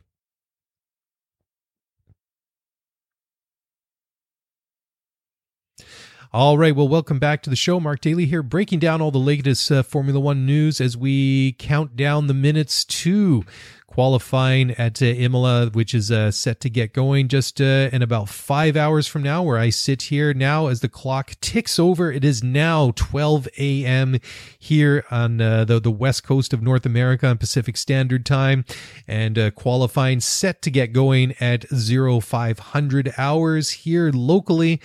All 6.30 6.58
right. 6.58 6.76
Well, 6.76 6.88
welcome 6.88 7.18
back 7.18 7.42
to 7.44 7.50
the 7.50 7.56
show. 7.56 7.80
Mark 7.80 8.02
Daly 8.02 8.26
here, 8.26 8.42
breaking 8.42 8.80
down 8.80 9.00
all 9.00 9.10
the 9.10 9.16
latest 9.16 9.72
uh, 9.72 9.82
Formula 9.82 10.20
One 10.20 10.44
news 10.44 10.78
as 10.78 10.94
we 10.94 11.52
count 11.52 11.96
down 11.96 12.26
the 12.26 12.34
minutes 12.34 12.84
to 12.84 13.46
qualifying 13.86 14.70
at 14.72 15.00
uh, 15.02 15.06
Imola, 15.06 15.70
which 15.70 15.94
is 15.94 16.12
uh, 16.12 16.30
set 16.30 16.60
to 16.60 16.70
get 16.70 16.92
going 16.92 17.26
just 17.26 17.60
uh, 17.60 17.88
in 17.92 18.02
about 18.02 18.28
five 18.28 18.76
hours 18.76 19.08
from 19.08 19.22
now, 19.22 19.42
where 19.42 19.58
I 19.58 19.70
sit 19.70 20.02
here 20.02 20.34
now 20.34 20.66
as 20.66 20.80
the 20.80 20.88
clock 20.88 21.32
ticks 21.40 21.78
over. 21.78 22.12
It 22.12 22.24
is 22.24 22.44
now 22.44 22.92
12 22.94 23.48
a.m. 23.58 24.18
here 24.58 25.04
on 25.10 25.40
uh, 25.40 25.64
the, 25.64 25.80
the 25.80 25.90
west 25.90 26.22
coast 26.24 26.52
of 26.52 26.62
North 26.62 26.84
America 26.84 27.26
on 27.26 27.38
Pacific 27.38 27.76
Standard 27.76 28.26
Time, 28.26 28.66
and 29.08 29.38
uh, 29.38 29.50
qualifying 29.50 30.20
set 30.20 30.60
to 30.62 30.70
get 30.70 30.92
going 30.92 31.34
at 31.40 31.64
0500 31.70 33.14
hours 33.16 33.70
here 33.70 34.12
locally. 34.12 34.80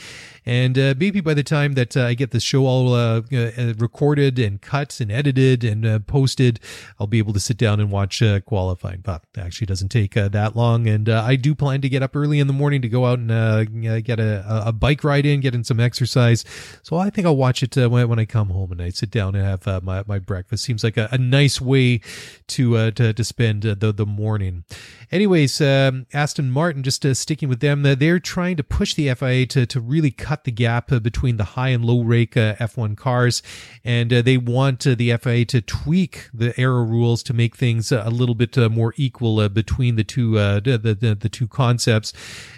And 0.46 0.78
uh, 0.78 0.94
maybe 0.98 1.22
by 1.22 1.34
the 1.34 1.44
time 1.44 1.74
that 1.74 1.96
uh, 1.96 2.04
I 2.04 2.14
get 2.14 2.32
the 2.32 2.40
show 2.40 2.66
all 2.66 2.94
uh, 2.94 3.22
uh, 3.32 3.74
recorded 3.78 4.40
and 4.40 4.62
cut 4.62 5.00
and 5.00 5.12
edited 5.12 5.64
and 5.64 5.86
uh, 5.86 6.00
posted, 6.00 6.60
I'll 7.00 7.08
be 7.08 7.18
able 7.18 7.34
to 7.34 7.40
sit 7.40 7.58
down 7.58 7.80
and 7.80 7.92
watch 7.92 8.22
uh, 8.22 8.42
qualifying. 8.42 9.02
But 9.02 9.24
actually 9.38 9.68
doesn't 9.68 9.90
take 9.90 10.18
uh, 10.18 10.28
that 10.30 10.56
long. 10.56 10.88
And 10.88 11.08
I 11.08 11.36
do 11.36 11.56
plan 11.56 11.82
to 11.82 11.90
get 11.90 12.04
up 12.04 12.16
early 12.16 12.40
in 12.40 12.48
the 12.48 12.54
morning 12.54 12.82
to 12.82 12.90
go 12.90 13.06
out 13.06 13.20
and 13.20 14.06
get 14.06 14.20
a, 14.20 14.44
a, 14.68 14.72
bike 14.74 15.04
ride 15.04 15.26
in, 15.26 15.40
get 15.40 15.56
in 15.56 15.64
some 15.64 15.80
exercise. 15.80 16.44
So 16.82 16.98
I 16.98 17.10
think 17.10 17.26
I'll 17.26 17.38
watch 17.38 17.64
it 17.64 17.76
when, 17.76 18.10
when 18.10 18.20
I 18.20 18.26
come 18.26 18.50
home 18.50 18.72
and 18.72 18.82
I 18.82 18.90
sit 18.90 19.12
down 19.12 19.36
and 19.36 19.46
have 19.46 19.84
my, 19.84 20.04
my 20.08 20.20
breakfast. 20.20 20.64
Seems 20.64 20.84
like 20.84 20.98
a, 20.98 21.08
a 21.12 21.18
nice 21.18 21.62
way 21.62 22.02
to, 22.48 22.92
to, 22.92 23.14
to 23.14 23.24
spend 23.24 23.64
the, 23.64 23.94
the 23.94 24.06
morning. 24.06 24.64
anyways, 25.12 25.62
um, 25.62 26.06
Aston 26.14 26.52
Martin, 26.52 26.84
just 26.84 27.06
sticking 27.16 27.50
with 27.50 27.60
them, 27.60 27.84
they're 27.84 28.20
trying 28.20 28.58
to 28.58 28.64
push 28.64 28.94
the 28.94 29.14
FIA 29.14 29.46
to, 29.48 29.66
to 29.66 29.80
really 29.80 30.12
cut 30.12 30.33
the 30.44 30.52
gap 30.52 30.92
uh, 30.92 31.00
between 31.00 31.38
the 31.38 31.44
high 31.44 31.70
and 31.70 31.86
low 31.86 32.02
rake 32.02 32.36
uh, 32.36 32.56
F1 32.56 32.98
cars. 32.98 33.42
And 33.84 34.12
uh, 34.12 34.22
they 34.22 34.38
want 34.38 34.86
uh, 34.88 34.96
the 34.96 35.16
FIA 35.18 35.46
to 35.46 35.62
tweak 35.62 36.30
the 36.34 36.60
aero 36.60 36.84
rules 36.84 37.24
to 37.24 37.34
make 37.34 37.56
things 37.56 37.92
uh, 37.92 38.04
a 38.06 38.10
little 38.10 38.36
bit 38.36 38.58
uh, 38.58 38.70
more 38.70 38.94
equal 38.98 39.40
uh, 39.40 39.50
between 39.50 39.96
the 39.96 40.04
two, 40.04 40.34
the, 40.34 40.78
the, 40.78 41.16
the, 41.16 41.30
two 41.30 41.48
concepts. 41.48 42.14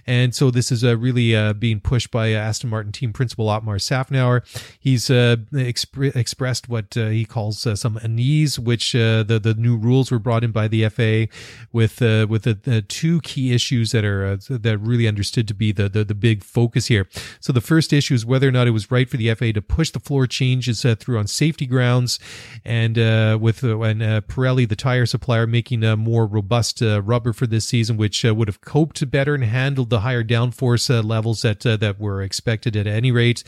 And 0.06 0.36
so 0.36 0.52
this 0.52 0.72
is 0.72 0.84
really 0.84 1.54
being 1.54 1.80
pushed 1.80 2.12
by 2.12 2.30
Aston 2.32 2.70
Martin 2.70 2.92
team 2.92 3.14
principal 3.14 3.50
Otmar 3.50 3.78
Szafnauer. 3.78 4.44
He's 4.80 5.08
exp- 5.08 6.16
expressed 6.16 6.70
what 6.70 6.94
he 6.94 7.26
calls 7.26 7.68
some 7.80 7.98
unease, 7.98 8.60
which 8.60 8.92
the, 8.92 9.40
the 9.42 9.56
new 9.58 9.78
rules 9.78 10.12
were 10.12 10.20
brought 10.20 10.44
in 10.44 10.52
by 10.52 10.68
the 10.68 10.88
FIA 10.90 11.28
with, 11.72 12.02
with 12.02 12.44
the, 12.44 12.54
the 12.54 12.82
two 12.82 13.22
key 13.22 13.54
issues 13.54 13.92
that 13.92 14.06
are, 14.06 14.36
that 14.36 14.78
really 14.80 15.08
understood 15.08 15.48
to 15.48 15.54
be 15.54 15.72
the, 15.72 15.90
the, 15.90 16.04
the 16.04 16.16
big 16.16 16.44
focus 16.44 16.88
here. 16.88 17.08
So 17.40 17.52
the 17.54 17.62
first 17.66 17.92
issue 17.92 18.14
is 18.14 18.26
whether 18.26 18.48
or 18.48 18.52
not 18.52 18.68
it 18.68 18.72
was 18.72 18.92
right 18.92 19.10
for 19.10 19.18
the 19.18 19.34
FIA 19.34 19.54
to 19.54 19.62
push 19.62 19.90
the 19.92 20.00
floor 20.00 20.28
changes 20.28 20.86
uh, 20.86 20.96
through 20.96 21.18
on 21.18 21.28
safety 21.28 21.66
grounds, 21.66 22.20
and 22.64 22.98
uh, 22.98 23.38
with 23.40 23.64
uh, 23.64 23.80
and 23.82 24.02
uh, 24.02 24.22
Pirelli, 24.22 24.68
the 24.68 24.76
tire 24.76 25.06
supplier, 25.06 25.48
making 25.48 25.84
a 25.84 25.98
more 25.98 26.26
robust 26.26 26.82
uh, 26.82 27.02
rubber 27.02 27.34
for 27.34 27.48
this 27.48 27.66
season, 27.66 27.98
which 27.98 28.24
uh, 28.24 28.34
would 28.34 28.48
have 28.48 28.62
coped 28.62 29.10
better 29.10 29.36
and 29.36 29.44
handled 29.44 29.90
the 29.90 30.02
higher 30.02 30.24
downforce 30.24 30.90
levels 31.04 31.42
that 31.42 31.62
that 31.62 32.00
were 32.00 32.22
expected 32.22 32.76
at 32.76 32.88
any 32.88 33.12
rate. 33.12 33.44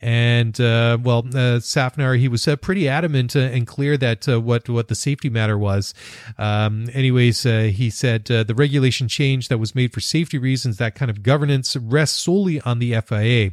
And 0.00 0.60
uh, 0.60 0.98
well, 1.02 1.20
uh, 1.20 1.60
Szafnauer, 1.60 2.18
he 2.18 2.28
was 2.28 2.46
uh, 2.48 2.56
pretty 2.56 2.88
adamant 2.88 3.34
and 3.34 3.66
clear 3.66 3.96
that 3.98 4.26
what 4.26 4.68
what 4.68 4.88
the 4.88 4.94
safety 4.94 5.30
matter 5.30 5.58
was. 5.58 5.94
Um, 6.38 6.88
anyways, 6.92 7.42
he 7.42 7.90
said 7.90 8.24
the 8.24 8.54
regulation 8.56 9.08
change 9.08 9.48
that 9.48 9.58
was 9.58 9.74
made 9.74 9.92
for 9.92 10.00
safety 10.00 10.38
reasons, 10.38 10.78
that 10.78 10.94
kind 10.94 11.10
of 11.10 11.22
governance 11.22 11.76
rests 11.76 12.18
solely 12.18 12.60
on 12.62 12.78
the 12.78 13.00
FIA. 13.00 13.52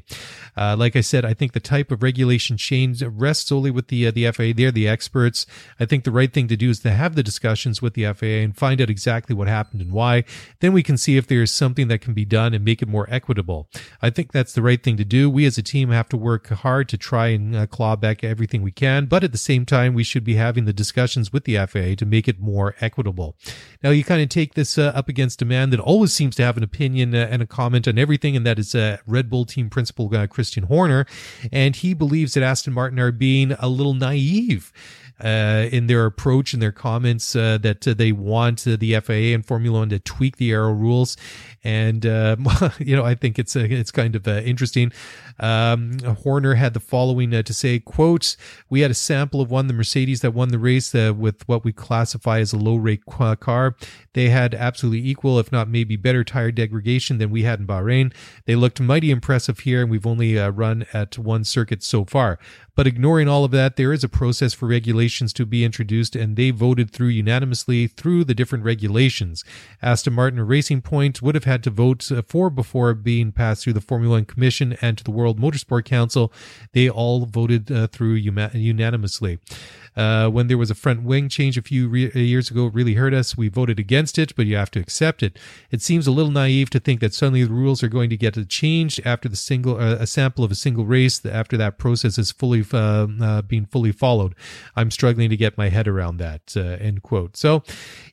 Uh, 0.60 0.76
like 0.78 0.97
I 0.97 1.01
said, 1.01 1.24
I 1.24 1.34
think 1.34 1.53
the 1.53 1.62
type 1.62 1.89
of 1.89 2.03
regulation 2.03 2.57
change 2.57 3.01
rests 3.01 3.47
solely 3.47 3.72
with 3.72 3.88
the 3.88 4.07
uh, 4.07 4.12
the 4.12 4.30
FIA. 4.30 4.53
They're 4.53 4.72
the 4.72 4.89
experts. 4.89 5.45
I 5.80 5.86
think 5.86 6.03
the 6.03 6.12
right 6.12 6.34
thing 6.34 6.49
to 6.49 6.57
do 6.57 6.70
is 6.70 6.82
to 6.82 6.91
have 6.91 7.16
the 7.16 7.24
discussions 7.24 7.82
with 7.82 7.93
the 7.93 8.12
FIA 8.14 8.43
and 8.43 8.57
find 8.57 8.82
out 8.82 8.89
exactly 8.89 9.34
what 9.34 9.47
happened 9.47 9.82
and 9.82 9.93
why. 9.93 10.26
Then 10.60 10.74
we 10.74 10.84
can 10.84 10.97
see 10.97 11.16
if 11.16 11.28
there 11.28 11.41
is 11.41 11.51
something 11.51 11.88
that 11.88 12.01
can 12.01 12.14
be 12.14 12.26
done 12.26 12.53
and 12.53 12.66
make 12.66 12.82
it 12.82 12.89
more 12.89 13.07
equitable. 13.10 13.70
I 14.01 14.10
think 14.10 14.34
that's 14.34 14.51
the 14.51 14.62
right 14.62 14.84
thing 14.84 14.97
to 14.97 15.05
do. 15.05 15.30
We 15.30 15.45
as 15.45 15.57
a 15.57 15.64
team 15.64 15.91
have 15.91 16.10
to 16.10 16.18
work 16.18 16.49
hard 16.49 16.89
to 16.89 16.97
try 16.97 17.28
and 17.28 17.55
uh, 17.55 17.66
claw 17.66 17.95
back 17.95 18.26
everything 18.26 18.62
we 18.62 18.72
can, 18.72 19.05
but 19.05 19.24
at 19.24 19.32
the 19.32 19.38
same 19.38 19.66
time, 19.66 19.93
we 19.93 20.03
should 20.03 20.26
be 20.26 20.36
having 20.36 20.66
the 20.66 20.74
discussions 20.74 21.32
with 21.32 21.45
the 21.45 21.66
FIA 21.68 21.95
to 21.95 22.05
make 22.05 22.28
it 22.28 22.41
more 22.41 22.76
equitable. 22.82 23.38
Now, 23.82 23.91
you 23.91 24.03
kind 24.03 24.22
of 24.22 24.28
take 24.28 24.55
this 24.55 24.78
uh, 24.78 24.91
up 24.93 25.07
against 25.07 25.41
a 25.41 25.45
man 25.45 25.70
that 25.70 25.80
always 25.80 26.12
seems 26.12 26.36
to 26.36 26.43
have 26.43 26.57
an 26.57 26.64
opinion 26.64 27.16
uh, 27.16 27.30
and 27.32 27.41
a 27.41 27.47
comment 27.47 27.88
on 27.88 27.97
everything, 27.97 28.36
and 28.36 28.45
that 28.45 28.60
is 28.60 28.76
uh, 28.76 28.97
Red 29.07 29.30
Bull 29.30 29.45
team 29.45 29.70
principal 29.70 30.14
uh, 30.14 30.28
Christian 30.50 30.64
Horner, 30.64 31.06
and 31.52 31.76
he 31.76 31.93
believes 31.93 32.34
that 32.34 32.41
Aston 32.41 32.74
Martin 32.74 32.97
are 32.97 33.12
being 33.12 33.52
a 33.52 33.70
little 33.70 33.93
naive 33.93 34.74
uh, 35.22 35.67
in 35.72 35.88
their 35.88 36.05
approach 36.05 36.53
and 36.53 36.61
their 36.61 36.72
comments 36.72 37.36
uh, 37.36 37.57
that 37.57 37.88
uh, 37.88 37.93
they 37.93 38.11
want 38.11 38.63
the 38.63 38.99
FIA 38.99 39.36
and 39.36 39.45
Formula 39.45 39.80
One 39.80 39.89
to 39.89 39.99
tweak 39.99 40.38
the 40.38 40.51
aero 40.51 40.72
rules. 40.72 41.17
And 41.63 42.05
um, 42.05 42.47
you 42.80 42.95
know, 42.95 43.03
I 43.03 43.15
think 43.15 43.38
it's 43.38 43.55
uh, 43.55 43.67
it's 43.70 43.91
kind 43.91 44.15
of 44.15 44.28
uh, 44.28 44.41
interesting. 44.45 44.91
Um, 45.39 45.99
Horner 45.99 46.55
had 46.55 46.74
the 46.74 46.80
following 46.80 47.32
to 47.32 47.53
say: 47.53 47.80
"Quotes: 47.80 48.38
We 48.70 48.82
had 48.82 48.91
a 48.91 48.95
sample 48.95 49.41
of 49.41 49.51
one, 49.51 49.67
the 49.67 49.74
Mercedes 49.74 50.22
that 50.22 50.32
won 50.32 50.49
the 50.49 50.59
race 50.59 50.93
with 50.93 51.47
what 51.47 51.63
we 51.63 51.74
classify 51.74 52.39
as 52.39 52.53
a 52.53 52.57
low 52.57 52.76
rake 52.76 53.05
car. 53.05 53.76
They 54.13 54.30
had 54.30 54.55
absolutely 54.55 55.07
equal, 55.07 55.39
if 55.39 55.51
not 55.51 55.70
maybe 55.70 55.95
better, 55.95 56.24
tire 56.24 56.51
degradation 56.51 57.17
than 57.17 57.30
we 57.30 57.43
had 57.43 57.59
in 57.59 57.67
Bahrain. 57.67 58.13
They 58.45 58.55
looked 58.55 58.80
mighty 58.82 59.11
impressive 59.11 59.59
here, 59.59 59.82
and 59.82 59.91
we've 59.91 60.07
only 60.07 60.38
run 60.38 60.86
at 60.93 61.17
one 61.17 61.43
circuit 61.43 61.84
so 61.84 62.05
far. 62.05 62.39
But 62.80 62.88
ignoring 62.88 63.28
all 63.28 63.44
of 63.44 63.52
that, 63.52 63.76
there 63.76 63.92
is 63.92 64.06
a 64.06 64.08
process 64.08 64.54
for 64.54 64.66
regulations 64.66 65.34
to 65.34 65.46
be 65.46 65.66
introduced, 65.66 66.16
and 66.16 66.38
they 66.38 66.50
voted 66.50 66.92
through 66.92 67.10
unanimously 67.10 67.88
through 67.88 68.24
the 68.24 68.34
different 68.34 68.64
regulations. 68.64 69.44
Aston 69.82 70.14
Martin 70.14 70.40
Racing 70.48 70.82
Point 70.82 71.22
would 71.22 71.36
have 71.36 71.44
had 71.44 71.62
to 71.66 71.72
vote 71.72 72.10
for 72.26 72.50
before 72.50 72.94
being 72.94 73.34
passed 73.34 73.66
through 73.66 73.74
the 73.74 73.82
Formula 73.82 74.16
One 74.16 74.24
Commission 74.24 74.78
and 74.80 74.98
to 74.98 75.04
the 75.04 75.12
World 75.12 75.42
Motorsport 75.42 75.84
Council. 75.84 76.32
They 76.72 76.90
all 76.90 77.26
voted 77.26 77.70
uh, 77.70 77.88
through 77.88 78.14
unanimously. 78.14 79.40
Uh, 80.00 80.30
when 80.30 80.47
there 80.47 80.58
was 80.58 80.72
a 80.72 80.76
front 80.76 81.04
wing 81.04 81.28
change 81.28 81.58
a 81.58 81.62
few 81.62 81.89
re- 81.89 82.10
years 82.14 82.50
ago, 82.50 82.68
really 82.68 82.93
hurt 82.93 83.14
us. 83.14 83.36
We 83.36 83.50
voted 83.50 83.80
against 83.80 84.18
it, 84.18 84.34
but 84.34 84.45
you 84.45 84.56
have 84.56 84.72
to 84.72 84.80
accept 84.80 85.22
it. 85.22 85.38
It 85.72 85.82
seems 85.82 86.08
a 86.08 86.12
little 86.12 86.32
naive 86.32 86.70
to 86.70 86.80
think 86.80 87.02
that 87.02 87.14
suddenly 87.14 87.43
the 87.43 87.52
rules 87.52 87.84
are 87.84 87.89
going 87.89 88.10
to 88.10 88.16
get 88.16 88.38
changed 88.47 89.02
after 89.04 89.28
the 89.28 89.36
single 89.36 89.76
uh, 89.76 89.97
a 90.00 90.08
sample 90.08 90.45
of 90.45 90.52
a 90.52 90.56
single 90.56 90.86
race 90.86 91.26
after 91.26 91.58
that 91.58 91.78
process 91.78 92.18
is 92.18 92.32
fully 92.32 92.64
uh, 92.72 93.08
uh, 93.22 93.41
being 93.41 93.66
fully 93.66 93.91
followed. 93.91 94.36
I'm 94.78 94.89
struggling 94.89 95.30
to 95.32 95.36
get 95.36 95.58
my 95.58 95.68
head 95.68 95.86
around 95.86 96.16
that. 96.18 96.56
Uh, 96.56 96.62
end 96.80 97.04
quote. 97.04 97.36
So, 97.36 97.64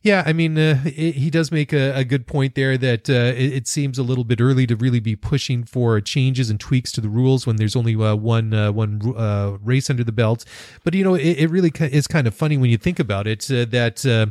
yeah, 0.02 0.24
I 0.26 0.32
mean, 0.32 0.58
uh, 0.58 0.82
it, 0.84 1.14
he 1.14 1.30
does 1.30 1.52
make 1.52 1.72
a, 1.72 1.92
a, 1.94 2.04
good 2.04 2.26
point 2.26 2.56
there 2.56 2.76
that 2.78 3.08
uh, 3.08 3.12
it, 3.36 3.52
it, 3.52 3.68
seems 3.68 3.98
a 3.98 4.02
little 4.02 4.24
bit 4.24 4.40
early 4.40 4.66
to 4.66 4.76
really 4.76 5.00
be 5.00 5.14
pushing 5.14 5.64
for 5.64 6.00
changes 6.00 6.50
and 6.50 6.58
tweaks 6.58 6.90
to 6.92 7.00
the 7.00 7.08
rules 7.08 7.46
when 7.46 7.56
there's 7.56 7.76
only 7.76 7.94
one 7.94 8.50
one 8.74 9.58
race 9.62 9.88
under 9.88 10.02
the 10.02 10.12
belt. 10.12 10.44
But 10.82 10.94
you 10.94 11.04
know, 11.04 11.14
it, 11.14 11.38
it 11.38 11.50
really 11.50 11.70
is 11.80 12.06
kind 12.06 12.26
of 12.26 12.34
funny 12.34 12.56
when 12.56 12.70
you 12.70 12.76
think 12.76 12.98
about 12.98 13.26
it 13.26 13.50
uh, 13.50 13.64
that 13.66 14.04
uh, 14.06 14.26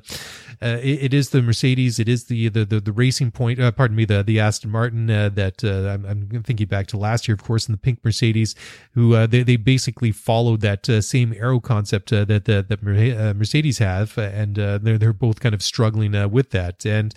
uh, 0.65 0.77
it, 0.81 1.03
it 1.03 1.13
is 1.13 1.29
the 1.29 1.41
Mercedes, 1.41 1.99
it 1.99 2.07
is 2.07 2.25
the 2.25 2.49
the 2.49 2.65
the, 2.65 2.79
the 2.79 2.91
racing 2.91 3.31
point. 3.31 3.59
Uh, 3.59 3.71
pardon 3.71 3.95
me, 3.95 4.05
the 4.05 4.23
the 4.23 4.39
Aston 4.39 4.71
Martin 4.71 5.09
uh, 5.09 5.29
that 5.29 5.63
uh, 5.63 5.89
I'm, 5.89 6.05
I'm, 6.05 6.43
thinking 6.43 6.67
back 6.67 6.87
to 6.87 6.97
last 6.97 7.27
year, 7.27 7.35
of 7.35 7.43
course, 7.43 7.67
in 7.67 7.71
the 7.71 7.77
pink 7.77 7.99
Mercedes, 8.03 8.55
who 8.93 9.27
they 9.27 9.43
they 9.43 9.57
basically 9.57 10.11
followed 10.11 10.61
that 10.61 10.85
same 11.03 11.33
aero 11.33 11.59
concept 11.59 12.09
that 12.09 12.45
that, 12.45 12.69
that 12.69 12.83
Mercedes 12.83 13.79
have, 13.79 14.17
and 14.17 14.55
they're 14.55 14.97
they're 14.97 15.13
both 15.13 15.39
kind 15.39 15.55
of 15.55 15.61
struggling 15.61 16.31
with 16.31 16.51
that, 16.51 16.85
and 16.85 17.13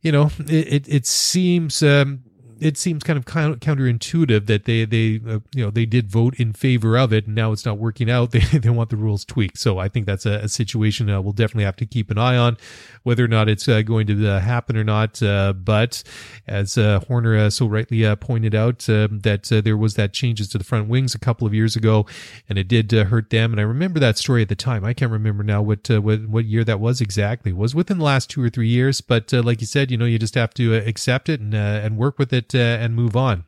you 0.00 0.12
know 0.12 0.30
it 0.46 0.72
it, 0.72 0.88
it 0.88 1.06
seems. 1.06 1.82
Um, 1.82 2.24
it 2.60 2.76
seems 2.76 3.02
kind 3.02 3.18
of 3.18 3.24
counterintuitive 3.24 4.46
that 4.46 4.64
they 4.64 4.84
they 4.84 5.20
uh, 5.26 5.40
you 5.54 5.64
know 5.64 5.70
they 5.70 5.86
did 5.86 6.10
vote 6.10 6.38
in 6.38 6.52
favor 6.52 6.98
of 6.98 7.12
it 7.12 7.26
and 7.26 7.34
now 7.34 7.52
it's 7.52 7.64
not 7.64 7.78
working 7.78 8.10
out. 8.10 8.30
They, 8.38 8.58
they 8.58 8.70
want 8.70 8.90
the 8.90 8.96
rules 8.96 9.24
tweaked. 9.24 9.58
So 9.58 9.78
i 9.78 9.88
think 9.88 10.06
that's 10.06 10.26
a, 10.26 10.34
a 10.44 10.48
situation 10.48 11.10
uh, 11.10 11.20
we'll 11.20 11.32
definitely 11.32 11.64
have 11.64 11.76
to 11.76 11.86
keep 11.86 12.10
an 12.10 12.18
eye 12.18 12.36
on 12.36 12.56
whether 13.02 13.24
or 13.24 13.28
not 13.28 13.48
it's 13.48 13.68
uh, 13.68 13.82
going 13.82 14.06
to 14.06 14.28
uh, 14.28 14.40
happen 14.40 14.76
or 14.76 14.84
not 14.84 15.22
uh, 15.22 15.52
but 15.52 16.02
as 16.46 16.78
uh, 16.78 17.00
horner 17.08 17.36
uh, 17.36 17.50
so 17.50 17.66
rightly 17.66 18.04
uh, 18.04 18.16
pointed 18.16 18.54
out 18.54 18.78
that 18.80 19.60
there 19.64 19.76
was 19.76 19.94
that 19.94 20.12
changes 20.12 20.48
to 20.48 20.58
the 20.58 20.64
front 20.64 20.88
wings 20.88 21.14
a 21.14 21.18
couple 21.18 21.46
of 21.46 21.54
years 21.54 21.76
ago 21.76 22.06
and 22.48 22.58
it 22.58 22.68
did 22.68 22.90
hurt 22.90 23.30
them. 23.30 23.52
And 23.52 23.60
i 23.60 23.64
remember 23.64 24.00
that 24.00 24.18
story 24.18 24.42
at 24.42 24.48
the 24.48 24.56
time. 24.56 24.84
I 24.84 24.94
can't 24.94 25.12
remember 25.12 25.42
now 25.42 25.62
what 25.62 25.88
what, 25.88 26.28
what 26.28 26.44
year 26.44 26.64
that 26.64 26.80
was 26.80 27.00
exactly. 27.00 27.50
It 27.50 27.56
was 27.56 27.74
within 27.74 27.98
the 27.98 28.04
last 28.04 28.30
two 28.30 28.42
or 28.42 28.48
three 28.48 28.68
years 28.68 29.00
but 29.00 29.32
like 29.32 29.60
you 29.60 29.66
said 29.66 29.90
you 29.90 29.96
know 29.96 30.04
you 30.04 30.18
just 30.18 30.34
have 30.34 30.54
to 30.54 30.74
accept 30.74 31.28
it 31.28 31.40
and 31.40 31.54
and 31.54 31.96
work 31.96 32.18
with 32.18 32.32
it 32.32 32.54
and 32.54 32.94
move 32.94 33.16
on. 33.16 33.44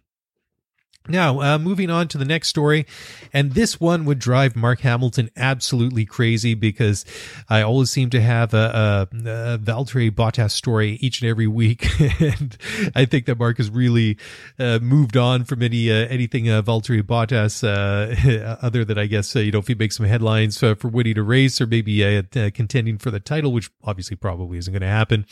Now, 1.11 1.41
uh, 1.41 1.59
moving 1.59 1.91
on 1.91 2.09
to 2.09 2.19
the 2.19 2.25
next 2.25 2.49
story, 2.49 2.87
and 3.33 3.53
this 3.53 3.81
one 3.81 4.05
would 4.05 4.19
drive 4.19 4.55
Mark 4.55 4.81
Hamilton 4.81 5.31
absolutely 5.37 6.05
crazy 6.05 6.55
because 6.55 7.05
I 7.49 7.63
always 7.63 7.91
seem 7.91 8.11
to 8.11 8.21
have 8.21 8.55
a, 8.55 9.09
a, 9.13 9.17
a 9.17 9.59
Valtteri 9.59 10.11
Bottas 10.11 10.53
story 10.53 10.99
each 11.01 11.21
and 11.21 11.29
every 11.29 11.47
week, 11.47 11.89
and 12.21 12.57
I 12.95 13.05
think 13.05 13.27
that 13.27 13.39
Mark 13.39 13.57
has 13.59 13.71
really 13.71 14.19
uh, 14.59 14.79
moved 14.81 15.17
on 15.17 15.45
from 15.45 15.63
any 15.63 15.91
uh, 15.91 16.07
anything 16.09 16.49
uh, 16.49 16.63
Valtteri 16.63 17.03
Bottas, 17.03 17.65
uh, 17.65 18.59
other 18.63 18.85
than 18.85 18.99
I 18.99 19.07
guess 19.07 19.35
uh, 19.35 19.41
you 19.41 19.51
know 19.53 19.59
if 19.59 19.67
he 19.67 19.75
makes 19.75 19.97
some 19.97 20.07
headlines 20.07 20.63
uh, 20.63 20.75
for 20.75 20.89
winning 20.89 21.19
a 21.19 21.23
race 21.23 21.61
or 21.61 21.67
maybe 21.67 22.01
contending 22.55 22.99
for 22.99 23.11
the 23.11 23.21
title, 23.21 23.53
which 23.53 23.71
obviously 23.85 24.17
probably 24.17 24.59
isn't 24.59 24.73
going 24.73 24.83
to 24.83 24.87
happen. 24.87 25.27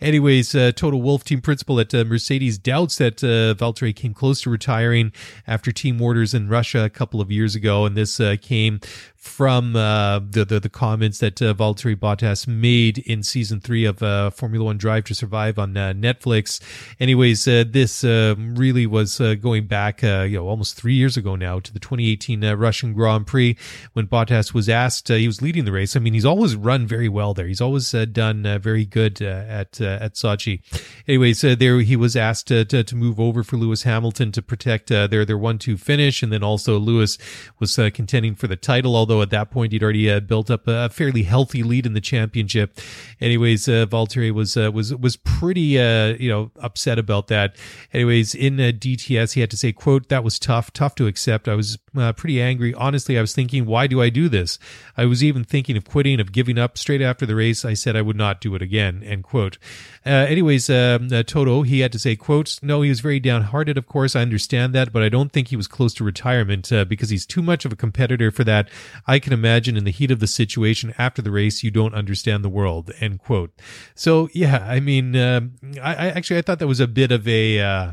Anyways, 0.00 0.52
Toto 0.52 0.96
Wolff 0.96 1.24
team 1.24 1.40
principal 1.40 1.78
at 1.80 1.92
Mercedes, 1.92 2.58
doubts 2.58 2.98
that 2.98 3.18
Valtteri 3.18 3.94
came 3.94 4.14
close 4.14 4.40
to 4.42 4.50
retiring 4.50 5.12
after 5.46 5.72
team 5.72 6.00
orders 6.00 6.34
in 6.34 6.48
Russia 6.48 6.84
a 6.84 6.90
couple 6.90 7.20
of 7.20 7.30
years 7.30 7.54
ago, 7.54 7.84
and 7.84 7.96
this 7.96 8.20
uh, 8.20 8.36
came 8.40 8.80
from 9.20 9.76
uh, 9.76 10.18
the, 10.18 10.46
the, 10.46 10.58
the 10.58 10.70
comments 10.70 11.18
that 11.18 11.42
uh, 11.42 11.52
Valtteri 11.52 11.94
Bottas 11.94 12.48
made 12.48 12.96
in 12.96 13.22
season 13.22 13.60
three 13.60 13.84
of 13.84 14.02
uh, 14.02 14.30
Formula 14.30 14.64
One 14.64 14.78
Drive 14.78 15.04
to 15.04 15.14
Survive 15.14 15.58
on 15.58 15.76
uh, 15.76 15.92
Netflix. 15.92 16.58
Anyways, 16.98 17.46
uh, 17.46 17.64
this 17.68 18.02
uh, 18.02 18.34
really 18.38 18.86
was 18.86 19.18
going 19.18 19.66
back, 19.66 20.02
you 20.02 20.38
know, 20.38 20.48
almost 20.48 20.74
three 20.74 20.94
years 20.94 21.18
ago 21.18 21.36
now 21.36 21.60
to 21.60 21.70
the 21.70 21.78
2018 21.78 22.42
uh, 22.42 22.54
Russian 22.54 22.94
Grand 22.94 23.26
Prix 23.26 23.58
when 23.92 24.06
Bottas 24.06 24.54
was 24.54 24.70
asked. 24.70 25.08
He 25.08 25.26
was 25.26 25.42
leading 25.42 25.66
the 25.66 25.72
race. 25.72 25.96
I 25.96 25.98
mean, 25.98 26.14
he's 26.14 26.24
always 26.24 26.56
run 26.56 26.86
very 26.86 27.08
well 27.08 27.34
there. 27.34 27.46
He's 27.46 27.60
always 27.60 27.90
done 27.90 28.58
very 28.62 28.86
good 28.86 29.20
at 29.20 29.80
at 29.82 30.14
Sochi. 30.14 30.62
Anyways, 31.06 31.42
there 31.42 31.80
he 31.80 31.94
was 31.94 32.16
asked 32.16 32.46
to 32.48 32.64
to 32.64 32.96
move 32.96 33.20
over 33.20 33.42
for 33.42 33.58
Lewis 33.58 33.82
Hamilton 33.82 34.32
to 34.32 34.40
protect 34.40 34.88
uh, 35.00 35.06
their 35.06 35.24
their 35.24 35.38
one 35.38 35.58
two 35.58 35.76
finish, 35.76 36.22
and 36.22 36.32
then 36.32 36.42
also 36.42 36.78
Lewis 36.78 37.18
was 37.58 37.78
uh, 37.78 37.90
contending 37.92 38.34
for 38.34 38.46
the 38.46 38.56
title. 38.56 38.96
Although 38.96 39.22
at 39.22 39.30
that 39.30 39.50
point 39.50 39.72
he'd 39.72 39.82
already 39.82 40.10
uh, 40.10 40.20
built 40.20 40.50
up 40.50 40.66
a 40.66 40.88
fairly 40.88 41.22
healthy 41.22 41.62
lead 41.62 41.86
in 41.86 41.92
the 41.92 42.00
championship. 42.00 42.78
Anyways, 43.20 43.68
uh, 43.68 43.86
Valtteri 43.86 44.32
was 44.32 44.56
uh, 44.56 44.70
was 44.72 44.94
was 44.94 45.16
pretty 45.16 45.78
uh, 45.78 46.14
you 46.18 46.28
know 46.28 46.50
upset 46.60 46.98
about 46.98 47.28
that. 47.28 47.56
Anyways, 47.92 48.34
in 48.34 48.60
uh, 48.60 48.72
DTS 48.72 49.32
he 49.32 49.40
had 49.40 49.50
to 49.50 49.56
say, 49.56 49.72
"quote 49.72 50.08
That 50.08 50.24
was 50.24 50.38
tough, 50.38 50.72
tough 50.72 50.94
to 50.96 51.06
accept. 51.06 51.48
I 51.48 51.54
was 51.54 51.78
pretty 52.16 52.40
angry. 52.40 52.72
Honestly, 52.74 53.18
I 53.18 53.20
was 53.20 53.34
thinking, 53.34 53.66
why 53.66 53.88
do 53.88 54.00
I 54.00 54.10
do 54.10 54.28
this? 54.28 54.60
I 54.96 55.06
was 55.06 55.24
even 55.24 55.42
thinking 55.42 55.76
of 55.76 55.84
quitting, 55.84 56.20
of 56.20 56.32
giving 56.32 56.58
up. 56.58 56.78
Straight 56.78 57.02
after 57.02 57.26
the 57.26 57.34
race, 57.34 57.64
I 57.64 57.74
said 57.74 57.96
I 57.96 58.02
would 58.02 58.16
not 58.16 58.40
do 58.40 58.54
it 58.54 58.62
again." 58.62 59.02
End 59.02 59.24
quote. 59.24 59.58
Anyways, 60.04 60.70
um, 60.70 61.08
Toto 61.08 61.62
he 61.62 61.80
had 61.80 61.92
to 61.92 61.98
say, 61.98 62.16
"quote 62.16 62.58
No, 62.62 62.82
he 62.82 62.88
was 62.88 63.00
very 63.00 63.20
downhearted. 63.20 63.76
Of 63.76 63.86
course, 63.86 64.14
I 64.16 64.22
understand 64.22 64.74
that, 64.74 64.89
but 64.92 65.02
I 65.02 65.08
don't 65.08 65.32
think 65.32 65.48
he 65.48 65.56
was 65.56 65.66
close 65.66 65.94
to 65.94 66.04
retirement 66.04 66.72
uh, 66.72 66.84
because 66.84 67.10
he's 67.10 67.26
too 67.26 67.42
much 67.42 67.64
of 67.64 67.72
a 67.72 67.76
competitor 67.76 68.30
for 68.30 68.44
that. 68.44 68.68
I 69.06 69.18
can 69.18 69.32
imagine 69.32 69.76
in 69.76 69.84
the 69.84 69.90
heat 69.90 70.10
of 70.10 70.20
the 70.20 70.26
situation 70.26 70.94
after 70.98 71.22
the 71.22 71.30
race, 71.30 71.62
you 71.62 71.70
don't 71.70 71.94
understand 71.94 72.44
the 72.44 72.48
world." 72.48 72.90
End 73.00 73.18
quote. 73.18 73.52
So 73.94 74.28
yeah, 74.32 74.66
I 74.68 74.80
mean, 74.80 75.16
um, 75.16 75.52
I, 75.82 75.94
I 75.94 76.06
actually 76.08 76.38
I 76.38 76.42
thought 76.42 76.58
that 76.58 76.66
was 76.66 76.80
a 76.80 76.88
bit 76.88 77.12
of 77.12 77.26
a. 77.26 77.60
Uh, 77.60 77.92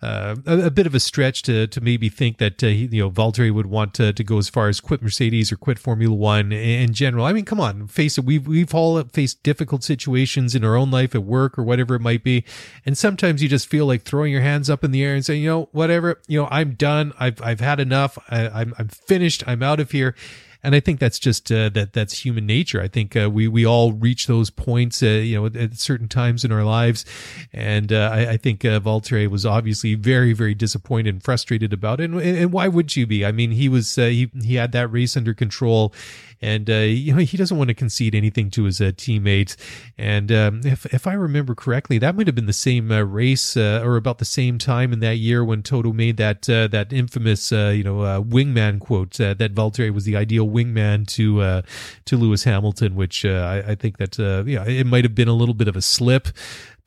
uh, 0.00 0.36
a, 0.46 0.66
a, 0.66 0.70
bit 0.70 0.86
of 0.86 0.94
a 0.94 1.00
stretch 1.00 1.42
to 1.42 1.66
to 1.66 1.80
maybe 1.80 2.08
think 2.08 2.38
that 2.38 2.62
uh, 2.62 2.68
you 2.68 3.02
know 3.02 3.10
Valtteri 3.10 3.52
would 3.52 3.66
want 3.66 3.94
to, 3.94 4.12
to 4.12 4.22
go 4.22 4.38
as 4.38 4.48
far 4.48 4.68
as 4.68 4.80
quit 4.80 5.02
Mercedes 5.02 5.50
or 5.50 5.56
quit 5.56 5.76
Formula 5.76 6.14
One 6.14 6.52
in 6.52 6.92
general. 6.92 7.24
I 7.24 7.32
mean, 7.32 7.44
come 7.44 7.58
on, 7.58 7.88
face 7.88 8.16
it. 8.16 8.24
We've 8.24 8.46
we've 8.46 8.72
all 8.72 9.02
faced 9.02 9.42
difficult 9.42 9.82
situations 9.82 10.54
in 10.54 10.64
our 10.64 10.76
own 10.76 10.92
life 10.92 11.16
at 11.16 11.24
work 11.24 11.58
or 11.58 11.64
whatever 11.64 11.96
it 11.96 12.00
might 12.00 12.22
be, 12.22 12.44
and 12.86 12.96
sometimes 12.96 13.42
you 13.42 13.48
just 13.48 13.66
feel 13.66 13.86
like 13.86 14.02
throwing 14.02 14.32
your 14.32 14.42
hands 14.42 14.70
up 14.70 14.84
in 14.84 14.92
the 14.92 15.02
air 15.02 15.16
and 15.16 15.24
saying, 15.24 15.42
you 15.42 15.48
know, 15.48 15.68
whatever, 15.72 16.20
you 16.28 16.40
know, 16.40 16.46
I'm 16.48 16.74
done. 16.74 17.12
I've 17.18 17.42
I've 17.42 17.60
had 17.60 17.80
enough. 17.80 18.18
I, 18.30 18.48
I'm 18.48 18.74
I'm 18.78 18.88
finished. 18.88 19.42
I'm 19.48 19.64
out 19.64 19.80
of 19.80 19.90
here 19.90 20.14
and 20.62 20.74
I 20.74 20.80
think 20.80 20.98
that's 20.98 21.18
just 21.18 21.52
uh, 21.52 21.68
that 21.70 21.92
that's 21.92 22.24
human 22.24 22.46
nature. 22.46 22.82
I 22.82 22.88
think 22.88 23.16
uh, 23.16 23.30
we 23.30 23.46
we 23.46 23.64
all 23.64 23.92
reach 23.92 24.26
those 24.26 24.50
points, 24.50 25.02
uh, 25.02 25.06
you 25.06 25.36
know, 25.36 25.46
at, 25.46 25.78
certain 25.78 26.08
times 26.08 26.44
in 26.44 26.50
our 26.50 26.64
lives, 26.64 27.04
and 27.52 27.92
uh, 27.92 28.10
I, 28.12 28.30
I, 28.30 28.36
think 28.36 28.64
uh, 28.64 28.80
Valtteri 28.80 29.28
was 29.28 29.46
obviously 29.46 29.94
very 29.94 30.32
very 30.32 30.54
disappointed 30.54 31.14
and 31.14 31.22
frustrated 31.22 31.72
about 31.72 32.00
it. 32.00 32.10
And, 32.10 32.20
and 32.20 32.52
why 32.52 32.66
would 32.66 32.96
you 32.96 33.06
be? 33.06 33.24
I 33.24 33.30
mean, 33.30 33.52
he 33.52 33.68
was 33.68 33.96
uh, 33.96 34.06
he 34.06 34.30
he 34.42 34.56
had 34.56 34.72
that 34.72 34.88
race 34.88 35.16
under 35.16 35.32
control, 35.32 35.94
and 36.40 36.70
uh, 36.70 36.74
you 36.74 37.12
know 37.12 37.20
he 37.20 37.36
doesn't 37.36 37.56
want 37.56 37.68
to 37.68 37.74
concede 37.74 38.14
anything 38.14 38.50
to 38.50 38.64
his 38.64 38.80
uh, 38.80 38.92
teammates. 38.96 39.56
And 39.96 40.30
um, 40.30 40.60
if 40.64 40.86
if 40.86 41.06
I 41.06 41.12
remember 41.14 41.54
correctly, 41.54 41.98
that 41.98 42.14
might 42.14 42.26
have 42.26 42.36
been 42.36 42.46
the 42.46 42.52
same 42.52 42.90
uh, 42.90 43.02
race 43.02 43.56
uh, 43.56 43.82
or 43.84 43.96
about 43.96 44.18
the 44.18 44.24
same 44.24 44.58
time 44.58 44.92
in 44.92 45.00
that 45.00 45.16
year 45.16 45.44
when 45.44 45.62
Toto 45.62 45.92
made 45.92 46.16
that 46.18 46.48
uh, 46.48 46.68
that 46.68 46.92
infamous 46.92 47.52
uh, 47.52 47.72
you 47.74 47.84
know 47.84 48.22
wingman 48.22 48.80
quote 48.80 49.14
that 49.14 49.54
Valtteri 49.54 49.92
was 49.92 50.04
the 50.04 50.16
ideal 50.16 50.48
wingman 50.48 51.06
to 51.08 51.62
to 52.04 52.16
Lewis 52.16 52.44
Hamilton, 52.44 52.94
which 52.94 53.24
I, 53.24 53.58
I, 53.68 53.74
think 53.74 53.98
that 53.98 54.18
yeah 54.46 54.64
it 54.64 54.86
might 54.86 55.04
have 55.04 55.14
been 55.14 55.28
a 55.28 55.32
little 55.32 55.54
bit 55.54 55.68
of 55.68 55.76
a 55.76 55.82
slip 55.82 56.28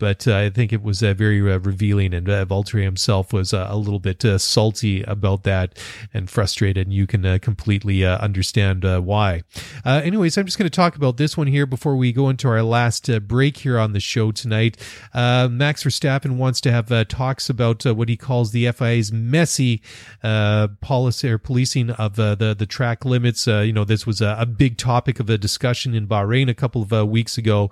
but 0.02 0.28
uh, 0.28 0.36
I 0.36 0.50
think 0.50 0.74
it 0.74 0.82
was 0.82 1.04
uh, 1.04 1.14
very 1.14 1.40
uh, 1.40 1.60
revealing, 1.60 2.12
and 2.12 2.28
uh, 2.28 2.44
Valtteri 2.44 2.82
himself 2.82 3.32
was 3.32 3.54
uh, 3.54 3.68
a 3.70 3.78
little 3.78 4.00
bit 4.00 4.26
uh, 4.26 4.40
salty 4.40 5.04
about 5.04 5.44
that 5.44 5.78
and 6.12 6.28
frustrated, 6.28 6.88
and 6.88 6.94
you 6.94 7.06
can 7.06 7.24
uh, 7.24 7.38
completely 7.40 8.04
uh, 8.04 8.18
understand 8.18 8.84
uh, 8.84 9.00
why. 9.00 9.44
anyways, 9.86 10.40
I'm 10.40 10.48
just 10.48 10.58
going 10.58 10.66
to 10.66 10.76
talk 10.76 10.96
about 10.96 11.18
this 11.18 11.38
one 11.38 11.46
here 11.46 11.68
before 11.68 11.96
we 11.96 12.12
go 12.14 12.30
into 12.30 12.48
our 12.48 12.64
last 12.64 13.12
break 13.28 13.58
here 13.58 13.78
on 13.78 13.94
the 13.94 14.00
show 14.00 14.32
tonight. 14.32 14.76
Max 15.14 15.84
Verstappen 15.84 16.38
wants 16.38 16.60
to 16.62 16.72
have 16.72 17.08
talks 17.08 17.48
about 17.48 17.86
what 17.86 18.10
he 18.10 18.18
calls 18.18 18.54
the 18.54 18.72
FIA's 18.72 19.12
messy 19.12 19.84
policy 20.24 21.30
or 21.30 21.38
policing 21.38 21.92
of 21.92 22.16
the 22.16 22.56
the 22.58 22.66
track 22.66 23.06
limits. 23.06 23.46
you 23.46 23.72
know, 23.72 23.86
this 23.86 24.08
was 24.08 24.20
a, 24.20 24.36
a, 24.40 24.48
big 24.48 24.78
topic 24.78 25.20
of 25.20 25.30
a 25.30 25.38
discussion 25.38 25.94
in 25.94 26.08
Bahrain 26.08 26.50
a 26.50 26.56
couple 26.56 26.82
of 26.82 27.08
weeks 27.08 27.38
ago, 27.38 27.70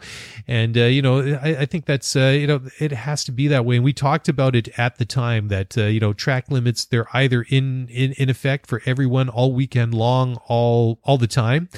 and 0.47 0.75
you 0.75 1.01
know, 1.01 1.21
I, 1.41 1.61
I 1.61 1.65
think 1.65 1.85
that's 1.85 2.18
uh, 2.19 2.29
you 2.29 2.47
know 2.47 2.61
it 2.79 2.91
has 2.91 3.23
to 3.25 3.31
be 3.31 3.47
that 3.47 3.65
way. 3.65 3.77
And 3.77 3.85
we 3.85 3.93
talked 3.93 4.27
about 4.27 4.55
it 4.55 4.67
at 4.77 4.97
the 4.97 5.05
time 5.05 5.47
that 5.47 5.77
uh, 5.77 5.85
you 5.85 5.99
know 5.99 6.13
track 6.13 6.49
limits 6.51 6.85
they're 6.85 7.07
either 7.13 7.45
in 7.49 7.87
in 7.89 8.13
in 8.13 8.29
effect 8.29 8.67
for 8.67 8.81
everyone 8.85 9.29
all 9.29 9.53
weekend 9.53 9.93
long, 9.93 10.37
all 10.47 10.99
all 11.03 11.17
the 11.17 11.27
time, 11.27 11.69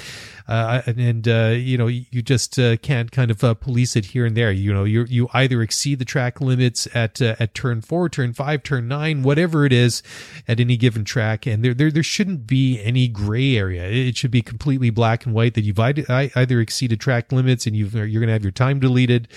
uh, 0.48 0.82
and 0.86 1.28
uh, 1.28 1.54
you 1.56 1.78
know 1.78 1.86
you 1.86 2.22
just 2.22 2.58
uh, 2.58 2.76
can't 2.78 3.10
kind 3.12 3.30
of 3.30 3.42
uh, 3.44 3.54
police 3.54 3.96
it 3.96 4.06
here 4.06 4.26
and 4.26 4.36
there. 4.36 4.50
You 4.50 4.72
know 4.72 4.84
you 4.84 5.04
you 5.08 5.28
either 5.32 5.62
exceed 5.62 5.98
the 5.98 6.04
track 6.04 6.40
limits 6.40 6.88
at 6.94 7.22
uh, 7.22 7.36
at 7.38 7.54
turn 7.54 7.80
four, 7.80 8.08
turn 8.08 8.32
five, 8.32 8.62
turn 8.62 8.88
nine, 8.88 9.22
whatever 9.22 9.64
it 9.64 9.72
is, 9.72 10.02
at 10.48 10.60
any 10.60 10.76
given 10.76 11.04
track, 11.04 11.46
and 11.46 11.64
there 11.64 11.74
there 11.74 11.90
there 11.90 12.02
shouldn't 12.02 12.46
be 12.46 12.80
any 12.82 13.08
gray 13.08 13.56
area. 13.56 13.84
It 13.84 14.16
should 14.16 14.30
be 14.30 14.42
completely 14.42 14.90
black 14.90 15.24
and 15.24 15.34
white 15.34 15.54
that 15.54 15.62
you've 15.62 15.78
either 15.78 16.60
exceeded 16.60 17.00
track 17.00 17.32
limits 17.32 17.66
and 17.66 17.76
you've 17.76 17.94
you're 17.94 18.20
going 18.20 18.26
to 18.26 18.32
have 18.32 18.42
your 18.42 18.52
time 18.52 18.80
deleted, 18.80 19.28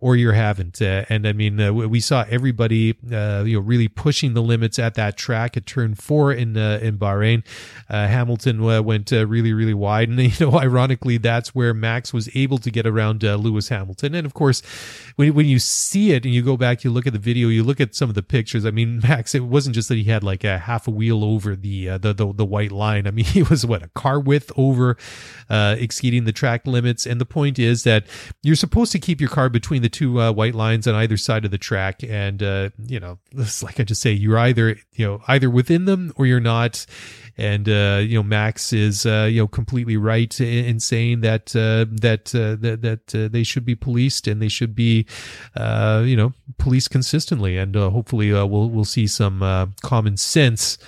or 0.00 0.16
you're 0.16 0.32
haven't. 0.32 0.80
Uh, 0.80 1.04
and 1.08 1.26
I 1.26 1.32
mean 1.32 1.74
we 1.90 2.00
saw 2.00 2.24
everybody 2.30 2.96
you 3.02 3.10
know 3.10 3.60
really 3.60 3.88
pushing 3.88 4.34
the 4.34 4.42
limits 4.42 4.78
at 4.78 4.94
that 4.94 5.16
track 5.16 5.56
at 5.56 5.66
turn 5.66 5.94
four 5.94 6.32
in 6.32 6.56
in 6.56 6.98
Bahrain. 6.98 7.42
Hamilton 7.88 8.62
went 8.62 9.10
really 9.10 9.52
really 9.52 9.74
wide, 9.74 10.08
and 10.08 10.20
you 10.40 10.46
know 10.46 10.51
ironically, 10.58 11.18
that's 11.18 11.54
where 11.54 11.74
Max 11.74 12.12
was 12.12 12.34
able 12.34 12.58
to 12.58 12.70
get 12.70 12.86
around 12.86 13.24
uh, 13.24 13.36
Lewis 13.36 13.68
Hamilton. 13.68 14.14
And 14.14 14.26
of 14.26 14.34
course, 14.34 14.62
when, 15.16 15.34
when 15.34 15.46
you 15.46 15.58
see 15.58 16.12
it 16.12 16.24
and 16.24 16.34
you 16.34 16.42
go 16.42 16.56
back, 16.56 16.84
you 16.84 16.90
look 16.90 17.06
at 17.06 17.12
the 17.12 17.18
video, 17.18 17.48
you 17.48 17.62
look 17.62 17.80
at 17.80 17.94
some 17.94 18.08
of 18.08 18.14
the 18.14 18.22
pictures. 18.22 18.64
I 18.64 18.70
mean, 18.70 19.00
Max, 19.02 19.34
it 19.34 19.44
wasn't 19.44 19.74
just 19.74 19.88
that 19.88 19.96
he 19.96 20.04
had 20.04 20.22
like 20.22 20.44
a 20.44 20.58
half 20.58 20.86
a 20.88 20.90
wheel 20.90 21.24
over 21.24 21.56
the 21.56 21.90
uh, 21.90 21.98
the, 21.98 22.12
the, 22.12 22.32
the 22.32 22.44
white 22.44 22.72
line. 22.72 23.06
I 23.06 23.10
mean, 23.10 23.24
he 23.32 23.42
was 23.42 23.64
what 23.66 23.82
a 23.82 23.88
car 23.88 24.20
width 24.20 24.52
over 24.56 24.96
uh, 25.48 25.76
exceeding 25.78 26.24
the 26.24 26.32
track 26.32 26.66
limits. 26.66 27.06
And 27.06 27.20
the 27.20 27.26
point 27.26 27.58
is 27.58 27.84
that 27.84 28.06
you're 28.42 28.56
supposed 28.56 28.92
to 28.92 28.98
keep 28.98 29.20
your 29.20 29.30
car 29.30 29.48
between 29.48 29.82
the 29.82 29.88
two 29.88 30.20
uh, 30.20 30.32
white 30.32 30.54
lines 30.54 30.86
on 30.86 30.94
either 30.94 31.16
side 31.16 31.44
of 31.44 31.50
the 31.50 31.58
track. 31.58 32.02
And 32.02 32.42
uh, 32.42 32.70
you 32.86 33.00
know, 33.00 33.18
like 33.62 33.80
I 33.80 33.84
just 33.84 34.00
say, 34.00 34.12
you're 34.12 34.38
either 34.38 34.76
you 34.94 35.06
know 35.06 35.22
either 35.28 35.50
within 35.50 35.84
them 35.84 36.12
or 36.16 36.26
you're 36.26 36.40
not 36.40 36.86
and 37.36 37.68
uh, 37.68 38.00
you 38.02 38.16
know 38.16 38.22
Max 38.22 38.72
is 38.72 39.06
uh, 39.06 39.28
you 39.30 39.42
know 39.42 39.48
completely 39.48 39.96
right 39.96 40.38
in, 40.40 40.64
in 40.64 40.80
saying 40.80 41.20
that 41.22 41.54
uh, 41.56 41.86
that 41.90 42.26
that, 42.26 42.78
that 42.82 43.30
they 43.32 43.42
should 43.42 43.64
be 43.64 43.74
policed 43.74 44.26
and 44.26 44.40
they 44.40 44.48
should 44.48 44.74
be 44.74 45.06
uh, 45.56 46.02
you 46.04 46.16
know 46.16 46.32
policed 46.58 46.90
consistently, 46.90 47.56
and 47.56 47.74
hopefully 47.74 48.32
we'll 48.32 48.70
we'll 48.70 48.84
see 48.84 49.06
some 49.06 49.74
common 49.82 50.16
sense 50.16 50.78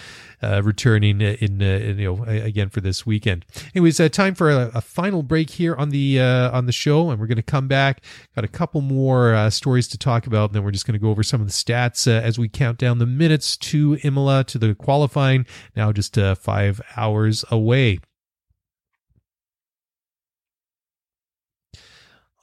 returning 0.43 1.20
in, 1.20 1.62
uh, 1.62 1.64
in, 1.64 1.99
you 1.99 2.14
know 2.14 2.24
again 2.24 2.68
for 2.68 2.80
this 2.80 3.07
weekend. 3.07 3.45
Anyways, 3.74 4.01
uh, 4.01 4.09
time 4.09 4.35
for 4.35 4.51
a, 4.51 4.70
a, 4.74 4.80
final 4.80 5.22
break 5.22 5.51
here 5.51 5.74
on 5.76 5.91
the 5.91 6.20
uh, 6.20 6.51
on 6.51 6.66
the 6.66 6.72
show, 6.72 7.11
and 7.11 7.20
we're 7.20 7.26
going 7.26 7.37
to 7.37 7.43
come 7.43 7.68
back. 7.68 8.03
Got 8.35 8.45
a 8.45 8.49
couple 8.49 8.80
more 8.80 9.35
uh, 9.35 9.51
stories 9.51 9.89
to 9.89 9.99
talk 9.99 10.26
about, 10.26 10.51
and 10.51 10.55
then 10.55 10.64
we're 10.64 10.70
just 10.70 10.87
going 10.87 10.95
to 10.95 10.99
go 10.99 11.11
over 11.11 11.22
some 11.22 11.41
of 11.41 11.47
the 11.47 11.53
stats 11.53 12.07
uh, 12.07 12.20
as 12.24 12.39
we 12.39 12.49
count 12.49 12.78
down 12.78 12.99
the 12.99 13.07
minutes 13.07 13.57
to 13.57 13.99
Imola 14.03 14.45
to 14.45 14.59
the 14.59 14.74
qualifying. 14.74 15.47
Now 15.76 15.93
just 15.93 16.16
five 16.16 16.80
hours 16.97 17.45
away. 17.51 18.01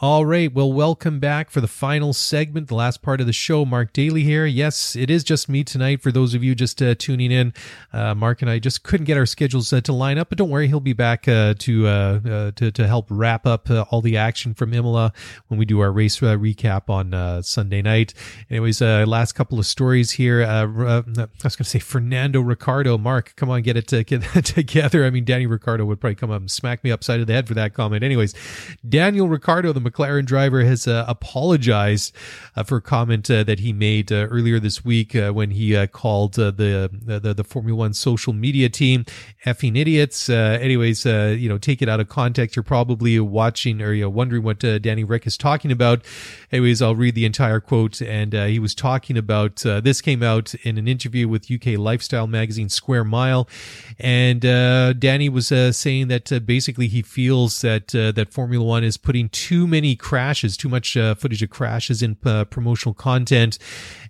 All 0.03 0.25
right. 0.25 0.51
Well, 0.51 0.73
welcome 0.73 1.19
back 1.19 1.51
for 1.51 1.61
the 1.61 1.67
final 1.67 2.11
segment, 2.11 2.69
the 2.69 2.73
last 2.73 3.03
part 3.03 3.21
of 3.21 3.27
the 3.27 3.33
show. 3.33 3.65
Mark 3.65 3.93
Daly 3.93 4.23
here. 4.23 4.47
Yes, 4.47 4.95
it 4.95 5.11
is 5.11 5.23
just 5.23 5.47
me 5.47 5.63
tonight. 5.63 6.01
For 6.01 6.11
those 6.11 6.33
of 6.33 6.43
you 6.43 6.55
just 6.55 6.81
uh, 6.81 6.95
tuning 6.95 7.31
in, 7.31 7.53
uh, 7.93 8.15
Mark 8.15 8.41
and 8.41 8.49
I 8.49 8.57
just 8.57 8.81
couldn't 8.81 9.05
get 9.05 9.15
our 9.15 9.27
schedules 9.27 9.71
uh, 9.71 9.79
to 9.81 9.93
line 9.93 10.17
up, 10.17 10.29
but 10.29 10.39
don't 10.39 10.49
worry, 10.49 10.67
he'll 10.67 10.79
be 10.79 10.93
back 10.93 11.27
uh, 11.27 11.53
to, 11.59 11.85
uh, 11.85 12.19
uh, 12.27 12.51
to 12.55 12.71
to 12.71 12.87
help 12.87 13.05
wrap 13.11 13.45
up 13.45 13.69
all 13.91 14.01
the 14.01 14.17
action 14.17 14.55
from 14.55 14.73
Imola 14.73 15.13
when 15.49 15.59
we 15.59 15.65
do 15.65 15.79
our 15.81 15.91
race 15.91 16.17
recap 16.17 16.89
on 16.89 17.43
Sunday 17.43 17.83
night. 17.83 18.15
Anyways, 18.49 18.81
last 18.81 19.33
couple 19.33 19.59
of 19.59 19.67
stories 19.67 20.09
here. 20.09 20.43
I 20.43 20.65
was 20.65 21.05
going 21.13 21.29
to 21.51 21.63
say 21.63 21.77
Fernando 21.77 22.41
Ricciardo. 22.41 22.97
Mark, 22.97 23.35
come 23.35 23.51
on, 23.51 23.61
get 23.61 23.77
it 23.77 23.87
to, 23.89 24.03
get 24.03 24.23
together. 24.45 25.05
I 25.05 25.11
mean, 25.11 25.25
Danny 25.25 25.45
Ricciardo 25.45 25.85
would 25.85 26.01
probably 26.01 26.15
come 26.15 26.31
up 26.31 26.39
and 26.39 26.49
smack 26.49 26.83
me 26.83 26.89
upside 26.89 27.19
of 27.19 27.27
the 27.27 27.33
head 27.33 27.47
for 27.47 27.53
that 27.53 27.75
comment. 27.75 28.03
Anyways, 28.03 28.33
Daniel 28.89 29.27
Ricciardo, 29.27 29.71
the 29.73 29.90
McLaren 29.91 30.25
driver 30.25 30.63
has 30.63 30.87
uh, 30.87 31.05
apologized 31.07 32.15
uh, 32.55 32.63
for 32.63 32.77
a 32.77 32.81
comment 32.81 33.29
uh, 33.29 33.43
that 33.43 33.59
he 33.59 33.73
made 33.73 34.11
uh, 34.11 34.27
earlier 34.29 34.59
this 34.59 34.83
week 34.83 35.15
uh, 35.15 35.31
when 35.31 35.51
he 35.51 35.75
uh, 35.75 35.87
called 35.87 36.33
the, 36.33 36.51
the, 36.51 37.33
the 37.33 37.43
Formula 37.43 37.77
One 37.77 37.93
social 37.93 38.33
media 38.33 38.69
team 38.69 39.05
effing 39.45 39.77
idiots. 39.77 40.29
anyways, 40.29 41.05
you 41.05 41.49
know, 41.49 41.57
take 41.57 41.81
it 41.81 41.89
out 41.89 41.99
of 41.99 42.09
context. 42.09 42.55
You're 42.55 42.63
probably 42.63 43.19
watching 43.19 43.81
or 43.81 43.93
you 43.93 44.03
know, 44.03 44.09
wondering 44.09 44.43
what 44.43 44.59
Danny 44.59 45.03
Ric 45.03 45.25
is 45.27 45.37
talking 45.37 45.71
about. 45.71 46.03
Anyways, 46.51 46.81
I'll 46.81 46.95
read 46.95 47.15
the 47.15 47.25
entire 47.25 47.59
quote. 47.59 48.01
And 48.01 48.33
he 48.33 48.59
was 48.59 48.75
talking 48.75 49.17
about 49.17 49.57
this 49.57 50.01
came 50.01 50.23
out 50.23 50.53
in 50.55 50.77
an 50.77 50.87
interview 50.87 51.27
with 51.27 51.51
UK 51.51 51.77
lifestyle 51.77 52.27
magazine 52.27 52.69
Square 52.69 53.05
Mile, 53.05 53.47
and 53.99 54.41
Danny 54.41 55.29
was 55.29 55.47
saying 55.47 56.07
that 56.09 56.45
basically 56.45 56.87
he 56.87 57.01
feels 57.01 57.61
that 57.61 57.87
that 57.89 58.27
Formula 58.31 58.63
One 58.63 58.83
is 58.83 58.97
putting 58.97 59.29
too 59.29 59.67
many 59.67 59.80
many 59.81 59.95
crashes, 59.95 60.55
too 60.55 60.69
much 60.69 60.95
uh, 60.95 61.15
footage 61.15 61.41
of 61.41 61.49
crashes 61.49 62.03
in 62.03 62.15
uh, 62.23 62.45
promotional 62.45 62.93
content, 62.93 63.57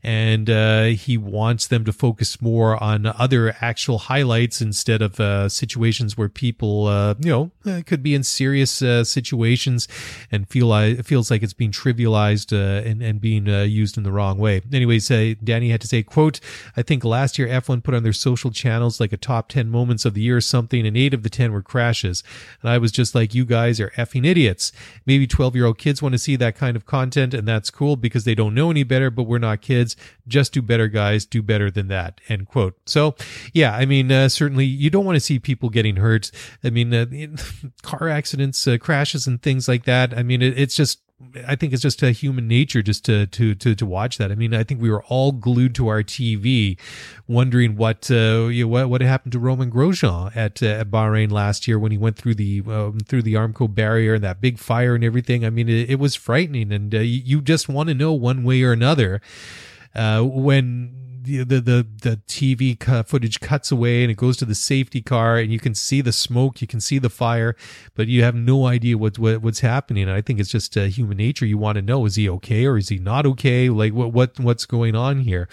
and 0.03 0.49
uh, 0.49 0.83
he 0.83 1.17
wants 1.17 1.67
them 1.67 1.85
to 1.85 1.93
focus 1.93 2.41
more 2.41 2.81
on 2.83 3.05
other 3.05 3.55
actual 3.61 3.97
highlights 3.97 4.61
instead 4.61 5.01
of 5.01 5.17
uh, 5.21 5.47
situations 5.47 6.17
where 6.17 6.27
people, 6.27 6.87
uh, 6.87 7.15
you 7.21 7.31
know, 7.31 7.81
could 7.83 8.03
be 8.03 8.13
in 8.13 8.21
serious 8.21 8.71
situations 9.07 9.87
and 10.29 10.49
feel 10.49 10.67
like, 10.67 11.05
feels 11.05 11.31
like 11.31 11.41
it's 11.41 11.53
being 11.53 11.71
trivialized 11.71 12.51
and, 12.51 13.01
and 13.01 13.21
being 13.21 13.45
used 13.47 13.97
in 13.97 14.03
the 14.03 14.11
wrong 14.11 14.37
way. 14.37 14.61
Anyways, 14.73 15.07
Danny 15.07 15.69
had 15.69 15.79
to 15.79 15.87
say, 15.87 16.03
"quote 16.03 16.41
I 16.75 16.81
think 16.81 17.05
last 17.05 17.39
year 17.39 17.47
F1 17.47 17.81
put 17.81 17.93
on 17.93 18.03
their 18.03 18.11
social 18.11 18.51
channels 18.51 18.99
like 18.99 19.13
a 19.13 19.17
top 19.17 19.47
ten 19.47 19.69
moments 19.69 20.03
of 20.03 20.15
the 20.15 20.21
year 20.21 20.37
or 20.37 20.41
something, 20.41 20.85
and 20.85 20.97
eight 20.97 21.13
of 21.13 21.23
the 21.23 21.29
ten 21.29 21.53
were 21.53 21.61
crashes, 21.61 22.23
and 22.61 22.69
I 22.69 22.77
was 22.77 22.91
just 22.91 23.15
like, 23.15 23.33
you 23.33 23.45
guys 23.45 23.79
are 23.79 23.91
effing 23.91 24.25
idiots. 24.25 24.73
Maybe 25.05 25.27
12 25.27 25.55
year 25.55 25.60
old 25.65 25.77
kids 25.77 26.01
want 26.01 26.13
to 26.13 26.19
see 26.19 26.35
that 26.35 26.55
kind 26.55 26.75
of 26.75 26.85
content, 26.85 27.33
and 27.33 27.47
that's 27.47 27.69
cool 27.69 27.95
because 27.95 28.23
they 28.23 28.35
don't 28.35 28.53
know 28.53 28.71
any 28.71 28.83
better, 28.83 29.09
but 29.09 29.23
we're 29.23 29.37
not 29.37 29.61
kids. 29.61 29.95
Just 30.27 30.53
do 30.53 30.61
better, 30.61 30.87
guys. 30.87 31.25
Do 31.25 31.41
better 31.41 31.69
than 31.69 31.87
that. 31.87 32.21
End 32.27 32.47
quote. 32.47 32.77
So, 32.85 33.15
yeah, 33.53 33.75
I 33.75 33.85
mean, 33.85 34.11
uh, 34.11 34.29
certainly 34.29 34.65
you 34.65 34.89
don't 34.89 35.05
want 35.05 35.15
to 35.15 35.21
see 35.21 35.39
people 35.39 35.69
getting 35.69 35.97
hurt. 35.97 36.31
I 36.63 36.69
mean, 36.69 36.93
uh, 36.93 37.05
car 37.81 38.09
accidents, 38.09 38.67
uh, 38.67 38.77
crashes, 38.77 39.27
and 39.27 39.41
things 39.41 39.67
like 39.67 39.85
that. 39.85 40.17
I 40.17 40.23
mean, 40.23 40.41
it, 40.41 40.57
it's 40.57 40.75
just 40.75 40.99
I 41.47 41.55
think 41.55 41.73
it's 41.73 41.81
just 41.81 42.03
a 42.03 42.11
human 42.11 42.47
nature 42.47 42.81
just 42.81 43.05
to 43.05 43.27
to 43.27 43.55
to 43.55 43.75
to 43.75 43.85
watch 43.85 44.17
that. 44.17 44.31
I 44.31 44.35
mean, 44.35 44.53
I 44.53 44.63
think 44.63 44.81
we 44.81 44.89
were 44.89 45.03
all 45.03 45.31
glued 45.31 45.75
to 45.75 45.87
our 45.87 46.03
TV, 46.03 46.77
wondering 47.27 47.75
what 47.75 48.09
uh, 48.11 48.47
you 48.47 48.65
know, 48.65 48.69
what 48.69 48.89
what 48.89 49.01
happened 49.01 49.31
to 49.33 49.39
Romain 49.39 49.71
Grosjean 49.71 50.35
at 50.35 50.61
uh, 50.61 50.67
at 50.67 50.91
Bahrain 50.91 51.31
last 51.31 51.67
year 51.67 51.79
when 51.79 51.91
he 51.91 51.97
went 51.97 52.17
through 52.17 52.35
the 52.35 52.61
um, 52.67 52.99
through 52.99 53.21
the 53.21 53.35
Armco 53.35 53.73
barrier 53.73 54.15
and 54.15 54.23
that 54.23 54.41
big 54.41 54.59
fire 54.59 54.95
and 54.95 55.03
everything. 55.03 55.45
I 55.45 55.49
mean, 55.49 55.69
it, 55.69 55.89
it 55.89 55.99
was 55.99 56.15
frightening, 56.15 56.71
and 56.71 56.93
uh, 56.93 56.99
you 56.99 57.41
just 57.41 57.69
want 57.69 57.89
to 57.89 57.95
know 57.95 58.13
one 58.13 58.43
way 58.43 58.61
or 58.63 58.71
another 58.71 59.21
uh, 59.95 60.21
when 60.21 61.01
the 61.23 61.43
the 61.43 61.87
the, 62.01 62.21
TV 62.27 63.05
footage 63.05 63.39
cuts 63.39 63.71
away 63.71 64.03
and 64.03 64.11
it 64.11 64.17
goes 64.17 64.37
to 64.37 64.45
the 64.45 64.55
safety 64.55 65.01
car 65.01 65.37
and 65.37 65.51
you 65.51 65.59
can 65.59 65.75
see 65.75 66.01
the 66.01 66.11
smoke, 66.11 66.61
you 66.61 66.67
can 66.67 66.79
see 66.79 66.97
the 66.97 67.09
fire, 67.09 67.55
but 67.93 68.07
you 68.07 68.23
have 68.23 68.35
no 68.35 68.65
idea 68.65 68.97
what, 68.97 69.19
what 69.19 69.41
what's 69.41 69.59
happening. 69.59 70.03
And 70.03 70.11
I 70.11 70.21
think 70.21 70.39
it's 70.39 70.49
just 70.49 70.75
uh, 70.77 70.83
human 70.83 71.17
nature. 71.17 71.45
You 71.45 71.57
want 71.57 71.75
to 71.75 71.81
know 71.81 72.05
is 72.05 72.15
he 72.15 72.29
okay 72.29 72.65
or 72.65 72.77
is 72.77 72.89
he 72.89 72.97
not 72.97 73.25
okay? 73.25 73.69
Like 73.69 73.93
what 73.93 74.13
what 74.13 74.39
what's 74.39 74.65
going 74.65 74.95
on 74.95 75.19
here? 75.19 75.47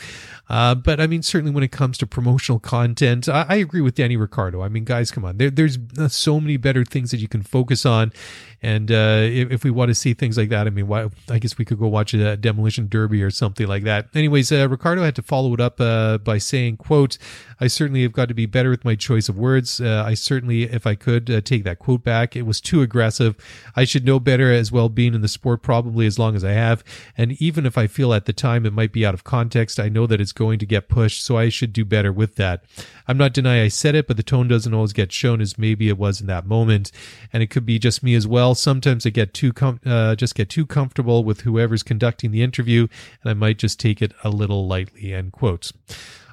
Uh, 0.48 0.74
but 0.74 1.00
I 1.00 1.06
mean, 1.06 1.22
certainly 1.22 1.52
when 1.52 1.64
it 1.64 1.72
comes 1.72 1.98
to 1.98 2.06
promotional 2.06 2.58
content, 2.58 3.28
I, 3.28 3.46
I 3.48 3.54
agree 3.56 3.80
with 3.80 3.94
Danny 3.94 4.16
Ricciardo. 4.16 4.62
I 4.62 4.68
mean, 4.68 4.84
guys, 4.84 5.10
come 5.10 5.24
on, 5.24 5.36
there, 5.38 5.50
there's 5.50 5.78
uh, 5.98 6.08
so 6.08 6.40
many 6.40 6.56
better 6.56 6.84
things 6.84 7.10
that 7.10 7.18
you 7.18 7.28
can 7.28 7.42
focus 7.42 7.84
on. 7.84 8.12
And 8.61 8.90
uh, 8.90 9.20
if, 9.22 9.52
if, 9.52 9.64
we 9.64 9.70
want 9.70 9.88
to 9.90 9.94
see 9.94 10.14
things 10.14 10.36
like 10.36 10.48
that, 10.48 10.66
I 10.66 10.70
mean, 10.70 10.88
why, 10.88 11.09
I 11.30 11.38
guess 11.38 11.59
we 11.59 11.64
could 11.64 11.78
go 11.78 11.86
watch 11.86 12.12
a 12.12 12.36
demolition 12.36 12.88
derby 12.88 13.22
or 13.22 13.30
something 13.30 13.68
like 13.68 13.84
that. 13.84 14.09
Anyways, 14.14 14.50
uh, 14.50 14.68
Ricciardo 14.68 15.04
had 15.04 15.14
to 15.16 15.22
follow 15.22 15.54
it 15.54 15.61
up 15.61 15.80
uh, 15.80 16.18
by 16.18 16.38
saying, 16.38 16.78
"quote 16.78 17.18
I 17.61 17.66
certainly 17.66 18.02
have 18.02 18.12
got 18.12 18.28
to 18.28 18.34
be 18.34 18.46
better 18.46 18.70
with 18.70 18.84
my 18.84 18.94
choice 18.94 19.28
of 19.28 19.38
words. 19.38 19.80
Uh, 19.80 20.04
I 20.06 20.14
certainly, 20.14 20.62
if 20.64 20.86
I 20.86 20.94
could, 20.94 21.30
uh, 21.30 21.40
take 21.40 21.64
that 21.64 21.78
quote 21.78 22.04
back. 22.04 22.36
It 22.36 22.42
was 22.42 22.61
too 22.61 22.82
aggressive. 22.82 23.36
I 23.74 23.84
should 23.84 24.04
know 24.04 24.20
better 24.20 24.52
as 24.52 24.70
well, 24.70 24.88
being 24.88 25.14
in 25.14 25.20
the 25.20 25.28
sport 25.28 25.62
probably 25.62 26.06
as 26.06 26.18
long 26.18 26.36
as 26.36 26.44
I 26.44 26.52
have. 26.52 26.84
And 27.16 27.32
even 27.40 27.66
if 27.66 27.76
I 27.76 27.86
feel 27.86 28.12
at 28.12 28.26
the 28.26 28.32
time 28.32 28.64
it 28.64 28.72
might 28.72 28.92
be 28.92 29.04
out 29.04 29.14
of 29.14 29.24
context, 29.24 29.80
I 29.80 29.88
know 29.88 30.06
that 30.06 30.20
it's 30.20 30.32
going 30.32 30.59
to 30.61 30.66
get 30.66 30.88
pushed, 30.88 31.24
so 31.24 31.36
I 31.36 31.48
should 31.48 31.72
do 31.72 31.84
better 31.84 32.12
with 32.12 32.36
that. 32.36 32.64
I'm 33.06 33.18
not 33.18 33.32
denying 33.32 33.62
I 33.62 33.68
said 33.68 33.94
it, 33.94 34.06
but 34.06 34.16
the 34.16 34.22
tone 34.22 34.48
doesn't 34.48 34.74
always 34.74 34.92
get 34.92 35.12
shown 35.12 35.40
as 35.40 35.59
maybe 35.59 35.88
it 35.88 35.98
was 35.98 36.20
in 36.20 36.26
that 36.28 36.46
moment, 36.46 36.92
and 37.32 37.42
it 37.42 37.48
could 37.48 37.66
be 37.66 37.78
just 37.78 38.02
me 38.02 38.14
as 38.14 38.26
well. 38.26 38.54
Sometimes 38.54 39.06
I 39.06 39.11
get 39.11 39.34
too 39.34 39.52
com- 39.52 39.80
uh, 39.84 40.14
just 40.14 40.34
get 40.34 40.48
too 40.48 40.66
comfortable 40.66 41.24
with 41.24 41.40
whoever's 41.40 41.82
conducting 41.82 42.30
the 42.30 42.42
interview, 42.42 42.86
and 43.22 43.30
I 43.30 43.34
might 43.34 43.59
just 43.59 43.80
take 43.80 44.02
it 44.02 44.12
a 44.22 44.30
little 44.30 44.66
lightly." 44.66 45.12
End 45.12 45.32
quotes. 45.32 45.72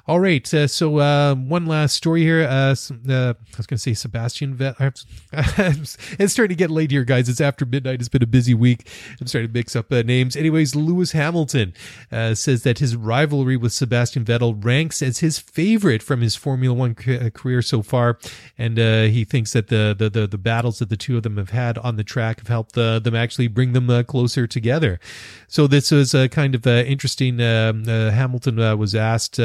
All 0.08 0.20
right. 0.20 0.54
Uh, 0.54 0.68
so 0.68 0.98
uh, 0.98 1.34
one 1.34 1.66
last 1.66 1.96
story 1.96 2.22
here. 2.22 2.44
Uh, 2.44 2.76
uh 3.10 3.34
I 3.34 3.56
was 3.56 3.66
going 3.66 3.76
to 3.76 3.78
say 3.78 3.92
Sebastian 3.92 4.54
Vettel. 4.54 5.04
it's 6.20 6.32
starting 6.32 6.56
to 6.56 6.58
get 6.58 6.70
late 6.70 6.92
here, 6.92 7.02
guys. 7.02 7.28
It's 7.28 7.40
after 7.40 7.66
midnight. 7.66 7.98
It's 7.98 8.08
been 8.08 8.22
a 8.22 8.26
busy 8.26 8.54
week. 8.54 8.88
I'm 9.20 9.26
starting 9.26 9.50
to 9.50 9.52
mix 9.52 9.74
up 9.74 9.90
uh, 9.90 10.02
names. 10.02 10.36
Anyways, 10.36 10.76
Lewis 10.76 11.10
Hamilton 11.10 11.74
uh, 12.12 12.36
says 12.36 12.62
that 12.62 12.78
his 12.78 12.94
rivalry 12.94 13.56
with 13.56 13.72
Sebastian 13.72 14.24
Vettel 14.24 14.64
ranks 14.64 15.02
as 15.02 15.18
his 15.18 15.40
favorite 15.40 16.04
from 16.04 16.20
his 16.20 16.36
Formula 16.36 16.72
One 16.72 16.94
career 16.94 17.60
so 17.60 17.82
far, 17.82 18.18
and 18.56 18.78
he 18.78 19.24
thinks 19.24 19.54
that 19.54 19.68
the, 19.68 19.94
the, 19.98 20.08
the 20.08 20.26
the 20.28 20.38
battles 20.38 20.78
that 20.78 20.88
the 20.88 20.96
two 20.96 21.16
of 21.16 21.24
them 21.24 21.36
have 21.36 21.50
had 21.50 21.78
on 21.78 21.96
the 21.96 22.04
track 22.04 22.38
have 22.38 22.48
helped 22.48 22.74
them 22.74 23.14
actually 23.14 23.48
bring 23.48 23.72
them 23.72 24.04
closer 24.04 24.46
together. 24.46 25.00
So 25.48 25.66
this 25.66 25.90
was 25.90 26.14
kind 26.30 26.54
of 26.54 26.64
interesting. 26.66 27.40
Um, 27.40 27.84
Hamilton 27.86 28.56
was 28.78 28.94
asked 28.94 29.40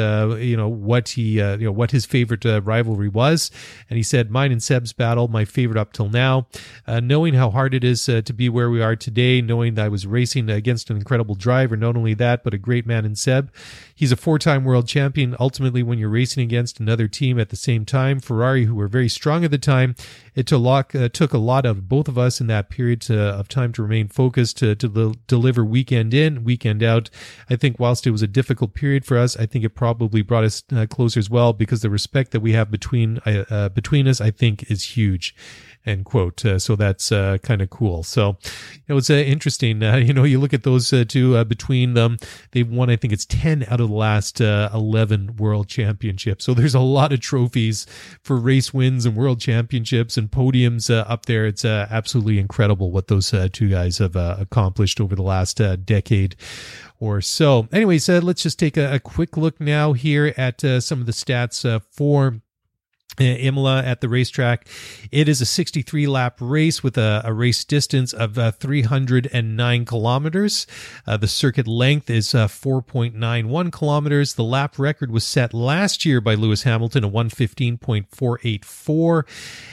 you 0.52 0.56
know 0.58 0.68
what 0.68 1.08
he 1.10 1.40
uh, 1.40 1.56
you 1.56 1.64
know 1.64 1.72
what 1.72 1.90
his 1.90 2.04
favorite 2.04 2.44
uh, 2.44 2.60
rivalry 2.60 3.08
was, 3.08 3.50
and 3.88 3.96
he 3.96 4.02
said 4.02 4.30
mine 4.30 4.52
and 4.52 4.62
Seb's 4.62 4.92
battle, 4.92 5.28
my 5.28 5.46
favorite 5.46 5.80
up 5.80 5.94
till 5.94 6.10
now. 6.10 6.46
Uh, 6.86 7.00
knowing 7.00 7.32
how 7.34 7.48
hard 7.50 7.72
it 7.72 7.82
is 7.82 8.06
uh, 8.06 8.20
to 8.20 8.32
be 8.34 8.48
where 8.50 8.68
we 8.68 8.82
are 8.82 8.94
today, 8.94 9.40
knowing 9.40 9.74
that 9.74 9.86
I 9.86 9.88
was 9.88 10.06
racing 10.06 10.50
against 10.50 10.90
an 10.90 10.96
incredible 10.98 11.34
driver, 11.34 11.74
not 11.76 11.96
only 11.96 12.12
that 12.14 12.44
but 12.44 12.52
a 12.52 12.58
great 12.58 12.86
man 12.86 13.06
in 13.06 13.16
Seb. 13.16 13.50
He's 13.94 14.12
a 14.12 14.16
four-time 14.16 14.64
world 14.64 14.88
champion. 14.88 15.36
Ultimately, 15.38 15.82
when 15.82 15.98
you're 15.98 16.08
racing 16.08 16.42
against 16.42 16.80
another 16.80 17.08
team 17.08 17.38
at 17.38 17.50
the 17.50 17.56
same 17.56 17.84
time, 17.84 18.20
Ferrari, 18.20 18.64
who 18.64 18.74
were 18.74 18.88
very 18.88 19.08
strong 19.08 19.44
at 19.44 19.52
the 19.52 19.58
time, 19.58 19.94
it 20.34 20.46
took 20.46 21.32
a 21.32 21.38
lot, 21.38 21.64
uh, 21.66 21.68
of 21.68 21.88
both 21.88 22.08
of 22.08 22.18
us 22.18 22.40
in 22.40 22.48
that 22.48 22.68
period 22.68 23.00
to, 23.02 23.16
of 23.16 23.48
time 23.48 23.72
to 23.72 23.82
remain 23.82 24.08
focused 24.08 24.56
to, 24.58 24.74
to 24.74 25.14
deliver 25.26 25.64
weekend 25.64 26.12
in, 26.12 26.42
weekend 26.42 26.82
out. 26.82 27.10
I 27.48 27.56
think 27.56 27.78
whilst 27.78 28.06
it 28.06 28.10
was 28.10 28.22
a 28.22 28.26
difficult 28.26 28.74
period 28.74 29.04
for 29.04 29.16
us, 29.16 29.36
I 29.36 29.46
think 29.46 29.64
it 29.64 29.70
probably 29.70 30.22
brought 30.22 30.41
us 30.42 30.62
uh, 30.74 30.86
closer 30.88 31.18
as 31.18 31.30
well 31.30 31.52
because 31.52 31.82
the 31.82 31.90
respect 31.90 32.30
that 32.32 32.40
we 32.40 32.52
have 32.52 32.70
between 32.70 33.18
uh, 33.26 33.44
uh 33.50 33.68
between 33.68 34.06
us, 34.08 34.20
I 34.20 34.30
think, 34.30 34.70
is 34.70 34.96
huge 34.96 35.34
end 35.84 36.04
quote. 36.04 36.44
Uh, 36.44 36.58
so 36.58 36.76
that's 36.76 37.10
uh, 37.10 37.38
kind 37.42 37.60
of 37.60 37.70
cool. 37.70 38.02
So 38.02 38.36
it 38.86 38.92
was 38.92 39.10
uh, 39.10 39.14
interesting. 39.14 39.82
Uh, 39.82 39.96
you 39.96 40.12
know, 40.12 40.24
you 40.24 40.38
look 40.38 40.54
at 40.54 40.62
those 40.62 40.92
uh, 40.92 41.04
two 41.06 41.36
uh, 41.36 41.44
between 41.44 41.94
them, 41.94 42.18
they've 42.52 42.68
won, 42.68 42.90
I 42.90 42.96
think 42.96 43.12
it's 43.12 43.26
10 43.26 43.64
out 43.68 43.80
of 43.80 43.88
the 43.88 43.94
last 43.94 44.40
11 44.40 45.36
world 45.36 45.68
championships. 45.68 46.44
So 46.44 46.54
there's 46.54 46.74
a 46.74 46.80
lot 46.80 47.12
of 47.12 47.20
trophies 47.20 47.86
for 48.22 48.36
race 48.36 48.72
wins 48.72 49.06
and 49.06 49.16
world 49.16 49.40
championships 49.40 50.16
and 50.16 50.30
podiums 50.30 50.90
up 50.90 51.26
there. 51.26 51.46
It's 51.46 51.64
absolutely 51.64 52.38
incredible 52.38 52.90
what 52.90 53.08
those 53.08 53.34
two 53.52 53.70
guys 53.70 53.98
have 53.98 54.16
accomplished 54.16 55.00
over 55.00 55.14
the 55.14 55.22
last 55.22 55.60
decade 55.84 56.36
or 57.00 57.20
so. 57.20 57.68
Anyways, 57.72 58.08
let's 58.08 58.42
just 58.42 58.58
take 58.58 58.76
a, 58.76 58.94
a, 58.94 59.00
quick 59.00 59.36
look 59.36 59.60
now 59.60 59.92
here 59.92 60.32
at 60.36 60.60
some 60.60 61.00
of 61.00 61.06
the 61.06 61.12
stats 61.12 61.82
for 61.90 62.41
uh, 63.20 63.24
Imola 63.24 63.82
at 63.82 64.00
the 64.00 64.08
racetrack. 64.08 64.66
It 65.10 65.28
is 65.28 65.42
a 65.42 65.46
63 65.46 66.06
lap 66.06 66.38
race 66.40 66.82
with 66.82 66.96
a, 66.96 67.20
a 67.24 67.32
race 67.32 67.64
distance 67.64 68.12
of 68.12 68.38
uh, 68.38 68.52
309 68.52 69.84
kilometers. 69.84 70.68
Uh, 71.06 71.16
the 71.18 71.28
circuit 71.28 71.66
length 71.66 72.08
is 72.08 72.34
uh, 72.34 72.48
4.91 72.48 73.70
kilometers. 73.70 74.32
The 74.34 74.44
lap 74.44 74.78
record 74.78 75.10
was 75.10 75.24
set 75.24 75.52
last 75.52 76.06
year 76.06 76.22
by 76.22 76.34
Lewis 76.34 76.62
Hamilton, 76.62 77.04
a 77.04 77.10
115.484. 77.10 79.24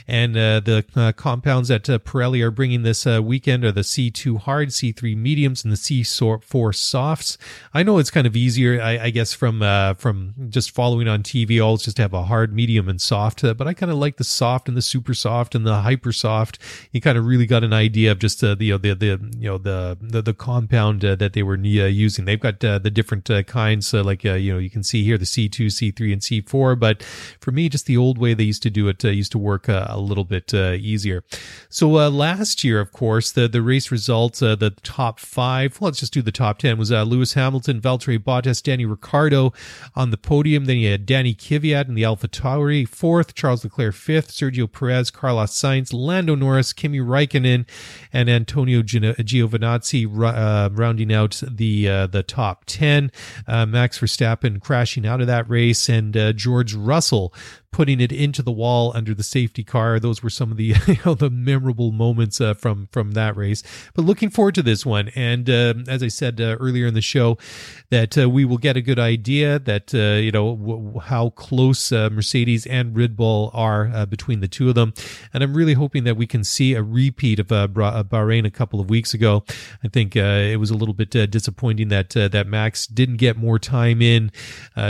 And 0.08 0.36
uh, 0.36 0.60
the 0.60 0.84
uh, 0.96 1.12
compounds 1.14 1.70
that 1.70 1.84
Pirelli 1.84 2.44
are 2.44 2.52
bringing 2.52 2.84
this 2.84 3.06
weekend 3.06 3.64
are 3.64 3.72
the 3.72 3.82
C2 3.82 4.42
hard, 4.42 4.70
C3 4.70 5.16
mediums, 5.16 5.64
and 5.64 5.72
the 5.72 5.78
C4 5.78 6.76
softs. 6.76 7.38
I 7.74 7.84
know 7.84 8.00
it's 8.00 8.12
kind 8.12 8.28
of 8.28 8.36
easier, 8.36 8.82
I, 8.82 9.06
I 9.06 9.10
guess, 9.12 9.32
from 9.34 9.62
from 9.98 10.34
just 10.50 10.72
following 10.72 11.08
on 11.08 11.24
TV. 11.24 11.64
All 11.64 11.78
just 11.78 11.96
to 11.98 12.02
have 12.02 12.14
a 12.14 12.24
hard, 12.24 12.52
medium, 12.54 12.90
and 12.90 13.00
soft 13.00 13.29
soft, 13.38 13.58
but 13.58 13.68
I 13.68 13.74
kind 13.74 13.92
of 13.92 13.98
like 13.98 14.18
the 14.18 14.24
soft 14.24 14.68
and 14.68 14.78
the 14.78 14.82
super 14.82 15.14
soft 15.14 15.56
and 15.56 15.66
the 15.66 15.82
hyper 15.82 16.12
soft. 16.12 16.60
You 16.92 17.02
kind 17.02 17.18
of 17.18 17.26
really 17.26 17.46
got 17.46 17.64
an 17.64 17.74
idea 17.74 18.12
of 18.12 18.20
just 18.20 18.44
uh, 18.44 18.56
the, 18.56 18.66
you 18.66 18.74
know, 18.74 18.78
the 18.78 18.94
the 18.94 19.06
you 19.38 19.50
know 19.50 19.58
the 19.58 19.98
the, 20.02 20.22
the 20.22 20.34
compound 20.34 21.04
uh, 21.04 21.16
that 21.16 21.34
they 21.34 21.44
were 21.44 21.56
uh, 21.56 21.88
using. 21.88 22.26
They've 22.26 22.40
got 22.40 22.64
uh, 22.64 22.80
the 22.80 22.90
different 22.90 23.30
uh, 23.30 23.44
kinds, 23.44 23.94
like 23.94 24.24
you 24.24 24.54
know 24.54 24.60
you 24.60 24.70
can 24.70 24.84
see 24.84 25.04
here 25.04 25.18
the 25.18 25.26
C2, 25.26 25.68
C3, 25.68 26.14
and 26.14 26.22
C4. 26.22 26.80
But 26.80 27.04
for 27.40 27.52
me, 27.52 27.70
just 27.70 27.86
the 27.86 27.98
old 27.98 28.18
way 28.18 28.34
they 28.34 28.44
used 28.44 28.64
to 28.64 28.70
do 28.70 28.88
it 28.88 29.04
used 29.04 29.32
to 29.34 29.38
work 29.38 29.68
a 29.68 29.98
little 30.00 30.24
bit 30.24 30.54
easier. 30.54 31.24
So 31.70 31.90
last 31.90 32.64
year, 32.64 32.80
of 32.80 32.92
course, 32.92 33.32
the 33.32 33.48
the 33.48 33.62
race 33.62 33.92
results, 33.92 34.40
the 34.40 34.74
top 34.84 35.20
five. 35.20 35.80
Well, 35.80 35.90
let's 35.90 36.00
just 36.00 36.14
do 36.14 36.22
the 36.22 36.32
top 36.32 36.60
ten. 36.60 36.78
Was 36.78 36.92
Lewis 36.92 37.34
Hamilton, 37.34 37.82
Valtteri 37.82 38.18
Bottas, 38.18 38.64
Danny 38.64 38.86
Ricciardo 38.86 39.54
on 39.96 40.12
the 40.12 40.18
podium. 40.18 40.66
Then 40.66 40.78
you 40.78 40.92
had 40.92 41.06
Danny 41.06 41.34
Kvyat 41.34 41.88
in 41.88 41.96
the 41.96 42.04
AlphaTauri 42.04 42.88
fourth 42.88 43.19
fourth, 43.20 43.36
Charles 43.36 43.66
Leclerc 43.66 43.96
fifth, 43.96 44.32
Sergio 44.32 44.72
Perez, 44.72 45.12
Carlos 45.12 45.52
Sainz, 45.52 45.92
Lando 45.92 46.36
Norris, 46.36 46.72
Kimi 46.72 47.00
Raikkonen, 47.00 47.66
and 48.14 48.30
Antonio 48.30 48.82
Giovinazzi 48.82 50.06
uh, 50.06 50.70
rounding 50.72 51.12
out 51.12 51.42
the 51.46 51.90
uh, 51.90 52.08
the 52.08 52.24
top 52.24 52.64
ten. 52.66 53.12
Uh, 53.46 53.66
Max 53.66 54.00
Verstappen 54.00 54.62
crashing 54.62 55.06
out 55.06 55.20
of 55.20 55.28
that 55.28 55.50
race, 55.50 55.90
and 55.90 56.16
uh, 56.16 56.32
George 56.32 56.74
Russell 56.74 57.34
putting 57.72 58.02
it 58.02 58.12
into 58.12 58.42
the 58.42 58.52
wall 58.52 58.92
under 58.96 59.14
the 59.14 59.24
safety 59.24 59.64
car. 59.64 60.00
Those 60.00 60.24
were 60.24 60.30
some 60.30 60.52
of 60.52 60.58
the 60.58 60.76
you 60.88 60.98
know, 61.06 61.14
the 61.14 61.30
memorable 61.30 61.92
moments 61.92 62.42
uh, 62.42 62.54
from 62.54 62.88
from 62.92 63.12
that 63.12 63.36
race. 63.36 63.64
But 63.94 64.06
looking 64.06 64.30
forward 64.30 64.56
to 64.56 64.64
this 64.64 64.86
one, 64.86 65.10
and 65.16 65.50
uh, 65.50 65.76
as 65.88 66.02
I 66.02 66.08
said 66.08 66.42
uh, 66.42 66.58
earlier 66.60 66.88
in 66.88 66.94
the 66.94 67.02
show, 67.02 67.38
that 67.90 68.18
uh, 68.18 68.30
we 68.30 68.46
will 68.46 68.58
get 68.58 68.78
a 68.78 68.82
good 68.82 69.00
idea 69.00 69.60
that 69.60 69.94
uh, 69.94 70.20
you 70.20 70.32
know 70.32 70.56
w- 70.56 71.00
how 71.00 71.30
close 71.32 71.92
uh, 71.92 72.10
Mercedes 72.10 72.66
and 72.66 72.98
Red 72.98 73.16
Bull 73.16 73.52
are 73.54 74.06
between 74.08 74.40
the 74.40 74.48
two 74.48 74.70
of 74.70 74.76
them, 74.76 74.94
and 75.34 75.44
I'm 75.44 75.54
really 75.54 75.74
hoping 75.74 76.04
that 76.06 76.18
we 76.18 76.28
can 76.28 76.44
see 76.44 76.74
a 76.74 76.84
repeat 76.84 77.40
of 77.40 77.48
Bahrain 77.48 78.46
a 78.46 78.52
couple 78.52 78.80
of 78.80 78.90
weeks 78.90 79.14
ago. 79.14 79.44
I 79.84 79.88
think 79.88 80.16
it 80.16 80.60
was 80.60 80.72
a 80.72 80.76
little 80.76 80.94
bit 80.94 81.12
disappointing 81.12 81.90
that 81.90 82.10
that 82.12 82.48
Max 82.48 82.88
didn't 82.88 83.18
get 83.18 83.38
more 83.38 83.60
time 83.60 84.02
in 84.02 84.32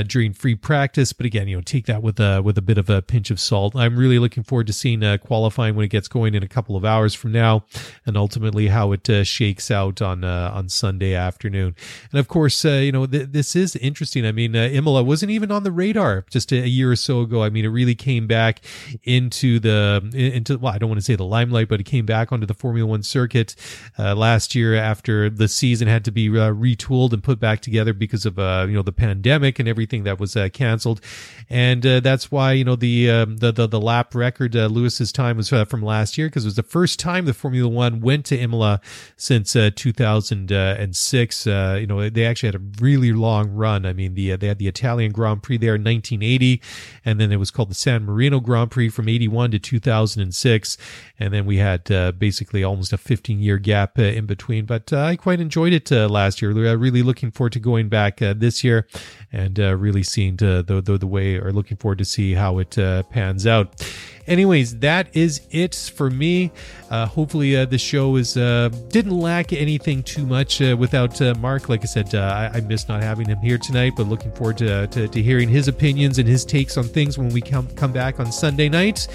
during 0.08 0.34
free 0.34 0.56
practice, 0.56 1.14
but 1.14 1.26
again, 1.26 1.48
you 1.48 1.56
know, 1.56 1.62
take 1.62 1.86
that 1.88 2.02
with 2.02 2.20
a 2.20 2.42
with 2.42 2.58
a 2.58 2.62
bit 2.70 2.78
of 2.78 2.88
a 2.88 3.02
pinch 3.02 3.32
of 3.32 3.40
salt. 3.40 3.76
I'm 3.76 3.98
really 3.98 4.20
looking 4.20 4.44
forward 4.44 4.68
to 4.68 4.74
seeing 4.74 5.02
qualifying 5.18 5.74
when 5.74 5.86
it 5.86 5.90
gets 5.90 6.08
going 6.08 6.36
in 6.36 6.44
a 6.44 6.48
couple 6.48 6.76
of 6.76 6.86
hours 6.86 7.16
from 7.16 7.32
now, 7.32 7.64
and 8.06 8.16
ultimately 8.16 8.68
how 8.68 8.92
it 8.92 9.10
uh, 9.10 9.24
shakes 9.24 9.72
out 9.72 10.04
on 10.04 10.24
uh, 10.24 10.52
on 10.54 10.70
Sunday 10.70 11.16
afternoon. 11.16 11.76
And 12.12 12.20
of 12.20 12.28
course, 12.28 12.64
uh, 12.64 12.74
you 12.74 12.92
know 12.92 13.08
th- 13.08 13.30
this 13.32 13.56
is 13.56 13.76
interesting. 13.78 14.24
I 14.24 14.32
mean, 14.32 14.56
uh, 14.56 14.70
Imola 14.72 15.02
wasn't 15.02 15.32
even 15.32 15.52
on 15.52 15.64
the 15.64 15.72
radar 15.72 16.26
just 16.30 16.52
a, 16.52 16.60
a, 16.62 16.68
year 16.68 16.92
or 16.92 16.96
so 16.96 17.22
ago. 17.22 17.42
I 17.42 17.50
mean, 17.50 17.66
it 17.66 17.70
really 17.70 17.96
came 17.96 18.28
back 18.28 18.62
into 19.04 19.60
the 19.60 20.08
into 20.14 20.60
well, 20.60 20.72
I 20.72 20.78
don't 20.78 20.90
want 20.90 21.00
to 21.00 21.06
say 21.06 21.16
the 21.16 21.26
limelight, 21.26 21.70
but 21.70 21.80
it 21.80 21.86
came 21.86 22.06
back 22.06 22.32
onto 22.32 22.46
the 22.46 22.54
Formula 22.54 22.88
One 22.88 23.02
circuit 23.02 23.56
uh, 23.98 24.14
last 24.14 24.54
year 24.54 24.76
after 24.76 25.28
the 25.28 25.48
season 25.48 25.88
had 25.88 26.06
to 26.06 26.12
be 26.12 26.30
uh, 26.30 26.52
retooled 26.52 27.14
and 27.14 27.24
put 27.24 27.40
back 27.40 27.62
together 27.62 27.94
because 27.94 28.28
of 28.28 28.38
you 28.38 28.76
know 28.76 28.84
the 28.84 28.92
pandemic 28.92 29.58
and 29.58 29.68
everything 29.68 30.04
that 30.04 30.20
was 30.20 30.38
canceled. 30.54 31.02
And 31.50 31.82
that's 31.82 32.32
why 32.32 32.59
you 32.60 32.66
know 32.66 32.76
the 32.76 33.10
um, 33.10 33.38
the, 33.38 33.52
the, 33.52 33.68
the 33.68 33.80
lap 33.80 34.14
record 34.14 34.54
Lewis's 34.54 35.12
time 35.12 35.38
was 35.38 35.50
from 35.50 35.82
last 35.82 36.18
year 36.18 36.28
because 36.28 36.44
it 36.44 36.48
was 36.48 36.56
the 36.56 36.64
first 36.64 37.00
time 37.00 37.26
the 37.26 37.34
Formula 37.34 37.70
One 37.70 38.02
went 38.02 38.26
to 38.26 38.38
Imola 38.38 38.82
since 39.16 39.56
uh, 39.56 39.72
2006. 39.74 41.48
Uh, 41.48 41.78
you 41.80 41.88
know, 41.88 42.10
they 42.10 42.26
actually 42.26 42.48
had 42.48 42.56
a 42.56 42.62
really 42.82 43.14
long 43.14 43.50
run. 43.52 43.86
I 43.86 43.94
mean, 43.94 44.14
the 44.14 44.34
uh, 44.34 44.38
they 44.38 44.48
had 44.48 44.60
the 44.60 44.68
Italian 44.68 45.12
Grand 45.12 45.42
Prix 45.42 45.58
there 45.58 45.76
in 45.76 45.84
1980, 45.84 46.62
and 47.06 47.20
then 47.20 47.32
it 47.32 47.38
was 47.38 47.50
called 47.50 47.70
the 47.70 47.76
San 47.76 48.04
Marino 48.04 48.40
Grand 48.40 48.72
Prix 48.72 48.90
from 48.90 49.08
81 49.08 49.52
to 49.52 49.60
2006, 49.60 50.78
and 51.18 51.34
then 51.34 51.46
we 51.46 51.58
had 51.58 51.90
uh, 51.92 52.12
basically 52.12 52.64
almost 52.64 52.92
a 52.92 52.98
15 52.98 53.40
year 53.40 53.58
gap 53.58 53.98
uh, 53.98 54.04
in 54.04 54.26
between. 54.26 54.66
But 54.66 54.92
I 54.92 55.16
quite 55.16 55.40
enjoyed 55.40 55.74
it 55.74 55.90
last 55.92 56.42
year. 56.42 56.52
really 56.52 57.04
looking 57.04 57.32
forward 57.32 57.54
to 57.54 57.60
going 57.60 57.88
back 57.88 58.18
this 58.18 58.64
year 58.64 58.86
and 59.32 59.58
really 59.58 60.04
seeing 60.04 60.36
the, 60.36 60.64
the 60.66 60.98
the 60.98 61.08
way 61.08 61.36
or 61.36 61.52
looking 61.52 61.78
forward 61.78 61.98
to 62.00 62.06
see 62.06 62.34
how 62.34 62.49
it 62.58 62.72
pans 63.12 63.46
out. 63.46 63.86
Anyways, 64.30 64.78
that 64.80 65.08
is 65.16 65.42
it 65.50 65.74
for 65.74 66.12
me. 66.12 66.52
Uh, 66.92 67.08
hopefully, 67.08 67.58
uh, 67.58 67.66
the 67.66 67.80
show 67.80 68.16
is 68.16 68.38
uh, 68.38 68.70
didn't 68.90 69.18
lack 69.18 69.52
anything 69.52 70.04
too 70.04 70.24
much 70.24 70.62
uh, 70.62 70.78
without 70.78 71.20
uh, 71.20 71.34
Mark. 71.40 71.68
Like 71.68 71.82
I 71.82 71.86
said, 71.86 72.14
uh, 72.14 72.50
I, 72.54 72.58
I 72.58 72.62
missed 72.62 72.90
not 72.90 73.02
having 73.02 73.28
him 73.28 73.40
here 73.40 73.58
tonight, 73.58 73.94
but 73.98 74.08
looking 74.08 74.32
forward 74.32 74.60
to, 74.60 74.86
to, 74.86 75.08
to 75.08 75.22
hearing 75.24 75.50
his 75.50 75.68
opinions 75.68 76.20
and 76.20 76.30
his 76.30 76.46
takes 76.46 76.78
on 76.78 76.84
things 76.84 77.18
when 77.18 77.30
we 77.30 77.42
come 77.42 77.68
come 77.70 77.92
back 77.92 78.20
on 78.20 78.32
Sunday 78.32 78.70
night. 78.70 79.08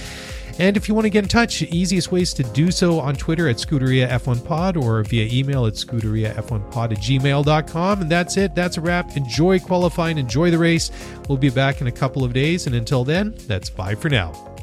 And 0.58 0.76
if 0.76 0.88
you 0.88 0.94
want 0.94 1.04
to 1.04 1.10
get 1.10 1.24
in 1.24 1.28
touch, 1.28 1.62
easiest 1.62 2.12
ways 2.12 2.32
to 2.34 2.42
do 2.42 2.70
so 2.70 3.00
on 3.00 3.16
Twitter 3.16 3.48
at 3.48 3.56
Scuderia 3.56 4.08
F1 4.08 4.44
Pod 4.44 4.76
or 4.76 5.02
via 5.02 5.28
email 5.32 5.66
at 5.66 5.74
ScuderiaF1Pod 5.74 6.92
at 6.92 6.98
gmail.com. 6.98 8.02
And 8.02 8.10
that's 8.10 8.36
it. 8.36 8.54
That's 8.54 8.76
a 8.76 8.80
wrap. 8.80 9.16
Enjoy 9.16 9.58
qualifying. 9.58 10.18
Enjoy 10.18 10.50
the 10.50 10.58
race. 10.58 10.90
We'll 11.28 11.38
be 11.38 11.50
back 11.50 11.80
in 11.80 11.88
a 11.88 11.92
couple 11.92 12.24
of 12.24 12.32
days. 12.32 12.66
And 12.66 12.76
until 12.76 13.04
then, 13.04 13.34
that's 13.48 13.68
bye 13.68 13.94
for 13.94 14.08
now. 14.08 14.53